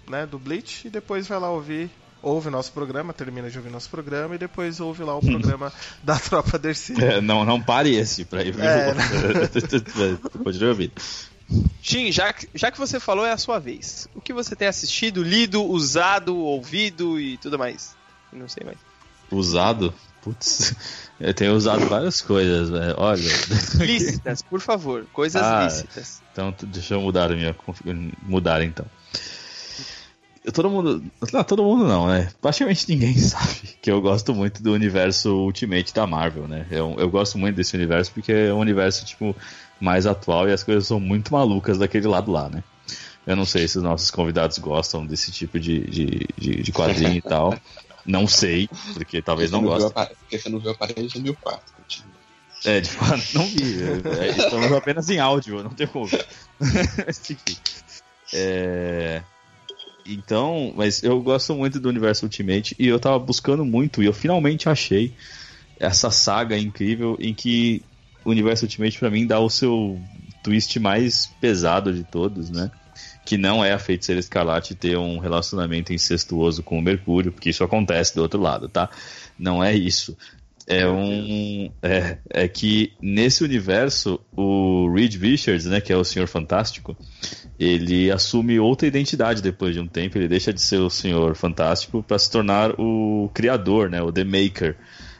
né, 0.07 0.25
do 0.25 0.37
Bleach 0.39 0.87
e 0.87 0.89
depois 0.89 1.27
vai 1.27 1.39
lá 1.39 1.49
ouvir. 1.51 1.89
Ouve 2.21 2.49
nosso 2.49 2.73
programa, 2.73 3.13
termina 3.13 3.49
de 3.49 3.57
ouvir 3.57 3.69
nosso 3.69 3.89
programa 3.89 4.35
e 4.35 4.37
depois 4.37 4.81
ouve 4.81 5.01
lá 5.05 5.15
o 5.15 5.21
programa 5.25 5.71
da 6.03 6.19
Tropa 6.19 6.59
Dercy. 6.59 7.01
É, 7.01 7.21
não, 7.21 7.45
não 7.45 7.61
pare 7.61 7.95
esse 7.95 8.25
pra 8.25 8.43
ir 8.43 8.51
ver 8.51 8.65
É. 8.65 8.93
o 8.93 10.39
Continue 10.43 10.67
ouvindo. 10.69 10.91
Shin, 11.81 12.11
já 12.11 12.31
que, 12.33 12.47
já 12.53 12.71
que 12.71 12.77
você 12.77 12.99
falou, 12.99 13.25
é 13.25 13.31
a 13.31 13.37
sua 13.37 13.59
vez. 13.59 14.07
O 14.13 14.21
que 14.21 14.33
você 14.33 14.55
tem 14.55 14.67
assistido, 14.67 15.23
lido, 15.23 15.63
usado, 15.63 16.37
ouvido 16.37 17.19
e 17.19 17.37
tudo 17.37 17.57
mais? 17.57 17.95
Não 18.31 18.47
sei 18.47 18.63
mais. 18.65 18.77
Usado? 19.31 19.93
Putz, 20.21 20.75
eu 21.19 21.33
tenho 21.33 21.53
usado 21.55 21.85
várias 21.87 22.21
coisas, 22.21 22.69
velho. 22.69 22.93
Olha. 22.97 23.31
Lícitas, 23.79 24.41
por 24.41 24.59
favor. 24.59 25.05
Coisas 25.13 25.41
Ah, 25.41 25.63
lícitas. 25.63 26.21
Então, 26.31 26.53
deixa 26.63 26.93
eu 26.93 27.01
mudar 27.01 27.31
a 27.31 27.35
minha 27.35 27.55
mudar 28.23 28.61
então. 28.61 28.85
Todo 30.53 30.69
mundo, 30.69 31.03
não, 31.33 31.43
todo 31.43 31.63
mundo 31.63 31.85
não, 31.85 32.07
né? 32.07 32.29
Praticamente 32.41 32.89
ninguém 32.89 33.13
sabe 33.19 33.77
que 33.81 33.91
eu 33.91 34.01
gosto 34.01 34.33
muito 34.33 34.63
do 34.63 34.71
universo 34.71 35.35
Ultimate 35.35 35.93
da 35.93 36.07
Marvel, 36.07 36.47
né? 36.47 36.65
Eu, 36.71 36.95
eu 36.97 37.09
gosto 37.09 37.37
muito 37.37 37.55
desse 37.55 37.75
universo 37.75 38.11
porque 38.13 38.31
é 38.31 38.53
um 38.53 38.59
universo 38.59 39.05
tipo 39.05 39.35
mais 39.79 40.05
atual 40.05 40.47
e 40.47 40.53
as 40.53 40.63
coisas 40.63 40.87
são 40.87 40.99
muito 40.99 41.33
malucas 41.33 41.77
daquele 41.77 42.07
lado 42.07 42.31
lá, 42.31 42.49
né? 42.49 42.63
Eu 43.27 43.35
não 43.35 43.45
sei 43.45 43.67
se 43.67 43.77
os 43.77 43.83
nossos 43.83 44.09
convidados 44.09 44.57
gostam 44.57 45.05
desse 45.05 45.31
tipo 45.31 45.59
de, 45.59 45.81
de, 45.81 46.27
de, 46.37 46.63
de 46.63 46.71
quadrinho 46.71 47.15
e 47.15 47.21
tal. 47.21 47.53
Não 48.05 48.25
sei, 48.25 48.67
porque 48.93 49.21
talvez 49.21 49.51
não 49.51 49.59
viu 49.59 49.69
gostem. 49.69 50.07
Porque 50.21 50.39
você 50.39 50.49
não 50.49 50.57
viu 50.57 50.71
a 50.71 50.73
parede 50.73 51.01
de 51.01 51.13
2004. 51.13 51.73
continua. 51.75 52.11
É, 52.65 52.81
de 52.81 52.89
fato, 52.89 53.23
não 53.35 53.45
vi. 53.45 53.83
É, 53.83 54.29
Estamos 54.29 54.71
apenas 54.71 55.09
em 55.09 55.19
áudio, 55.19 55.61
não 55.61 55.69
tem 55.69 55.85
como 55.85 56.07
ver. 56.07 56.25
É, 58.31 59.23
Então, 60.09 60.73
mas 60.75 61.03
eu 61.03 61.21
gosto 61.21 61.53
muito 61.53 61.79
do 61.79 61.87
universo 61.87 62.25
Ultimate 62.25 62.75
e 62.79 62.87
eu 62.87 62.99
tava 62.99 63.19
buscando 63.19 63.63
muito 63.63 64.01
e 64.01 64.07
eu 64.07 64.13
finalmente 64.13 64.67
achei 64.67 65.13
essa 65.79 66.09
saga 66.09 66.57
incrível 66.57 67.15
em 67.19 67.33
que 67.33 67.83
o 68.25 68.31
universo 68.31 68.65
Ultimate 68.65 68.97
pra 68.97 69.09
mim 69.09 69.27
dá 69.27 69.39
o 69.39 69.49
seu 69.49 69.99
twist 70.43 70.79
mais 70.79 71.27
pesado 71.39 71.93
de 71.93 72.03
todos, 72.03 72.49
né? 72.49 72.71
Que 73.23 73.37
não 73.37 73.63
é 73.63 73.71
a 73.71 73.79
feiticeira 73.79 74.19
escarlate 74.19 74.73
ter 74.73 74.97
um 74.97 75.19
relacionamento 75.19 75.93
incestuoso 75.93 76.63
com 76.63 76.79
o 76.79 76.81
Mercúrio, 76.81 77.31
porque 77.31 77.51
isso 77.51 77.63
acontece 77.63 78.15
do 78.15 78.21
outro 78.21 78.41
lado, 78.41 78.67
tá? 78.67 78.89
Não 79.37 79.63
é 79.63 79.75
isso. 79.75 80.17
É 80.65 80.87
um. 80.87 81.71
É, 81.81 82.17
é 82.29 82.47
que 82.47 82.93
nesse 83.01 83.43
universo, 83.43 84.19
o 84.35 84.91
Reed 84.93 85.15
Richards, 85.15 85.65
né, 85.65 85.81
que 85.81 85.91
é 85.91 85.97
o 85.97 86.03
Senhor 86.03 86.27
Fantástico, 86.27 86.95
ele 87.59 88.09
assume 88.09 88.57
outra 88.57 88.87
identidade 88.87 89.41
depois 89.41 89.73
de 89.73 89.81
um 89.81 89.87
tempo. 89.87 90.17
Ele 90.17 90.29
deixa 90.29 90.53
de 90.53 90.61
ser 90.61 90.77
o 90.77 90.89
Senhor 90.89 91.35
Fantástico 91.35 92.01
para 92.01 92.17
se 92.17 92.31
tornar 92.31 92.79
o 92.79 93.29
criador, 93.33 93.89
né, 93.89 94.01
o 94.01 94.11
The 94.11 94.23
Maker, 94.23 94.77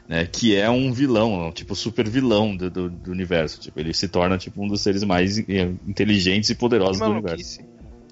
né, 0.08 0.24
que 0.24 0.56
é 0.56 0.70
um 0.70 0.90
vilão, 0.92 1.48
um 1.48 1.52
tipo 1.52 1.76
super 1.76 2.08
vilão 2.08 2.56
do, 2.56 2.70
do, 2.70 2.88
do 2.88 3.10
universo. 3.10 3.60
Tipo, 3.60 3.78
ele 3.78 3.92
se 3.92 4.08
torna 4.08 4.38
tipo 4.38 4.64
um 4.64 4.66
dos 4.66 4.80
seres 4.80 5.04
mais 5.04 5.36
inteligentes 5.38 6.48
e 6.48 6.54
poderosos 6.54 6.98
do 6.98 7.10
universo. 7.10 7.60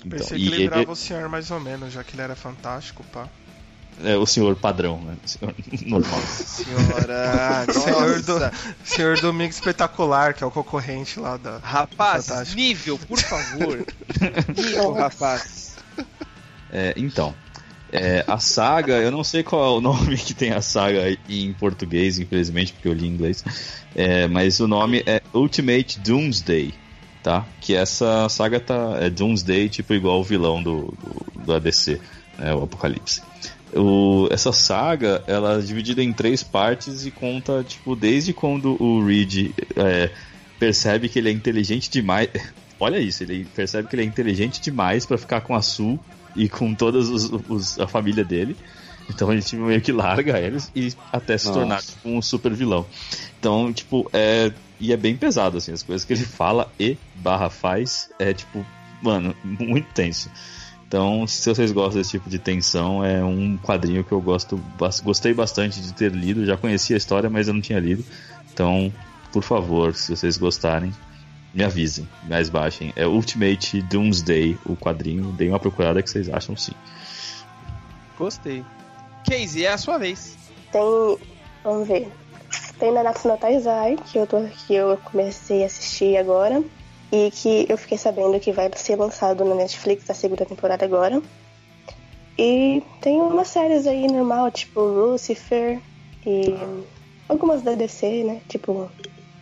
Então, 0.05 0.11
Pensei 0.19 0.39
que 0.39 0.47
ele 0.47 0.57
lembrava 0.59 0.93
o 0.93 0.97
senhor 0.97 1.29
mais 1.29 1.51
ou 1.51 1.59
menos, 1.59 1.93
já 1.93 2.05
que 2.05 2.15
ele 2.15 2.23
era 2.23 2.37
fantástico, 2.37 3.03
pá. 3.13 3.29
É 4.05 4.17
o 4.17 4.27
senhor 4.27 4.57
padrão, 4.57 5.01
né? 5.01 5.17
o 5.25 5.29
senhor 5.29 5.55
normal. 5.87 6.21
Senhora, 6.21 7.67
Senhor, 7.73 8.23
do, 8.23 8.51
senhor 8.85 9.21
Domingo 9.21 9.51
Espetacular, 9.51 10.35
que 10.35 10.45
é 10.45 10.47
o 10.47 10.51
concorrente 10.51 11.19
lá 11.19 11.37
da. 11.37 11.59
Rapaz, 11.59 12.27
Fantástico. 12.27 12.57
nível, 12.57 12.99
por 12.99 13.19
favor. 13.19 13.87
nível, 14.57 14.93
rapaz. 14.93 15.77
É, 16.71 16.95
então, 16.97 17.35
é, 17.93 18.25
a 18.29 18.39
saga, 18.39 18.95
eu 18.99 19.11
não 19.11 19.25
sei 19.25 19.43
qual 19.43 19.77
é 19.77 19.79
o 19.79 19.81
nome 19.83 20.17
que 20.17 20.35
tem 20.35 20.53
a 20.53 20.61
saga 20.61 21.17
em 21.29 21.53
português, 21.55 22.19
infelizmente, 22.19 22.73
porque 22.73 22.89
eu 22.89 22.93
li 22.93 23.07
em 23.07 23.11
inglês, 23.11 23.45
é, 23.95 24.27
mas 24.29 24.61
o 24.61 24.69
nome 24.69 25.03
é 25.07 25.23
Ultimate 25.33 25.99
Doomsday, 26.01 26.75
tá? 27.23 27.47
Que 27.61 27.75
essa 27.75 28.29
saga 28.29 28.61
tá 28.61 28.99
é 29.01 29.11
Doomsday, 29.11 29.69
tipo 29.69 29.95
igual 29.95 30.21
o 30.21 30.25
vilão 30.25 30.63
do, 30.63 30.95
do, 31.03 31.43
do 31.45 31.53
ADC, 31.55 32.01
né? 32.39 32.55
O 32.55 32.65
Apocalipse. 32.65 33.23
O, 33.75 34.29
essa 34.31 34.53
saga, 34.53 35.23
ela 35.27 35.59
é 35.59 35.61
dividida 35.61 36.03
em 36.03 36.13
três 36.13 36.43
partes 36.43 37.05
e 37.05 37.11
conta, 37.11 37.63
tipo, 37.63 37.95
desde 37.95 38.33
quando 38.33 38.81
o 38.83 39.05
Reed 39.05 39.53
é, 39.77 40.11
percebe 40.59 41.09
que 41.09 41.19
ele 41.19 41.29
é 41.29 41.33
inteligente 41.33 41.91
demais. 41.91 42.29
Olha 42.81 42.99
isso, 42.99 43.23
ele 43.25 43.45
percebe 43.57 43.89
que 43.89 43.97
ele 43.97 44.03
é 44.03 44.07
inteligente 44.07 44.61
demais 44.61 45.05
pra 45.05 45.19
ficar 45.19 45.41
com 45.41 45.55
a 45.55 45.61
Sul 45.61 45.99
e 46.37 46.49
com 46.49 46.75
toda 46.75 46.99
a 47.81 47.87
família 47.89 48.25
dele. 48.25 48.57
Então 49.11 49.33
ele 49.33 49.43
tipo, 49.43 49.63
meio 49.63 49.81
que 49.81 49.91
larga 49.91 50.39
eles 50.39 50.71
e 50.75 50.93
até 51.13 51.37
se 51.39 51.47
Nossa. 51.47 51.59
tornar 51.59 51.83
tipo, 51.83 52.09
um 52.09 52.21
super 52.21 52.53
vilão. 52.53 52.87
Então, 53.39 53.73
tipo, 53.73 54.09
é. 54.13 54.53
E 54.81 54.93
é 54.93 54.97
bem 54.97 55.17
pesado, 55.17 55.57
assim, 55.57 55.73
as 55.73 55.83
coisas 55.83 56.05
que 56.05 56.13
ele 56.13 56.25
fala 56.25 56.71
e 56.79 56.97
barra 57.17 57.51
faz 57.51 58.11
é 58.17 58.33
tipo, 58.33 58.65
mano, 59.03 59.35
muito 59.43 59.89
tenso. 59.93 60.31
Então, 60.89 61.27
se 61.27 61.47
vocês 61.47 61.71
gostam 61.71 62.01
desse 62.01 62.13
tipo 62.13 62.31
de 62.31 62.39
tensão, 62.39 63.05
é 63.05 63.23
um 63.23 63.59
quadrinho 63.59 64.03
que 64.03 64.11
eu 64.11 64.23
gosto, 64.23 64.59
gostei 65.05 65.35
bastante 65.35 65.83
de 65.83 65.93
ter 65.93 66.11
lido. 66.11 66.47
Já 66.47 66.57
conhecia 66.57 66.97
a 66.97 66.99
história, 66.99 67.29
mas 67.29 67.47
eu 67.47 67.53
não 67.53 67.61
tinha 67.61 67.79
lido. 67.79 68.03
Então, 68.51 68.91
por 69.31 69.43
favor, 69.43 69.95
se 69.95 70.17
vocês 70.17 70.39
gostarem, 70.39 70.91
me 71.53 71.63
avisem, 71.63 72.09
mais 72.27 72.49
baixem. 72.49 72.91
É 72.97 73.07
Ultimate 73.07 73.83
Doomsday, 73.83 74.57
o 74.65 74.75
quadrinho. 74.75 75.31
Deem 75.33 75.51
uma 75.51 75.61
procurada 75.61 76.03
que 76.03 76.09
vocês 76.09 76.27
acham 76.31 76.57
sim. 76.57 76.73
Gostei. 78.17 78.65
Casey, 79.29 79.67
é 79.67 79.73
a 79.73 79.77
sua 79.79 79.99
vez. 79.99 80.39
Tem. 80.73 81.19
Vamos 81.63 81.87
ver. 81.87 82.11
Tem 82.79 82.91
Nanatsu 82.93 83.29
no 83.29 83.37
Taizai, 83.37 83.97
que 84.07 84.19
eu, 84.19 84.27
tô, 84.27 84.43
que 84.45 84.75
eu 84.75 84.97
comecei 85.05 85.65
a 85.65 85.67
assistir 85.67 86.17
agora. 86.17 86.65
E 87.11 87.31
que 87.31 87.67
eu 87.69 87.79
fiquei 87.79 87.97
sabendo 87.97 88.39
que 88.39 88.53
vai 88.53 88.71
ser 88.77 88.97
lançado 88.97 89.45
na 89.45 89.55
Netflix 89.55 90.09
a 90.11 90.15
segunda 90.15 90.45
temporada 90.45 90.85
agora. 90.85 91.23
E 92.39 92.83
tem 93.01 93.21
umas 93.21 93.49
séries 93.49 93.87
aí 93.87 94.07
normal, 94.07 94.51
tipo 94.51 94.81
Lucifer 94.81 95.81
e 96.25 96.55
algumas 97.29 97.63
da 97.63 97.75
DC, 97.75 98.25
né? 98.25 98.41
Tipo, 98.49 98.91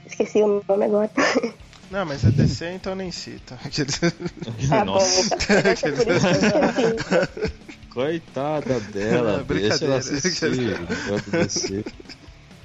esqueci 0.06 0.42
o 0.42 0.62
nome 0.68 0.84
agora. 0.84 1.10
Não, 1.90 2.04
mas 2.04 2.24
é 2.24 2.30
DC, 2.30 2.68
então 2.72 2.94
nem 2.94 3.12
cita. 3.12 3.58
Tá 4.68 4.84
Nossa. 4.84 5.30
bom, 5.30 5.36
então. 5.36 5.56
É 5.56 5.72
eu. 6.82 7.28
Coitada 7.90 8.80
dela, 8.80 9.38
Não, 9.38 9.44
deixa 9.44 9.84
ela 9.84 9.98
brincadeira. 10.00 10.76
assistir. 11.40 11.84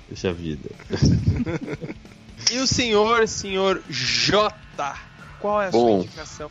Deixa 0.10 0.30
a 0.30 0.34
vida. 0.34 0.70
E 2.50 2.58
o 2.60 2.68
senhor, 2.68 3.28
senhor 3.28 3.84
J, 3.90 4.54
qual 5.40 5.62
é 5.62 5.68
a 5.68 5.72
sua 5.72 5.82
Bom. 5.82 6.00
indicação? 6.00 6.50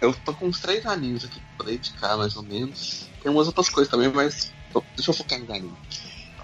Eu 0.00 0.12
tô 0.12 0.34
com 0.34 0.46
uns 0.46 0.60
três 0.60 0.84
animes 0.86 1.24
aqui 1.24 1.40
pra 1.56 1.72
indicar, 1.72 2.16
mais 2.16 2.36
ou 2.36 2.42
menos. 2.42 3.08
Tem 3.22 3.30
umas 3.30 3.46
outras 3.46 3.68
coisas 3.68 3.90
também, 3.90 4.10
mas 4.12 4.52
deixa 4.96 5.10
eu 5.10 5.14
focar 5.14 5.38
nos 5.38 5.50
animes. 5.50 5.78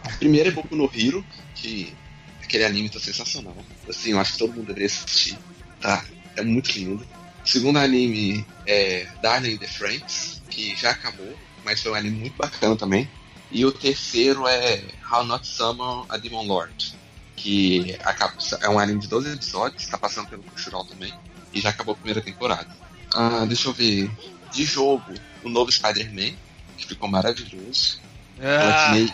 O 0.04 0.18
primeiro 0.18 0.50
é 0.50 0.52
Boku 0.52 0.76
no 0.76 0.90
Hero, 0.94 1.24
que 1.54 1.96
aquele 2.42 2.64
anime 2.64 2.88
tá 2.88 3.00
sensacional. 3.00 3.56
Assim, 3.88 4.10
eu 4.10 4.20
acho 4.20 4.32
que 4.32 4.38
todo 4.38 4.52
mundo 4.52 4.66
deveria 4.66 4.86
assistir. 4.86 5.38
Tá? 5.80 6.04
É 6.36 6.42
muito 6.42 6.70
lindo. 6.72 7.06
O 7.44 7.48
segundo 7.48 7.78
anime 7.78 8.46
é 8.66 9.08
Darling 9.20 9.54
in 9.54 9.58
the 9.58 9.66
Franks, 9.66 10.42
que 10.50 10.76
já 10.76 10.90
acabou, 10.90 11.36
mas 11.64 11.82
foi 11.82 11.92
um 11.92 11.94
anime 11.94 12.18
muito 12.18 12.36
bacana 12.36 12.76
também. 12.76 13.08
E 13.50 13.64
o 13.64 13.72
terceiro 13.72 14.46
é 14.46 14.82
How 15.10 15.24
Not 15.24 15.46
Summon 15.46 16.06
a 16.08 16.16
Demon 16.16 16.46
Lord, 16.46 16.94
que 17.36 17.96
acaba- 18.04 18.34
é 18.60 18.68
um 18.68 18.78
anime 18.78 19.00
de 19.00 19.08
12 19.08 19.32
episódios, 19.32 19.86
tá 19.86 19.98
passando 19.98 20.28
pelo 20.28 20.42
Crunchyroll 20.42 20.84
também, 20.84 21.12
e 21.52 21.60
já 21.60 21.70
acabou 21.70 21.92
a 21.92 21.96
primeira 21.96 22.20
temporada. 22.20 22.68
Ah, 23.12 23.44
deixa 23.46 23.68
eu 23.68 23.72
ver. 23.72 24.10
De 24.52 24.64
jogo, 24.64 25.12
o 25.42 25.48
novo 25.48 25.70
Spider-Man, 25.70 26.36
que 26.76 26.86
ficou 26.86 27.08
maravilhoso. 27.08 27.98
Ah, 28.40 28.60
Platinei, 28.60 29.12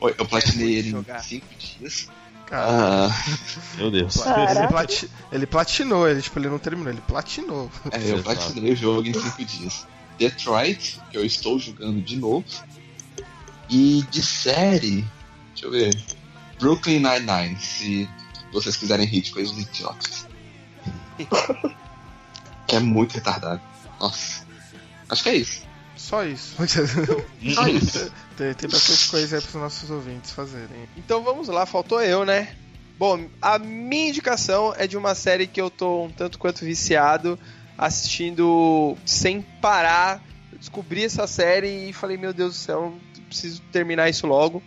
Oi, 0.00 0.14
eu 0.18 0.26
platinei 0.26 0.74
ele 0.76 0.88
em 0.88 0.92
jogar. 0.92 1.18
5 1.22 1.46
dias. 1.58 2.08
Cara, 2.46 2.66
Ah, 3.08 3.24
Meu 3.76 3.90
Deus. 3.90 4.16
ele, 4.16 4.66
plati- 4.68 5.10
ele 5.30 5.46
platinou, 5.46 6.08
ele, 6.08 6.20
tipo, 6.22 6.38
ele 6.38 6.48
não 6.48 6.58
terminou, 6.58 6.90
ele 6.92 7.02
platinou. 7.02 7.70
é, 7.92 8.10
eu 8.12 8.22
platinei 8.22 8.72
o 8.72 8.76
jogo 8.76 9.06
em 9.06 9.12
5 9.12 9.44
dias. 9.44 9.86
Detroit, 10.18 10.98
que 11.10 11.16
eu 11.18 11.24
estou 11.24 11.58
jogando 11.58 12.00
de 12.02 12.16
novo. 12.16 12.44
E 13.68 14.02
de 14.10 14.22
série, 14.22 15.06
deixa 15.54 15.66
eu 15.66 15.70
ver. 15.70 15.96
Brooklyn 16.60 17.00
Nine-Nine, 17.00 17.58
se 17.58 18.08
vocês 18.52 18.76
quiserem 18.76 19.06
rir 19.06 19.22
de 19.22 19.32
coisas 19.32 19.56
idiotas. 19.56 20.26
que 22.68 22.76
é 22.76 22.80
muito 22.80 23.14
retardado. 23.14 23.60
Nossa. 23.98 24.46
Acho 25.08 25.22
que 25.22 25.28
é 25.30 25.36
isso. 25.36 25.62
Só 25.96 26.24
isso. 26.24 26.56
Só 27.54 27.66
isso. 27.66 28.12
tem, 28.36 28.54
tem 28.54 28.70
bastante 28.70 29.10
coisa 29.10 29.36
aí 29.36 29.42
pros 29.42 29.54
nossos 29.54 29.90
ouvintes 29.90 30.30
fazerem. 30.30 30.88
Então 30.96 31.22
vamos 31.22 31.48
lá, 31.48 31.66
faltou 31.66 32.00
eu, 32.00 32.24
né? 32.24 32.54
Bom, 32.98 33.28
a 33.40 33.58
minha 33.58 34.10
indicação 34.10 34.74
é 34.76 34.86
de 34.86 34.96
uma 34.96 35.14
série 35.14 35.46
que 35.46 35.60
eu 35.60 35.70
tô 35.70 36.04
um 36.04 36.10
tanto 36.10 36.38
quanto 36.38 36.64
viciado, 36.64 37.38
assistindo 37.76 38.96
sem 39.06 39.40
parar. 39.40 40.22
Eu 40.52 40.58
descobri 40.58 41.04
essa 41.04 41.26
série 41.26 41.88
e 41.88 41.92
falei, 41.92 42.16
meu 42.16 42.32
Deus 42.32 42.54
do 42.54 42.58
céu, 42.58 42.94
preciso 43.26 43.62
terminar 43.72 44.10
isso 44.10 44.26
logo. 44.26 44.62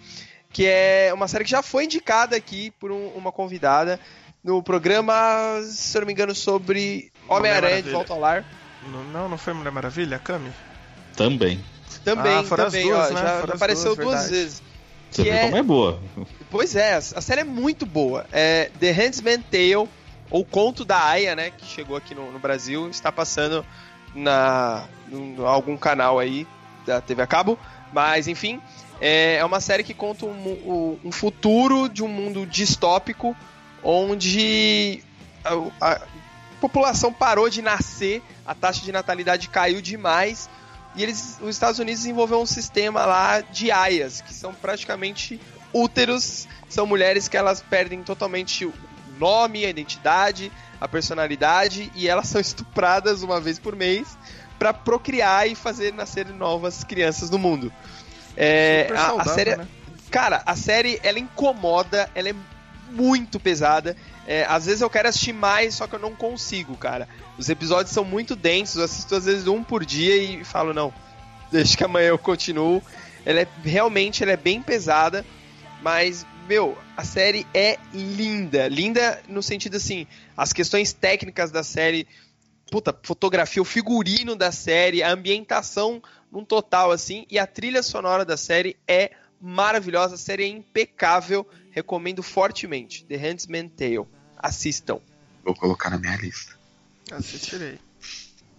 Que 0.53 0.65
é 0.67 1.11
uma 1.13 1.27
série 1.27 1.43
que 1.43 1.49
já 1.49 1.61
foi 1.61 1.85
indicada 1.85 2.35
aqui 2.37 2.71
por 2.79 2.91
um- 2.91 3.07
uma 3.09 3.31
convidada 3.31 3.99
no 4.43 4.61
programa, 4.63 5.13
se 5.63 5.97
eu 5.97 6.01
não 6.01 6.05
me 6.07 6.13
engano, 6.13 6.33
sobre 6.35 7.11
Homem-Aranha 7.27 7.81
de. 7.81 7.89
Volta 7.89 8.13
ao 8.13 8.19
Lar. 8.19 8.45
Não, 9.11 9.27
não, 9.29 9.37
foi 9.37 9.53
Mulher 9.53 9.71
Maravilha, 9.71 10.19
Kami? 10.19 10.51
Também. 11.15 11.59
Também, 12.03 12.37
Ah, 12.37 12.43
foram 12.43 12.65
as 12.65 12.73
também, 12.73 12.87
duas, 12.87 13.11
ó, 13.11 13.13
né? 13.13 13.21
já, 13.21 13.27
já 13.27 13.43
as 13.45 13.49
apareceu 13.51 13.95
duas, 13.95 14.07
duas 14.07 14.29
vezes. 14.29 14.61
Você 15.09 15.23
Que 15.23 15.29
é- 15.29 15.43
como 15.45 15.57
é 15.57 15.63
boa. 15.63 15.99
Pois 16.49 16.75
é, 16.75 16.95
a 16.95 17.01
série 17.01 17.41
é 17.41 17.43
muito 17.43 17.85
boa. 17.85 18.25
É 18.31 18.69
The 18.79 18.91
Handmaid's 18.91 19.45
Tale, 19.49 19.89
ou 20.29 20.43
Conto 20.43 20.83
da 20.83 21.01
Aya, 21.03 21.35
né, 21.35 21.51
que 21.51 21.65
chegou 21.65 21.95
aqui 21.95 22.13
no, 22.15 22.31
no 22.31 22.39
Brasil, 22.39 22.89
está 22.89 23.11
passando 23.11 23.63
na 24.13 24.85
em 25.11 25.35
algum 25.45 25.77
canal 25.77 26.19
aí 26.19 26.47
da 26.85 26.99
TV 26.99 27.21
a 27.21 27.27
cabo, 27.27 27.57
mas 27.93 28.27
enfim, 28.27 28.59
é, 29.05 29.35
é 29.35 29.43
uma 29.43 29.59
série 29.59 29.83
que 29.83 29.93
conta 29.93 30.25
um, 30.25 30.97
um 31.03 31.11
futuro 31.11 31.89
de 31.89 32.01
um 32.01 32.07
mundo 32.07 32.45
distópico 32.45 33.35
onde 33.83 35.03
a, 35.43 35.91
a 35.93 36.01
população 36.61 37.11
parou 37.11 37.49
de 37.49 37.61
nascer, 37.61 38.23
a 38.45 38.55
taxa 38.55 38.81
de 38.81 38.93
natalidade 38.93 39.49
caiu 39.49 39.81
demais 39.81 40.49
e 40.95 41.03
eles, 41.03 41.37
os 41.41 41.49
Estados 41.49 41.79
Unidos 41.79 41.99
desenvolveu 41.99 42.39
um 42.39 42.45
sistema 42.45 43.05
lá 43.05 43.41
de 43.41 43.71
aias, 43.71 44.21
que 44.21 44.33
são 44.33 44.53
praticamente 44.53 45.37
úteros, 45.73 46.47
são 46.69 46.85
mulheres 46.85 47.27
que 47.27 47.35
elas 47.35 47.61
perdem 47.61 48.03
totalmente 48.03 48.65
o 48.65 48.73
nome, 49.19 49.65
a 49.65 49.69
identidade, 49.69 50.49
a 50.79 50.87
personalidade 50.87 51.91
e 51.93 52.07
elas 52.07 52.27
são 52.31 52.39
estupradas 52.39 53.21
uma 53.21 53.41
vez 53.41 53.59
por 53.59 53.75
mês 53.75 54.17
para 54.57 54.73
procriar 54.73 55.45
e 55.49 55.55
fazer 55.55 55.91
nascer 55.91 56.25
novas 56.27 56.85
crianças 56.85 57.29
no 57.29 57.37
mundo. 57.37 57.69
É, 58.37 58.87
a- 58.91 58.93
a, 58.93 59.07
saudável, 59.07 59.33
série, 59.33 59.55
né? 59.55 59.67
cara, 60.09 60.41
a 60.45 60.55
série 60.55 60.99
ela 61.03 61.19
incomoda, 61.19 62.09
ela 62.15 62.29
é 62.29 62.35
muito 62.91 63.39
pesada. 63.39 63.95
É, 64.25 64.45
às 64.45 64.65
vezes 64.65 64.81
eu 64.81 64.89
quero 64.89 65.09
assistir 65.09 65.33
mais, 65.33 65.75
só 65.75 65.87
que 65.87 65.95
eu 65.95 65.99
não 65.99 66.15
consigo, 66.15 66.77
cara. 66.77 67.07
Os 67.37 67.49
episódios 67.49 67.93
são 67.93 68.05
muito 68.05 68.35
densos, 68.35 68.77
eu 68.77 68.83
assisto 68.85 69.15
às 69.15 69.25
vezes 69.25 69.47
um 69.47 69.63
por 69.63 69.83
dia 69.85 70.15
e 70.15 70.43
falo, 70.45 70.73
não, 70.73 70.93
deixa 71.51 71.75
que 71.75 71.83
amanhã 71.83 72.07
eu 72.09 72.17
continuo. 72.19 72.81
Ela 73.25 73.41
é 73.41 73.47
realmente 73.63 74.21
ela 74.23 74.31
é 74.33 74.37
bem 74.37 74.61
pesada, 74.61 75.25
mas, 75.81 76.25
meu, 76.47 76.77
a 76.95 77.03
série 77.03 77.45
é 77.53 77.77
linda. 77.93 78.67
Linda 78.67 79.21
no 79.27 79.41
sentido 79.43 79.77
assim, 79.77 80.07
as 80.37 80.53
questões 80.53 80.93
técnicas 80.93 81.51
da 81.51 81.63
série, 81.63 82.07
puta, 82.71 82.95
fotografia, 83.03 83.61
o 83.61 83.65
figurino 83.65 84.35
da 84.35 84.51
série, 84.51 85.01
a 85.03 85.11
ambientação 85.11 86.01
num 86.33 86.43
total, 86.43 86.91
assim, 86.91 87.27
e 87.29 87.37
a 87.37 87.45
trilha 87.45 87.83
sonora 87.83 88.25
da 88.25 88.35
série 88.35 88.75
é 88.87 89.11
maravilhosa, 89.39 90.15
a 90.15 90.17
série 90.17 90.43
é 90.45 90.47
impecável, 90.47 91.47
recomendo 91.69 92.23
fortemente. 92.23 93.05
The 93.05 93.17
Handmaid's 93.17 93.75
Tale. 93.77 94.07
Assistam. 94.35 94.99
Vou 95.45 95.53
colocar 95.53 95.91
na 95.91 95.99
minha 95.99 96.15
lista. 96.17 96.53
Assistirei. 97.11 97.77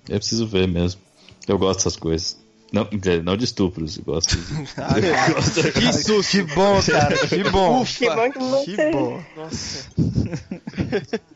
Eu 0.09 0.19
preciso 0.19 0.47
ver 0.47 0.69
mesmo. 0.69 1.01
Eu 1.49 1.59
gosto 1.59 1.81
dessas 1.81 1.97
coisas. 1.97 2.39
Não, 2.73 2.89
não 3.23 3.37
de 3.37 3.45
estupros, 3.45 3.99
eu 3.99 4.05
gosto 4.05 4.37
de... 5.55 5.73
que 5.73 5.93
susto! 5.93 6.31
Que 6.31 6.43
bom, 6.55 6.83
cara, 6.83 7.29
que 7.29 7.45
bom. 7.51 7.85
Que 7.85 8.11
bom 8.11 8.31
que 8.31 8.39
você. 8.39 8.77
Que 8.77 8.91
bom. 8.91 9.25
Nossa. 9.37 9.91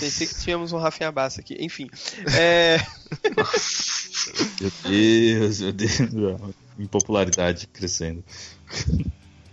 Pensei 0.00 0.26
que 0.26 0.34
tínhamos 0.34 0.72
um 0.72 0.78
Rafinha 0.78 1.12
Bassa 1.12 1.40
aqui. 1.40 1.56
Enfim. 1.60 1.88
É... 2.36 2.78
Meu 4.60 4.70
Deus, 4.84 5.60
meu 5.60 5.72
Deus. 5.72 6.40
A 6.78 6.82
Impopularidade 6.82 7.66
crescendo. 7.68 8.22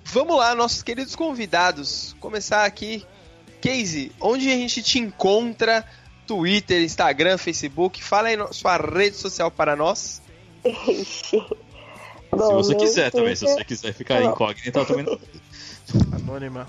Vamos 0.05 0.37
lá, 0.37 0.53
nossos 0.55 0.81
queridos 0.83 1.15
convidados. 1.15 2.15
Começar 2.19 2.65
aqui. 2.65 3.05
Casey, 3.61 4.11
onde 4.21 4.47
a 4.49 4.55
gente 4.55 4.83
te 4.83 4.99
encontra 4.99 5.83
Twitter, 6.27 6.81
Instagram, 6.83 7.37
Facebook. 7.37 8.03
Fala 8.03 8.27
aí 8.29 8.37
sua 8.51 8.77
rede 8.77 9.15
social 9.15 9.49
para 9.49 9.75
nós. 9.75 10.21
Ixi. 10.63 11.39
Se 11.39 11.45
Bom, 12.31 12.55
você 12.55 12.75
quiser 12.75 13.11
também, 13.11 13.35
se 13.35 13.45
Twitter- 13.45 13.57
você 13.59 13.65
quiser 13.65 13.93
ficar 13.93 14.19
Não. 14.19 14.31
incógnito, 14.31 14.77
eu 14.77 14.85
também 14.85 15.05
não. 15.05 15.17
Anônima. 16.13 16.67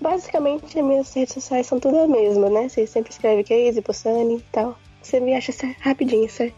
Basicamente, 0.00 0.78
as 0.78 0.84
minhas 0.84 1.12
redes 1.14 1.34
sociais 1.34 1.66
são 1.66 1.80
tudo 1.80 1.98
a 1.98 2.06
mesma, 2.06 2.48
né? 2.50 2.68
Você 2.68 2.86
sempre 2.86 3.10
escreve 3.10 3.42
Casey, 3.42 3.80
Possani 3.80 4.36
e 4.36 4.44
tal. 4.52 4.78
Você 5.02 5.18
me 5.18 5.34
acha 5.34 5.50
cer- 5.50 5.76
rapidinho, 5.80 6.26
isso 6.26 6.42
é 6.42 6.52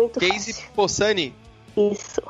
muito 0.00 0.20
Casey 0.20 0.52
fácil. 0.54 0.70
Possani. 0.74 1.34
Isso. 1.76 2.22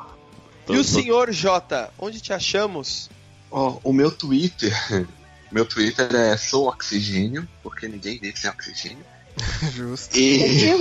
E 0.69 0.77
o 0.77 0.83
senhor 0.83 1.31
Jota, 1.31 1.91
onde 1.97 2.21
te 2.21 2.31
achamos? 2.31 3.09
Ó, 3.49 3.79
o 3.83 3.91
meu 3.91 4.11
Twitter. 4.11 4.73
Meu 5.51 5.65
Twitter 5.65 6.13
é 6.13 6.37
sou 6.37 6.67
oxigênio, 6.67 7.49
porque 7.63 7.87
ninguém 7.87 8.19
vive 8.19 8.39
sem 8.39 8.51
oxigênio. 8.51 9.03
Justo. 9.73 10.15
E, 10.15 10.63
e 10.63 10.75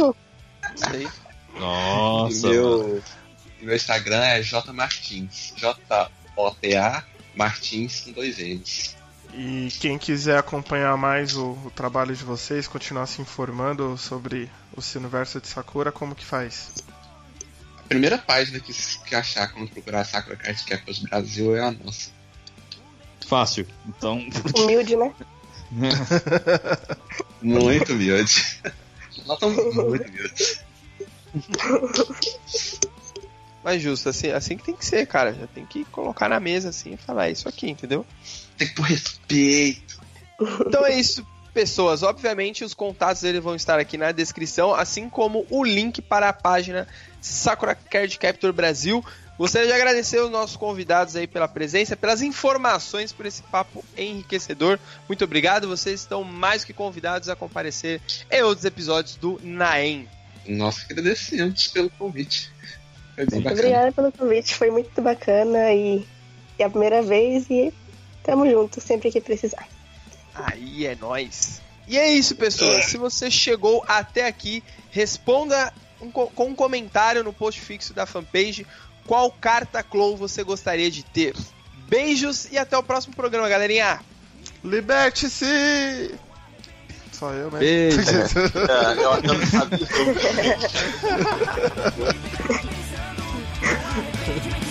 Nossa, 1.59 2.49
mano. 2.49 2.53
meu, 2.53 3.03
e 3.62 3.64
meu 3.64 3.74
Instagram 3.74 4.22
é 4.22 4.43
J 4.43 4.70
Martins. 4.74 5.55
J-O-T-A 5.57 7.03
Martins 7.34 8.01
com 8.01 8.12
dois 8.12 8.36
N's. 8.36 8.95
E 9.32 9.68
quem 9.80 9.97
quiser 9.97 10.39
acompanhar 10.39 10.97
mais 10.99 11.36
o, 11.36 11.53
o 11.64 11.72
trabalho 11.74 12.14
de 12.14 12.24
vocês, 12.24 12.68
continuar 12.68 13.07
se 13.07 13.22
informando 13.22 13.97
sobre 13.97 14.51
o 14.79 14.99
universo 14.99 15.41
de 15.41 15.49
Sakura, 15.49 15.91
como 15.93 16.14
que 16.14 16.24
faz? 16.24 16.74
A 17.79 17.83
primeira 17.89 18.18
página 18.18 18.61
que, 18.61 18.72
que 18.72 19.14
achar 19.14 19.49
quando 19.53 19.70
procurar 19.70 20.05
Sakura 20.05 20.37
Card 20.37 20.64
Captors 20.64 20.99
Brasil 20.99 21.57
é 21.57 21.61
a 21.61 21.70
nossa. 21.70 22.11
Fácil. 23.26 23.66
Então, 23.87 24.26
Humilde, 24.57 24.97
né? 24.97 25.12
Muito 27.43 27.93
humilde. 27.93 28.61
Nós 29.26 29.37
estamos 29.37 29.74
muito 29.74 30.09
humildes. 30.09 30.61
Mas 33.62 33.83
justo, 33.83 34.09
assim, 34.09 34.31
assim 34.31 34.57
que 34.57 34.64
tem 34.64 34.74
que 34.74 34.85
ser, 34.85 35.07
cara. 35.07 35.33
Já 35.35 35.47
tem 35.47 35.66
que 35.66 35.85
colocar 35.87 36.29
na 36.29 36.41
mesa 36.41 36.70
assim 36.70 36.95
e 36.95 36.97
falar 36.97 37.29
"É 37.29 37.33
isso 37.33 37.49
aqui, 37.49 37.68
entendeu? 37.68 38.07
Tem 38.57 38.66
que 38.66 38.74
pôr 38.74 38.87
respeito. 38.87 40.01
Então 40.66 40.87
é 40.87 40.99
isso, 40.99 41.26
pessoas. 41.59 42.04
Obviamente, 42.04 42.62
os 42.62 42.72
contatos 42.72 43.22
dele 43.22 43.40
vão 43.40 43.56
estar 43.56 43.80
aqui 43.80 43.98
na 43.98 44.12
descrição, 44.12 44.72
assim 44.72 45.11
como 45.11 45.44
o 45.50 45.64
link 45.64 46.00
para 46.00 46.28
a 46.28 46.32
página 46.32 46.86
Sakura 47.20 47.74
Card 47.74 48.16
Captor 48.16 48.52
Brasil. 48.52 49.04
Gostaria 49.36 49.66
de 49.66 49.72
agradecer 49.72 50.20
os 50.20 50.30
nossos 50.30 50.56
convidados 50.56 51.16
aí 51.16 51.26
pela 51.26 51.48
presença, 51.48 51.96
pelas 51.96 52.22
informações, 52.22 53.12
por 53.12 53.26
esse 53.26 53.42
papo 53.42 53.84
enriquecedor. 53.96 54.78
Muito 55.09 55.24
obrigado. 55.24 55.66
Vocês 55.66 55.98
estão 55.98 56.22
mais 56.22 56.62
que 56.62 56.72
convidados 56.72 57.28
a 57.28 57.34
comparecer 57.34 58.00
em 58.30 58.40
outros 58.42 58.64
episódios 58.64 59.16
do 59.16 59.40
Naem. 59.42 60.09
Nós 60.46 60.86
agradecemos 60.88 61.66
pelo 61.66 61.90
convite. 61.90 62.52
Foi 63.16 63.26
bem 63.26 63.40
bacana. 63.40 63.61
Obrigada 63.61 63.92
pelo 63.92 64.12
convite, 64.12 64.54
foi 64.54 64.70
muito 64.70 65.02
bacana 65.02 65.72
e 65.72 66.06
é 66.56 66.62
a 66.62 66.70
primeira 66.70 67.02
vez 67.02 67.50
e 67.50 67.74
tamo 68.22 68.48
junto 68.48 68.80
sempre 68.80 69.11
que 69.11 69.20
precisar. 69.20 69.66
Aí 70.45 70.86
é 70.86 70.95
nóis. 70.97 71.61
E 71.86 71.97
é 71.99 72.11
isso, 72.12 72.34
pessoas. 72.36 72.84
Se 72.86 72.97
você 72.99 73.30
chegou 73.30 73.82
até 73.89 74.26
aqui, 74.26 74.62
responda 74.91 75.72
um 76.01 76.11
co- 76.11 76.28
com 76.28 76.47
um 76.49 76.55
comentário 76.55 77.24
no 77.24 77.32
post 77.32 77.61
fixo 77.61 77.93
da 77.95 78.05
fanpage 78.07 78.66
qual 79.07 79.30
carta 79.32 79.82
Clow 79.82 80.16
você 80.16 80.43
gostaria 80.45 80.91
de 80.91 81.03
ter. 81.03 81.34
Beijos 81.89 82.47
e 82.53 82.59
até 82.59 82.76
o 82.76 82.82
próximo 82.82 83.14
programa, 83.16 83.49
galerinha. 83.49 84.01
Liberte-se! 84.62 86.14
Só 87.12 87.32
eu, 87.32 87.51
né? 87.51 87.59
Beijo. 87.59 87.99
É, 87.99 88.93
eu, 88.93 89.14
eu 89.14 89.22
não 89.34 89.47
sabia 89.47 89.89